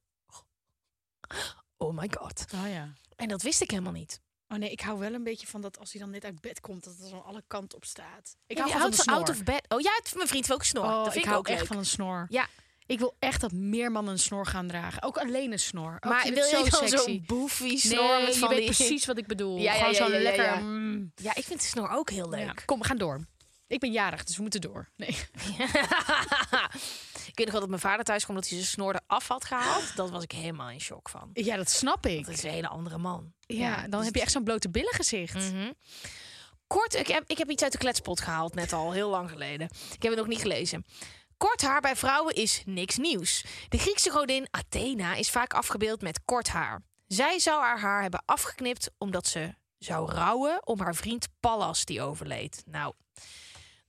Oh 1.76 1.96
my 1.98 2.10
god. 2.18 2.44
Oh 2.54 2.68
ja. 2.70 2.92
En 3.16 3.28
dat 3.28 3.42
wist 3.42 3.60
ik 3.62 3.70
helemaal 3.70 3.92
niet. 3.92 4.20
Oh 4.48 4.58
nee, 4.58 4.70
ik 4.70 4.80
hou 4.80 4.98
wel 4.98 5.14
een 5.14 5.22
beetje 5.22 5.46
van 5.46 5.60
dat 5.60 5.78
als 5.78 5.92
hij 5.92 6.00
dan 6.00 6.10
net 6.10 6.24
uit 6.24 6.40
bed 6.40 6.60
komt, 6.60 6.84
dat 6.84 6.96
het 6.98 7.12
aan 7.12 7.24
alle 7.24 7.42
kanten 7.46 7.76
op 7.78 7.84
staat. 7.84 8.36
Ik 8.46 8.56
Ja, 8.56 8.66
hou 8.68 8.80
van 8.80 8.92
snor. 8.92 9.16
out 9.16 9.28
of 9.28 9.44
bed. 9.44 9.64
Oh 9.68 9.80
ja, 9.80 9.90
het- 10.02 10.14
mijn 10.14 10.28
vriend 10.28 10.46
heeft 10.46 10.58
ook 10.60 10.64
snor. 10.64 10.84
Oh, 10.84 10.90
dat 10.90 11.02
vind 11.02 11.14
ik 11.14 11.20
ik, 11.22 11.26
hou 11.26 11.38
ook 11.38 11.48
echt 11.48 11.58
leuk. 11.58 11.66
van 11.66 11.76
een 11.78 11.86
snor. 11.86 12.26
Ja, 12.28 12.46
Ik 12.86 12.98
wil 12.98 13.14
echt 13.18 13.40
dat 13.40 13.52
meer 13.52 13.92
mannen 13.92 14.12
een 14.12 14.18
snor 14.18 14.46
gaan 14.46 14.66
dragen. 14.68 15.02
Ook 15.02 15.18
alleen 15.18 15.52
een 15.52 15.58
snor. 15.58 15.90
Oh, 15.90 15.96
ik 15.96 16.04
maar 16.04 16.22
wil 16.24 16.34
je 16.44 16.70
zo 16.70 16.80
dan 16.80 16.88
zo'n 16.88 17.22
boefie 17.26 17.78
snor 17.78 18.16
Nee, 18.16 18.24
met 18.26 18.34
je 18.34 18.48
weet 18.48 18.56
die... 18.58 18.64
precies 18.74 19.06
wat 19.06 19.18
ik 19.18 19.26
bedoel. 19.26 19.56
Ja, 19.58 19.72
ja, 19.72 19.78
Gewoon 19.78 19.92
ja, 19.92 19.96
zo 19.96 20.08
ja, 20.10 20.16
ja, 20.16 20.22
lekker. 20.22 20.44
ja. 20.44 20.56
mm. 20.56 21.12
Ja, 21.14 21.34
ik 21.34 21.44
vind 21.44 21.60
de 21.60 21.66
snor 21.66 21.90
ook 21.90 22.10
heel 22.10 22.28
leuk. 22.28 22.40
Ja. 22.40 22.54
Kom, 22.64 22.78
we 22.78 22.84
gaan 22.84 22.98
door. 22.98 23.26
Ik 23.66 23.80
ben 23.80 23.92
jarig, 23.92 24.24
dus 24.24 24.36
we 24.36 24.42
moeten 24.42 24.60
door. 24.60 24.88
Nee. 24.96 25.16
ik 27.30 27.36
weet 27.36 27.46
nog 27.46 27.50
wel 27.50 27.60
dat 27.60 27.68
mijn 27.68 27.80
vader 27.80 28.04
thuis 28.04 28.24
kwam 28.24 28.36
dat 28.36 28.48
hij 28.48 28.58
zijn 28.58 28.70
snor 28.70 29.00
eraf 29.06 29.28
had 29.28 29.44
gehaald. 29.44 29.96
Dat 29.96 30.10
was 30.10 30.22
ik 30.22 30.32
helemaal 30.32 30.70
in 30.70 30.80
shock 30.80 31.08
van. 31.08 31.30
Ja, 31.32 31.56
dat 31.56 31.70
snap 31.70 32.06
ik. 32.06 32.24
Dat 32.24 32.34
is 32.34 32.42
een 32.42 32.50
hele 32.50 32.68
andere 32.68 32.98
man. 32.98 33.32
Ja, 33.46 33.80
dan 33.80 33.90
dus 33.90 34.04
heb 34.04 34.14
je 34.14 34.20
echt 34.20 34.32
zo'n 34.32 34.44
blote 34.44 34.70
billengezicht. 34.70 35.34
Mhm. 35.34 35.72
Kort, 36.66 36.94
ik 36.94 37.06
heb, 37.06 37.24
ik 37.26 37.38
heb 37.38 37.50
iets 37.50 37.62
uit 37.62 37.72
de 37.72 37.78
kletspot 37.78 38.20
gehaald, 38.20 38.54
net 38.54 38.72
al, 38.72 38.92
heel 38.92 39.10
lang 39.10 39.30
geleden. 39.30 39.68
Ik 39.92 40.02
heb 40.02 40.10
het 40.10 40.20
nog 40.20 40.26
niet 40.26 40.40
gelezen. 40.40 40.84
Kort 41.36 41.62
haar 41.62 41.80
bij 41.80 41.96
vrouwen 41.96 42.34
is 42.34 42.62
niks 42.66 42.96
nieuws. 42.96 43.44
De 43.68 43.78
Griekse 43.78 44.10
godin 44.10 44.46
Athena 44.50 45.14
is 45.14 45.30
vaak 45.30 45.54
afgebeeld 45.54 46.00
met 46.00 46.24
kort 46.24 46.48
haar. 46.48 46.82
Zij 47.06 47.38
zou 47.38 47.62
haar 47.62 47.80
haar 47.80 48.02
hebben 48.02 48.22
afgeknipt 48.24 48.90
omdat 48.98 49.26
ze 49.26 49.54
zou 49.78 50.12
rouwen 50.12 50.66
om 50.66 50.80
haar 50.80 50.94
vriend 50.94 51.28
Pallas 51.40 51.84
die 51.84 52.02
overleed. 52.02 52.62
Nou, 52.66 52.94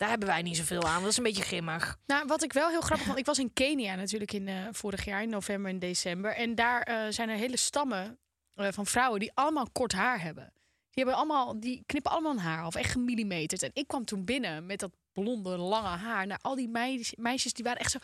daar 0.02 0.10
hebben 0.10 0.28
wij 0.28 0.42
niet 0.42 0.58
zoveel 0.58 0.84
aan. 0.84 1.02
Dat 1.02 1.12
is 1.12 1.18
een 1.18 1.24
beetje 1.24 1.44
grimmig. 1.44 1.98
Nou, 2.06 2.26
wat 2.28 2.44
ik 2.44 2.54
wel 2.54 2.70
heel 2.70 2.82
grappig 2.82 3.06
vond, 3.06 3.18
ik 3.18 3.26
was 3.26 3.40
in 3.40 3.54
Kenia 3.54 3.96
natuurlijk 3.96 4.34
in 4.34 4.48
eh, 4.48 4.68
vorig 4.72 5.06
jaar, 5.06 5.22
in 5.22 5.30
november 5.30 5.72
en 5.72 5.80
december. 5.80 6.36
En 6.36 6.56
daar 6.56 6.82
eh, 6.82 7.06
zijn 7.10 7.30
er 7.30 7.36
hele 7.36 7.58
stammen 7.58 8.20
eh, 8.54 8.68
van 8.72 8.86
vrouwen 8.86 9.20
die 9.20 9.32
allemaal 9.34 9.68
kort 9.72 9.92
haar 9.92 10.22
hebben. 10.22 10.54
Die, 10.90 11.04
hebben 11.04 11.16
allemaal, 11.16 11.60
die 11.60 11.84
knippen 11.86 12.12
allemaal 12.12 12.32
een 12.32 12.40
haar 12.40 12.64
af, 12.64 12.76
echt 12.76 12.92
gemillimeterd. 12.92 13.64
En 13.64 13.70
ik 13.74 13.88
kwam 13.88 14.06
toen 14.06 14.26
binnen 14.26 14.66
met 14.66 14.80
dat 14.80 14.92
blonde, 15.14 15.58
lange 15.58 15.98
haar. 15.98 16.28
Nou, 16.28 16.40
al 16.42 16.56
die 16.56 16.70
meisjes, 16.70 17.16
meisjes 17.16 17.54
die 17.54 17.64
waren 17.64 17.80
echt 17.80 17.92
zo... 17.92 18.00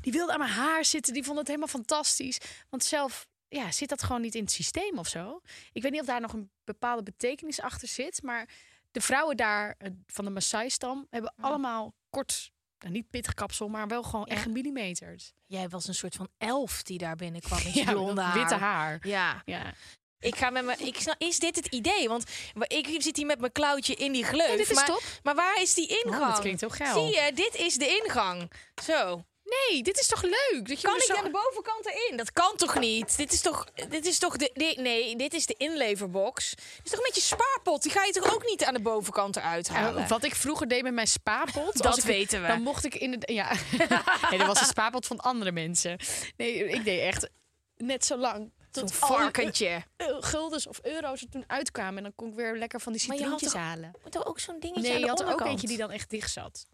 Die 0.00 0.12
wilden 0.12 0.34
aan 0.34 0.40
mijn 0.40 0.52
haar 0.52 0.84
zitten, 0.84 1.12
die 1.12 1.22
vonden 1.22 1.40
het 1.40 1.48
helemaal 1.48 1.74
fantastisch. 1.74 2.38
Want 2.70 2.84
zelf 2.84 3.26
ja, 3.48 3.72
zit 3.72 3.88
dat 3.88 4.02
gewoon 4.02 4.20
niet 4.20 4.34
in 4.34 4.42
het 4.42 4.52
systeem 4.52 4.98
of 4.98 5.08
zo. 5.08 5.40
Ik 5.72 5.82
weet 5.82 5.92
niet 5.92 6.00
of 6.00 6.06
daar 6.06 6.20
nog 6.20 6.32
een 6.32 6.50
bepaalde 6.64 7.02
betekenis 7.02 7.60
achter 7.60 7.88
zit. 7.88 8.22
Maar 8.22 8.48
de 8.92 9.00
vrouwen 9.00 9.36
daar 9.36 9.74
eh, 9.78 9.90
van 10.06 10.24
de 10.24 10.30
Maasai-stam 10.30 11.06
hebben 11.10 11.34
allemaal 11.40 11.94
kort... 12.10 12.50
Nou, 12.78 12.94
niet 12.94 13.10
pittig 13.10 13.34
kapsel, 13.34 13.68
maar 13.68 13.88
wel 13.88 14.02
gewoon 14.02 14.24
Ja. 14.28 14.34
echt 14.34 14.42
gemillimeterd. 14.42 15.32
Jij 15.46 15.68
was 15.68 15.88
een 15.88 15.94
soort 15.94 16.14
van 16.14 16.28
elf 16.38 16.82
die 16.82 16.98
daar 16.98 17.16
binnenkwam 17.16 17.62
met 17.64 17.72
Ja, 17.84 17.90
blonde 17.92 18.20
haar. 18.20 18.34
witte 18.38 18.54
haar. 18.54 18.98
Ja, 19.06 19.42
Ja. 19.44 19.72
ik 20.18 20.36
ga 20.36 20.50
met 20.50 20.64
mijn. 20.64 20.86
Ik 20.86 20.96
snap, 21.00 21.14
is 21.18 21.38
dit 21.38 21.56
het 21.56 21.66
idee? 21.66 22.08
Want 22.08 22.24
ik 22.66 23.02
zit 23.02 23.16
hier 23.16 23.26
met 23.26 23.40
mijn 23.40 23.52
klauwtje 23.52 23.94
in 23.94 24.12
die 24.12 24.24
gleuf. 24.24 24.56
Dit 24.56 24.70
is 24.70 24.74
maar, 24.76 24.86
top. 24.86 25.02
maar 25.22 25.34
waar 25.34 25.60
is 25.62 25.74
die 25.74 25.86
ingang? 26.04 26.22
Oh, 26.22 26.28
dat 26.28 26.40
klinkt 26.40 26.60
heel 26.60 26.70
geil. 26.70 26.94
Zie 27.06 27.20
je, 27.24 27.32
dit 27.34 27.54
is 27.54 27.74
de 27.74 28.00
ingang. 28.02 28.52
Zo. 28.82 29.24
Nee, 29.44 29.82
dit 29.82 29.98
is 30.00 30.06
toch 30.06 30.22
leuk? 30.22 30.62
Dat 30.68 30.80
je 30.80 30.86
Kan 30.86 30.96
ik 30.96 31.02
zo- 31.02 31.14
aan 31.14 31.24
de 31.24 31.30
bovenkant 31.30 31.86
erin? 31.86 32.16
Dat 32.16 32.32
kan 32.32 32.56
toch 32.56 32.78
niet? 32.78 33.16
Dit 33.16 33.32
is 33.32 33.40
toch, 33.40 33.64
dit 33.88 34.06
is 34.06 34.18
toch 34.18 34.36
de, 34.36 34.74
nee, 34.80 35.16
dit 35.16 35.34
is 35.34 35.46
de 35.46 35.54
inleverbox. 35.58 36.50
Dit 36.50 36.58
is 36.84 36.90
toch 36.90 36.98
een 36.98 37.04
beetje 37.06 37.20
spaarpot? 37.20 37.82
Die 37.82 37.92
ga 37.92 38.04
je 38.04 38.12
toch 38.12 38.34
ook 38.34 38.46
niet 38.46 38.64
aan 38.64 38.74
de 38.74 38.80
bovenkant 38.82 39.36
eruit 39.36 39.68
halen? 39.68 40.02
Eh, 40.02 40.08
wat 40.08 40.24
ik 40.24 40.34
vroeger 40.34 40.68
deed 40.68 40.82
met 40.82 40.92
mijn 40.94 41.06
spaarpot. 41.06 41.82
Dat 41.82 41.98
ik- 41.98 42.04
weten 42.04 42.40
we. 42.42 42.46
Dan 42.46 42.62
mocht 42.62 42.84
ik 42.84 42.94
in 42.94 43.12
het. 43.12 43.30
Ja. 43.30 43.52
nee, 44.30 44.38
dat 44.38 44.46
was 44.46 44.60
een 44.60 44.66
spaarpot 44.66 45.06
van 45.06 45.18
andere 45.20 45.52
mensen. 45.52 45.98
Nee, 46.36 46.68
ik 46.68 46.84
deed 46.84 47.00
echt 47.00 47.28
net 47.76 48.04
zo 48.04 48.16
lang. 48.16 48.52
Tot 48.70 48.92
varkentje. 48.94 49.82
guldens 50.20 50.66
of 50.66 50.78
euro's 50.82 51.20
er 51.22 51.28
toen 51.28 51.44
uitkwamen. 51.46 51.96
En 51.96 52.02
dan 52.02 52.12
kon 52.14 52.28
ik 52.28 52.34
weer 52.34 52.56
lekker 52.56 52.80
van 52.80 52.92
die 52.92 53.06
Maar 53.08 53.16
je 53.16 53.22
had 53.22 53.32
citroentjes 53.40 53.62
toch- 53.62 53.70
halen. 53.70 53.96
Moet 54.02 54.14
er 54.14 54.26
ook 54.26 54.38
zo'n 54.40 54.60
dingetje 54.60 54.82
Nee, 54.82 54.92
je 54.98 55.00
de 55.04 55.08
had 55.08 55.20
er 55.20 55.32
ook 55.32 55.40
eentje 55.40 55.66
die 55.66 55.76
dan 55.76 55.90
echt 55.90 56.10
dicht 56.10 56.30
zat. 56.32 56.66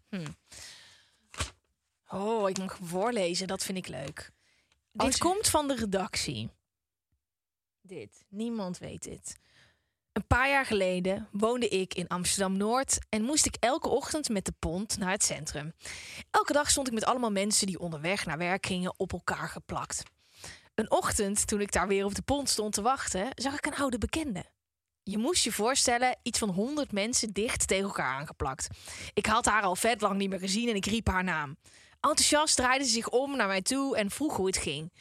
Oh, 2.09 2.49
ik 2.49 2.59
mag 2.59 2.79
voorlezen. 2.83 3.47
Dat 3.47 3.65
vind 3.65 3.79
ik 3.79 3.89
leuk. 3.89 4.31
Dit 4.93 5.19
komt 5.19 5.49
van 5.49 5.69
de 5.69 5.75
redactie. 5.75 6.51
Dit. 7.81 8.25
Niemand 8.29 8.79
weet 8.79 9.03
dit. 9.03 9.37
Een 10.13 10.27
paar 10.27 10.49
jaar 10.49 10.67
geleden 10.67 11.29
woonde 11.33 11.69
ik 11.69 11.95
in 11.95 12.09
Amsterdam-Noord... 12.09 12.99
en 13.09 13.23
moest 13.23 13.47
ik 13.47 13.57
elke 13.61 13.89
ochtend 13.89 14.29
met 14.29 14.45
de 14.45 14.53
pont 14.59 14.99
naar 14.99 15.11
het 15.11 15.25
centrum. 15.25 15.73
Elke 16.31 16.53
dag 16.53 16.71
stond 16.71 16.87
ik 16.87 16.93
met 16.93 17.05
allemaal 17.05 17.31
mensen 17.31 17.67
die 17.67 17.79
onderweg 17.79 18.27
naar 18.27 18.39
werk 18.39 18.67
gingen... 18.67 18.99
op 18.99 19.13
elkaar 19.13 19.49
geplakt. 19.49 20.03
Een 20.75 20.91
ochtend, 20.91 21.47
toen 21.47 21.61
ik 21.61 21.73
daar 21.73 21.89
weer 21.89 22.05
op 22.05 22.15
de 22.15 22.23
pont 22.23 22.49
stond 22.49 22.73
te 22.73 22.83
wachten... 22.83 23.29
zag 23.35 23.55
ik 23.55 23.67
een 23.67 23.77
oude 23.77 23.99
bekende. 23.99 24.45
Je 25.03 25.19
moest 25.19 25.45
je 25.45 25.53
voorstellen, 25.53 26.17
iets 26.23 26.39
van 26.39 26.51
honderd 26.51 26.93
mensen 26.93 27.33
dicht 27.33 27.69
tegen 27.69 27.85
elkaar 27.85 28.15
aangeplakt. 28.15 28.69
Ik 29.15 29.27
had 29.27 29.45
haar 29.45 29.63
al 29.63 29.77
vet 29.77 30.01
lang 30.01 30.17
niet 30.17 30.31
meer 30.31 30.39
gezien 30.39 30.69
en 30.69 30.75
ik 30.75 30.87
riep 30.87 31.07
haar 31.07 31.25
naam. 31.25 31.57
Enthousiast 32.01 32.57
draaide 32.57 32.85
ze 32.85 32.91
zich 32.91 33.09
om 33.09 33.37
naar 33.37 33.47
mij 33.47 33.63
toe 33.63 33.97
en 33.97 34.11
vroeg 34.11 34.37
hoe 34.37 34.47
het 34.47 34.57
ging. 34.57 34.93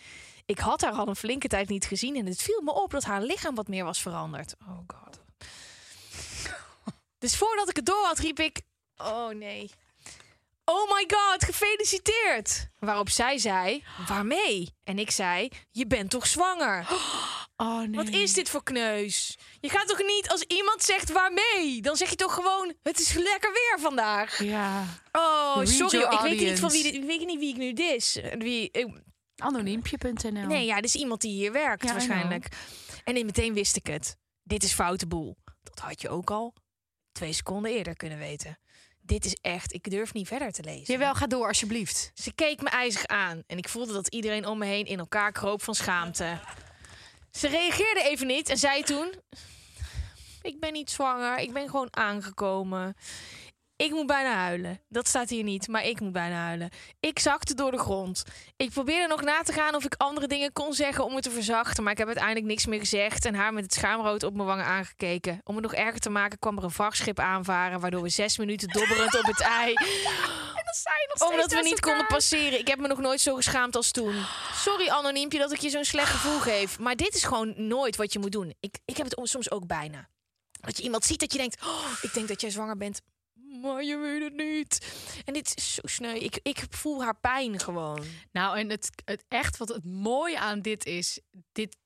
Ik 0.45 0.59
had 0.59 0.81
haar 0.81 0.93
al 0.93 1.07
een 1.07 1.15
flinke 1.15 1.47
tijd 1.47 1.69
niet 1.69 1.85
gezien 1.85 2.15
en 2.15 2.25
het 2.25 2.41
viel 2.41 2.61
me 2.61 2.73
op 2.73 2.91
dat 2.91 3.03
haar 3.03 3.21
lichaam 3.21 3.55
wat 3.55 3.67
meer 3.67 3.83
was 3.83 4.01
veranderd. 4.01 4.55
Oh 4.67 4.77
god. 4.87 5.19
Dus 7.17 7.37
voordat 7.37 7.69
ik 7.69 7.75
het 7.75 7.85
door 7.85 8.05
had, 8.05 8.19
riep 8.19 8.39
ik: 8.39 8.61
Oh 8.97 9.29
nee. 9.29 9.71
Oh 10.65 10.91
my 10.91 11.05
god, 11.07 11.43
gefeliciteerd! 11.43 12.69
Waarop 12.79 13.09
zij 13.09 13.37
zei: 13.37 13.83
Waarmee? 14.07 14.73
En 14.83 14.99
ik 14.99 15.11
zei: 15.11 15.49
Je 15.71 15.87
bent 15.87 16.09
toch 16.09 16.27
zwanger? 16.27 16.87
Oh 17.57 17.77
nee. 17.79 17.89
Wat 17.91 18.07
is 18.09 18.33
dit 18.33 18.49
voor 18.49 18.63
kneus? 18.63 19.37
Je 19.59 19.69
gaat 19.69 19.87
toch 19.87 19.97
niet 20.03 20.29
als 20.29 20.41
iemand 20.41 20.83
zegt 20.83 21.11
waarmee? 21.11 21.81
Dan 21.81 21.95
zeg 21.95 22.09
je 22.09 22.15
toch 22.15 22.33
gewoon: 22.33 22.73
Het 22.83 22.99
is 22.99 23.13
lekker 23.13 23.51
weer 23.51 23.77
vandaag. 23.79 24.43
Ja. 24.43 24.83
Oh, 25.11 25.53
Read 25.55 25.67
sorry. 25.67 26.01
Ik 26.13 26.19
weet 26.19 26.39
niet 26.39 26.59
van 26.59 26.71
wie, 26.71 26.83
dit- 26.83 26.93
ik 26.93 27.03
weet 27.03 27.25
niet 27.25 27.39
wie 27.39 27.49
ik 27.49 27.57
nu 27.57 27.73
dis. 27.73 28.19
Wie, 28.37 28.69
ik- 28.71 29.01
Anoniempje.nl. 29.37 30.47
Nee, 30.47 30.65
ja, 30.65 30.75
dit 30.75 30.85
is 30.85 30.95
iemand 30.95 31.21
die 31.21 31.31
hier 31.31 31.51
werkt 31.51 31.83
Ja, 31.83 31.91
waarschijnlijk. 31.91 32.47
En 33.03 33.25
meteen 33.25 33.53
wist 33.53 33.75
ik 33.75 33.87
het. 33.87 34.17
Dit 34.43 34.63
is 34.63 34.73
foute 34.73 35.07
boel. 35.07 35.37
Dat 35.63 35.79
had 35.79 36.01
je 36.01 36.09
ook 36.09 36.31
al 36.31 36.53
twee 37.11 37.33
seconden 37.33 37.71
eerder 37.71 37.95
kunnen 37.95 38.17
weten. 38.17 38.59
Dit 39.01 39.25
is 39.25 39.33
echt, 39.41 39.73
ik 39.73 39.89
durf 39.89 40.13
niet 40.13 40.27
verder 40.27 40.51
te 40.51 40.63
lezen. 40.63 40.93
Jawel, 40.93 41.15
ga 41.15 41.27
door 41.27 41.47
alsjeblieft. 41.47 42.11
Ze 42.13 42.33
keek 42.33 42.61
me 42.61 42.69
ijzig 42.69 43.05
aan 43.05 43.43
en 43.47 43.57
ik 43.57 43.69
voelde 43.69 43.93
dat 43.93 44.07
iedereen 44.07 44.45
om 44.45 44.57
me 44.57 44.65
heen 44.65 44.85
in 44.85 44.99
elkaar 44.99 45.31
kroop 45.31 45.63
van 45.63 45.75
schaamte. 45.75 46.39
Ze 47.37 47.47
reageerde 47.47 48.03
even 48.03 48.27
niet 48.27 48.49
en 48.49 48.57
zei 48.57 48.83
toen: 48.83 49.13
Ik 50.41 50.59
ben 50.59 50.73
niet 50.73 50.91
zwanger, 50.91 51.37
ik 51.37 51.53
ben 51.53 51.69
gewoon 51.69 51.87
aangekomen. 51.89 52.95
Ik 53.75 53.91
moet 53.91 54.05
bijna 54.05 54.33
huilen. 54.33 54.81
Dat 54.89 55.07
staat 55.07 55.29
hier 55.29 55.43
niet, 55.43 55.67
maar 55.67 55.85
ik 55.85 55.99
moet 55.99 56.11
bijna 56.11 56.35
huilen. 56.35 56.69
Ik 56.99 57.19
zakte 57.19 57.53
door 57.53 57.71
de 57.71 57.77
grond. 57.77 58.23
Ik 58.55 58.69
probeerde 58.69 59.07
nog 59.07 59.21
na 59.21 59.41
te 59.41 59.53
gaan 59.53 59.75
of 59.75 59.85
ik 59.85 59.95
andere 59.97 60.27
dingen 60.27 60.53
kon 60.53 60.73
zeggen 60.73 61.05
om 61.05 61.13
het 61.15 61.23
te 61.23 61.31
verzachten, 61.31 61.83
maar 61.83 61.91
ik 61.91 61.97
heb 61.97 62.07
uiteindelijk 62.07 62.45
niks 62.45 62.65
meer 62.65 62.79
gezegd 62.79 63.25
en 63.25 63.35
haar 63.35 63.53
met 63.53 63.63
het 63.63 63.73
schaamrood 63.73 64.23
op 64.23 64.33
mijn 64.33 64.47
wangen 64.47 64.65
aangekeken. 64.65 65.41
Om 65.43 65.55
het 65.55 65.63
nog 65.63 65.73
erger 65.73 65.99
te 65.99 66.09
maken 66.09 66.39
kwam 66.39 66.57
er 66.57 66.63
een 66.63 66.71
vrachtschip 66.71 67.19
aanvaren, 67.19 67.79
waardoor 67.79 68.01
we 68.01 68.09
zes 68.09 68.37
minuten 68.37 68.67
dobberend 68.67 69.17
op 69.17 69.25
het 69.25 69.41
ei 69.41 69.73
omdat 71.27 71.51
we 71.51 71.61
niet 71.63 71.79
konden 71.79 72.07
passeren. 72.07 72.59
Ik 72.59 72.67
heb 72.67 72.79
me 72.79 72.87
nog 72.87 72.99
nooit 72.99 73.21
zo 73.21 73.35
geschaamd 73.35 73.75
als 73.75 73.91
toen. 73.91 74.25
Sorry, 74.53 74.89
anoniempje, 74.89 75.39
dat 75.39 75.51
ik 75.51 75.59
je 75.59 75.69
zo'n 75.69 75.85
slecht 75.85 76.11
gevoel 76.11 76.39
geef. 76.39 76.79
Maar 76.79 76.95
dit 76.95 77.15
is 77.15 77.23
gewoon 77.23 77.67
nooit 77.67 77.95
wat 77.95 78.13
je 78.13 78.19
moet 78.19 78.31
doen. 78.31 78.53
Ik, 78.59 78.77
ik 78.85 78.97
heb 78.97 79.09
het 79.09 79.29
soms 79.29 79.51
ook 79.51 79.67
bijna. 79.67 80.09
Dat 80.51 80.77
je 80.77 80.83
iemand 80.83 81.05
ziet 81.05 81.19
dat 81.19 81.31
je 81.31 81.37
denkt... 81.37 81.65
Oh, 81.65 81.91
ik 82.01 82.13
denk 82.13 82.27
dat 82.27 82.41
jij 82.41 82.49
zwanger 82.49 82.77
bent. 82.77 83.01
Maar 83.61 83.83
je 83.83 83.97
weet 83.97 84.23
het 84.23 84.35
niet. 84.35 84.95
En 85.25 85.33
dit 85.33 85.53
is 85.55 85.73
zo 85.73 85.81
sneu. 85.83 86.15
Ik, 86.15 86.39
ik 86.43 86.63
voel 86.69 87.03
haar 87.03 87.19
pijn 87.19 87.59
gewoon. 87.59 88.03
Nou, 88.31 88.57
en 88.59 88.69
het, 88.69 88.89
het 89.05 89.23
echt 89.27 89.57
wat 89.57 89.69
het 89.69 89.85
mooie 89.85 90.39
aan 90.39 90.61
dit 90.61 90.85
is, 90.85 91.19
dit, 91.51 91.77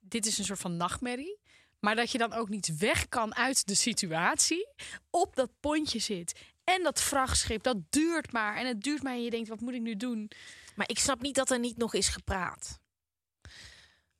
dit 0.00 0.26
is 0.26 0.38
een 0.38 0.44
soort 0.44 0.58
van 0.58 0.76
nachtmerrie. 0.76 1.40
Maar 1.80 1.96
dat 1.96 2.10
je 2.10 2.18
dan 2.18 2.32
ook 2.32 2.48
niet 2.48 2.76
weg 2.76 3.08
kan 3.08 3.34
uit 3.34 3.66
de 3.66 3.74
situatie. 3.74 4.68
Op 5.10 5.36
dat 5.36 5.50
pontje 5.60 5.98
zit. 5.98 6.40
En 6.64 6.82
dat 6.82 7.00
vrachtschip, 7.00 7.62
dat 7.62 7.76
duurt 7.90 8.32
maar. 8.32 8.56
En 8.56 8.66
het 8.66 8.82
duurt 8.82 9.02
maar 9.02 9.12
en 9.12 9.22
je 9.22 9.30
denkt, 9.30 9.48
wat 9.48 9.60
moet 9.60 9.74
ik 9.74 9.80
nu 9.80 9.96
doen? 9.96 10.30
Maar 10.74 10.88
ik 10.88 10.98
snap 10.98 11.20
niet 11.20 11.34
dat 11.34 11.50
er 11.50 11.58
niet 11.58 11.76
nog 11.76 11.94
is 11.94 12.08
gepraat. 12.08 12.78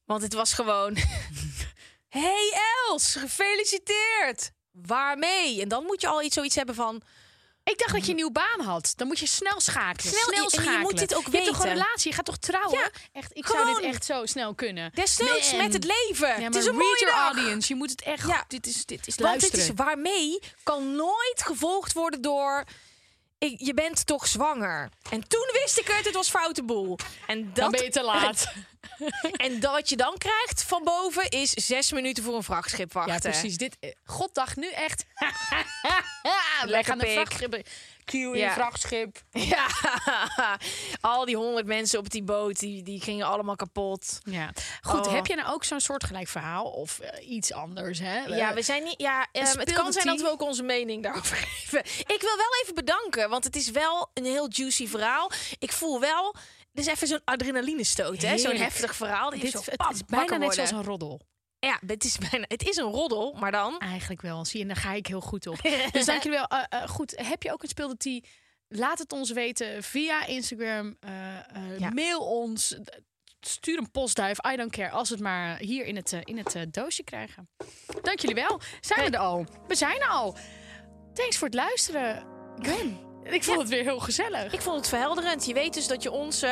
Want 0.05 0.22
het 0.22 0.33
was 0.33 0.52
gewoon... 0.52 0.96
hey 2.18 2.52
Els, 2.88 3.14
gefeliciteerd! 3.14 4.52
Waarmee? 4.70 5.61
En 5.61 5.68
dan 5.68 5.85
moet 5.85 6.00
je 6.00 6.09
al 6.09 6.22
iets 6.22 6.35
zoiets 6.35 6.55
hebben 6.55 6.74
van... 6.74 7.02
Ik 7.64 7.79
dacht 7.79 7.92
dat 7.92 8.03
je 8.05 8.09
een 8.11 8.16
nieuwe 8.16 8.33
baan 8.33 8.61
had. 8.61 8.92
Dan 8.96 9.07
moet 9.07 9.18
je 9.18 9.27
snel 9.27 9.61
schakelen. 9.61 10.12
Snel- 10.12 10.22
Snel, 10.25 10.37
en 10.37 10.42
je 10.42 10.51
schakelen. 10.51 10.81
moet 10.81 10.98
dit 10.98 11.14
ook 11.14 11.27
je 11.27 11.31
hebt 11.31 11.46
toch 11.46 11.57
een 11.57 11.62
weten. 11.62 11.83
relatie? 11.83 12.11
Je 12.11 12.16
gaat 12.16 12.25
toch 12.25 12.37
trouwen? 12.37 12.79
Ja, 12.79 12.90
echt, 13.12 13.37
ik 13.37 13.46
zou 13.46 13.66
dit 13.75 13.85
echt 13.85 14.05
zo 14.05 14.27
snel 14.27 14.55
kunnen. 14.55 14.90
Desnoods 14.94 15.55
met 15.57 15.72
het 15.72 15.85
leven. 15.85 16.29
Ja, 16.29 16.35
het 16.46 16.55
is 16.55 16.66
een 16.66 16.72
read 16.72 16.83
mooie 16.83 16.98
your 16.98 17.14
audience. 17.14 17.68
Je 17.68 17.75
moet 17.75 17.90
het 17.90 18.03
echt... 18.03 18.27
Ja. 18.29 18.44
Dit 18.48 18.66
is, 18.66 18.87
dit 18.87 19.07
is 19.07 19.14
Want 19.14 19.29
luisteren. 19.29 19.59
dit 19.59 19.68
is 19.79 19.85
waarmee 19.85 20.38
kan 20.62 20.96
nooit 20.96 21.42
gevolgd 21.44 21.92
worden 21.92 22.20
door... 22.22 22.64
ik- 23.50 23.61
je 23.61 23.74
bent 23.74 24.07
toch 24.07 24.26
zwanger. 24.26 24.88
En 25.11 25.28
toen 25.28 25.48
wist 25.52 25.78
ik 25.78 25.87
het, 25.88 26.05
het 26.05 26.14
was 26.14 26.28
foute 26.31 26.62
boel. 26.62 26.98
En 27.26 27.44
dat, 27.44 27.55
Dan 27.55 27.70
ben 27.70 27.83
je 27.85 27.90
te 27.90 28.02
laat. 28.02 28.52
En 29.37 29.61
dat 29.61 29.72
wat 29.72 29.88
je 29.88 29.96
dan 29.96 30.18
krijgt 30.18 30.62
van 30.62 30.85
boven 30.85 31.28
is 31.28 31.50
zes 31.50 31.92
minuten 31.92 32.24
voor 32.24 32.35
een 32.35 32.42
vrachtschip 32.42 32.92
wachten. 32.92 33.12
Ja, 33.14 33.18
precies. 33.18 33.57
Dit, 33.57 33.76
eh, 33.81 33.90
God 34.05 34.35
dacht 34.35 34.57
nu 34.57 34.70
echt. 34.70 35.05
Wij 35.14 35.33
Lekker 36.64 36.85
gaan 36.92 37.02
een 37.05 37.12
vrachtschip. 37.12 37.66
Q 38.04 38.12
in 38.14 38.36
Ja. 38.36 38.46
een 38.46 38.52
vrachtschip. 38.52 39.22
Ja, 39.32 39.66
al 41.00 41.24
die 41.24 41.36
honderd 41.36 41.66
mensen 41.66 41.98
op 41.98 42.10
die 42.10 42.22
boot, 42.22 42.58
die, 42.58 42.82
die 42.82 43.00
gingen 43.00 43.26
allemaal 43.26 43.56
kapot. 43.56 44.18
Ja. 44.24 44.50
Goed, 44.80 45.06
Oh. 45.06 45.12
heb 45.12 45.26
je 45.26 45.34
nou 45.34 45.52
ook 45.54 45.64
zo'n 45.64 45.80
soortgelijk 45.80 46.28
verhaal 46.28 46.64
of 46.64 46.98
eh, 46.98 47.30
iets 47.30 47.52
anders? 47.52 47.98
Hè? 47.98 48.18
Ja, 48.24 48.48
Eh, 48.48 48.54
we 48.54 48.62
zijn 48.62 48.82
niet. 48.82 49.00
Ja, 49.00 49.26
ehm, 49.32 49.58
het 49.58 49.72
kan 49.72 49.92
zijn 49.92 50.06
dat 50.06 50.20
we 50.20 50.30
ook 50.30 50.42
onze 50.42 50.62
mening 50.62 51.02
daarover 51.02 51.36
geven. 51.46 51.78
Ik 52.14 52.20
wil 52.20 52.36
wel 52.36 52.60
even 52.62 52.74
bedanken, 52.74 53.28
want 53.30 53.44
het 53.44 53.56
is 53.56 53.70
wel 53.70 54.10
een 54.14 54.24
heel 54.24 54.46
juicy 54.50 54.88
verhaal. 54.88 55.30
Ik 55.58 55.72
voel 55.72 56.00
wel. 56.00 56.34
Is 56.74 56.86
even 56.86 57.06
zo'n 57.06 57.20
adrenaline 57.24 57.84
stoot, 57.84 58.22
hè? 58.22 58.38
Zo'n 58.38 58.56
heftig 58.56 58.94
verhaal. 58.96 59.30
Die 59.30 59.40
dit, 59.40 59.50
zo 59.50 59.58
het 59.64 59.94
is 59.94 60.04
bijna 60.04 60.36
net 60.36 60.54
zoals 60.54 60.70
een 60.70 60.84
roddel. 60.84 61.20
Ja, 61.66 61.79
het 61.87 62.05
is 62.05 62.18
bijna. 62.31 62.44
Het 62.48 62.68
is 62.68 62.77
een 62.77 62.90
roddel, 62.90 63.37
maar 63.40 63.53
dan. 63.53 63.79
Eigenlijk 63.79 64.22
wel. 64.22 64.44
Zie 64.44 64.57
je, 64.57 64.62
en 64.66 64.75
daar 64.75 64.83
ga 64.83 64.92
ik 64.92 65.07
heel 65.07 65.20
goed 65.20 65.46
op. 65.46 65.62
dus 65.92 66.05
dank 66.07 66.22
jullie 66.22 66.38
wel. 66.38 66.59
Eh, 66.59 66.83
eh, 66.83 66.88
goed, 66.88 67.14
heb 67.27 67.42
je 67.42 67.53
ook 67.53 67.62
een 67.62 67.68
speelde 67.68 67.96
tea? 67.96 68.20
Laat 68.68 68.98
het 68.98 69.12
ons 69.12 69.31
weten 69.31 69.83
via 69.83 70.27
Instagram. 70.27 70.96
eh, 71.01 71.11
Ja. 71.79 71.90
Mail 71.90 72.20
ons. 72.20 72.77
Stuur 73.40 73.79
een 73.79 73.90
postduif. 73.90 74.37
I 74.53 74.57
don't 74.57 74.70
care. 74.70 74.90
Als 74.90 75.09
we 75.09 75.14
het 75.14 75.25
maar 75.25 75.59
hier 75.59 75.85
in 75.85 75.96
het, 75.96 76.12
in 76.25 76.38
het 76.38 76.66
doosje 76.70 77.03
krijgen. 77.05 77.48
Dank 78.03 78.18
jullie 78.20 78.37
wel. 78.48 78.61
Zijn 78.81 79.11
we 79.11 79.16
er 79.16 79.22
al? 79.22 79.46
We 79.66 79.75
zijn 79.75 80.01
er 80.01 80.09
al. 80.09 80.37
Thanks 81.14 81.37
voor 81.38 81.46
het 81.46 81.57
luisteren. 81.57 82.27
Gwen. 82.59 82.98
Ik 83.25 83.44
vond 83.44 83.59
het 83.59 83.68
weer 83.68 83.83
heel 83.83 84.01
gezellig. 84.01 84.53
Ik 84.53 84.61
vond 84.61 84.77
het 84.77 84.88
verhelderend. 84.88 85.46
Je 85.46 85.55
weet 85.55 85.75
dus 85.75 85.87
dat 85.87 86.03
je 86.03 86.11
ons 86.11 86.44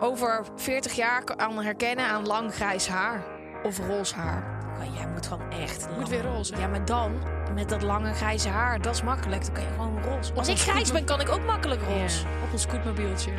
over 0.00 0.46
40 0.56 0.96
jaar 0.96 1.24
kan 1.24 1.62
herkennen 1.62 2.06
aan 2.06 2.26
lang 2.26 2.54
grijs 2.54 2.86
haar. 2.86 3.37
Of 3.62 3.78
roze 3.86 4.14
haar. 4.14 4.42
Oh, 4.80 4.94
jij 4.94 5.06
moet 5.08 5.26
gewoon 5.26 5.50
echt. 5.50 5.86
Moet 5.88 5.96
lang- 5.96 6.08
weer 6.08 6.22
roze. 6.22 6.56
Ja, 6.56 6.66
maar 6.66 6.84
dan 6.84 7.12
met 7.54 7.68
dat 7.68 7.82
lange 7.82 8.12
grijze 8.14 8.48
haar, 8.48 8.80
dat 8.82 8.94
is 8.94 9.02
makkelijk. 9.02 9.44
Dan 9.44 9.52
kan 9.54 9.62
je 9.62 9.68
gewoon 9.70 10.02
roze. 10.02 10.32
Als 10.34 10.48
ik 10.48 10.58
grijs 10.58 10.92
ben, 10.92 11.04
kan 11.04 11.20
ik 11.20 11.28
ook 11.28 11.44
makkelijk 11.44 11.80
roze. 11.82 12.18
Ja, 12.22 12.28
op 12.44 12.52
ons 12.52 12.62
scootmobieltje. 12.62 13.30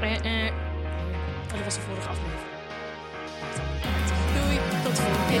Eh, 0.00 0.46
eh. 0.46 0.52
Oh, 1.44 1.52
dat 1.54 1.64
was 1.64 1.74
de 1.74 1.80
vorige 1.80 2.08
aflevering. 2.08 2.54
Doei. 4.34 4.58
Tot 4.84 4.96
de 4.96 5.02
volgende 5.02 5.26
keer. 5.28 5.40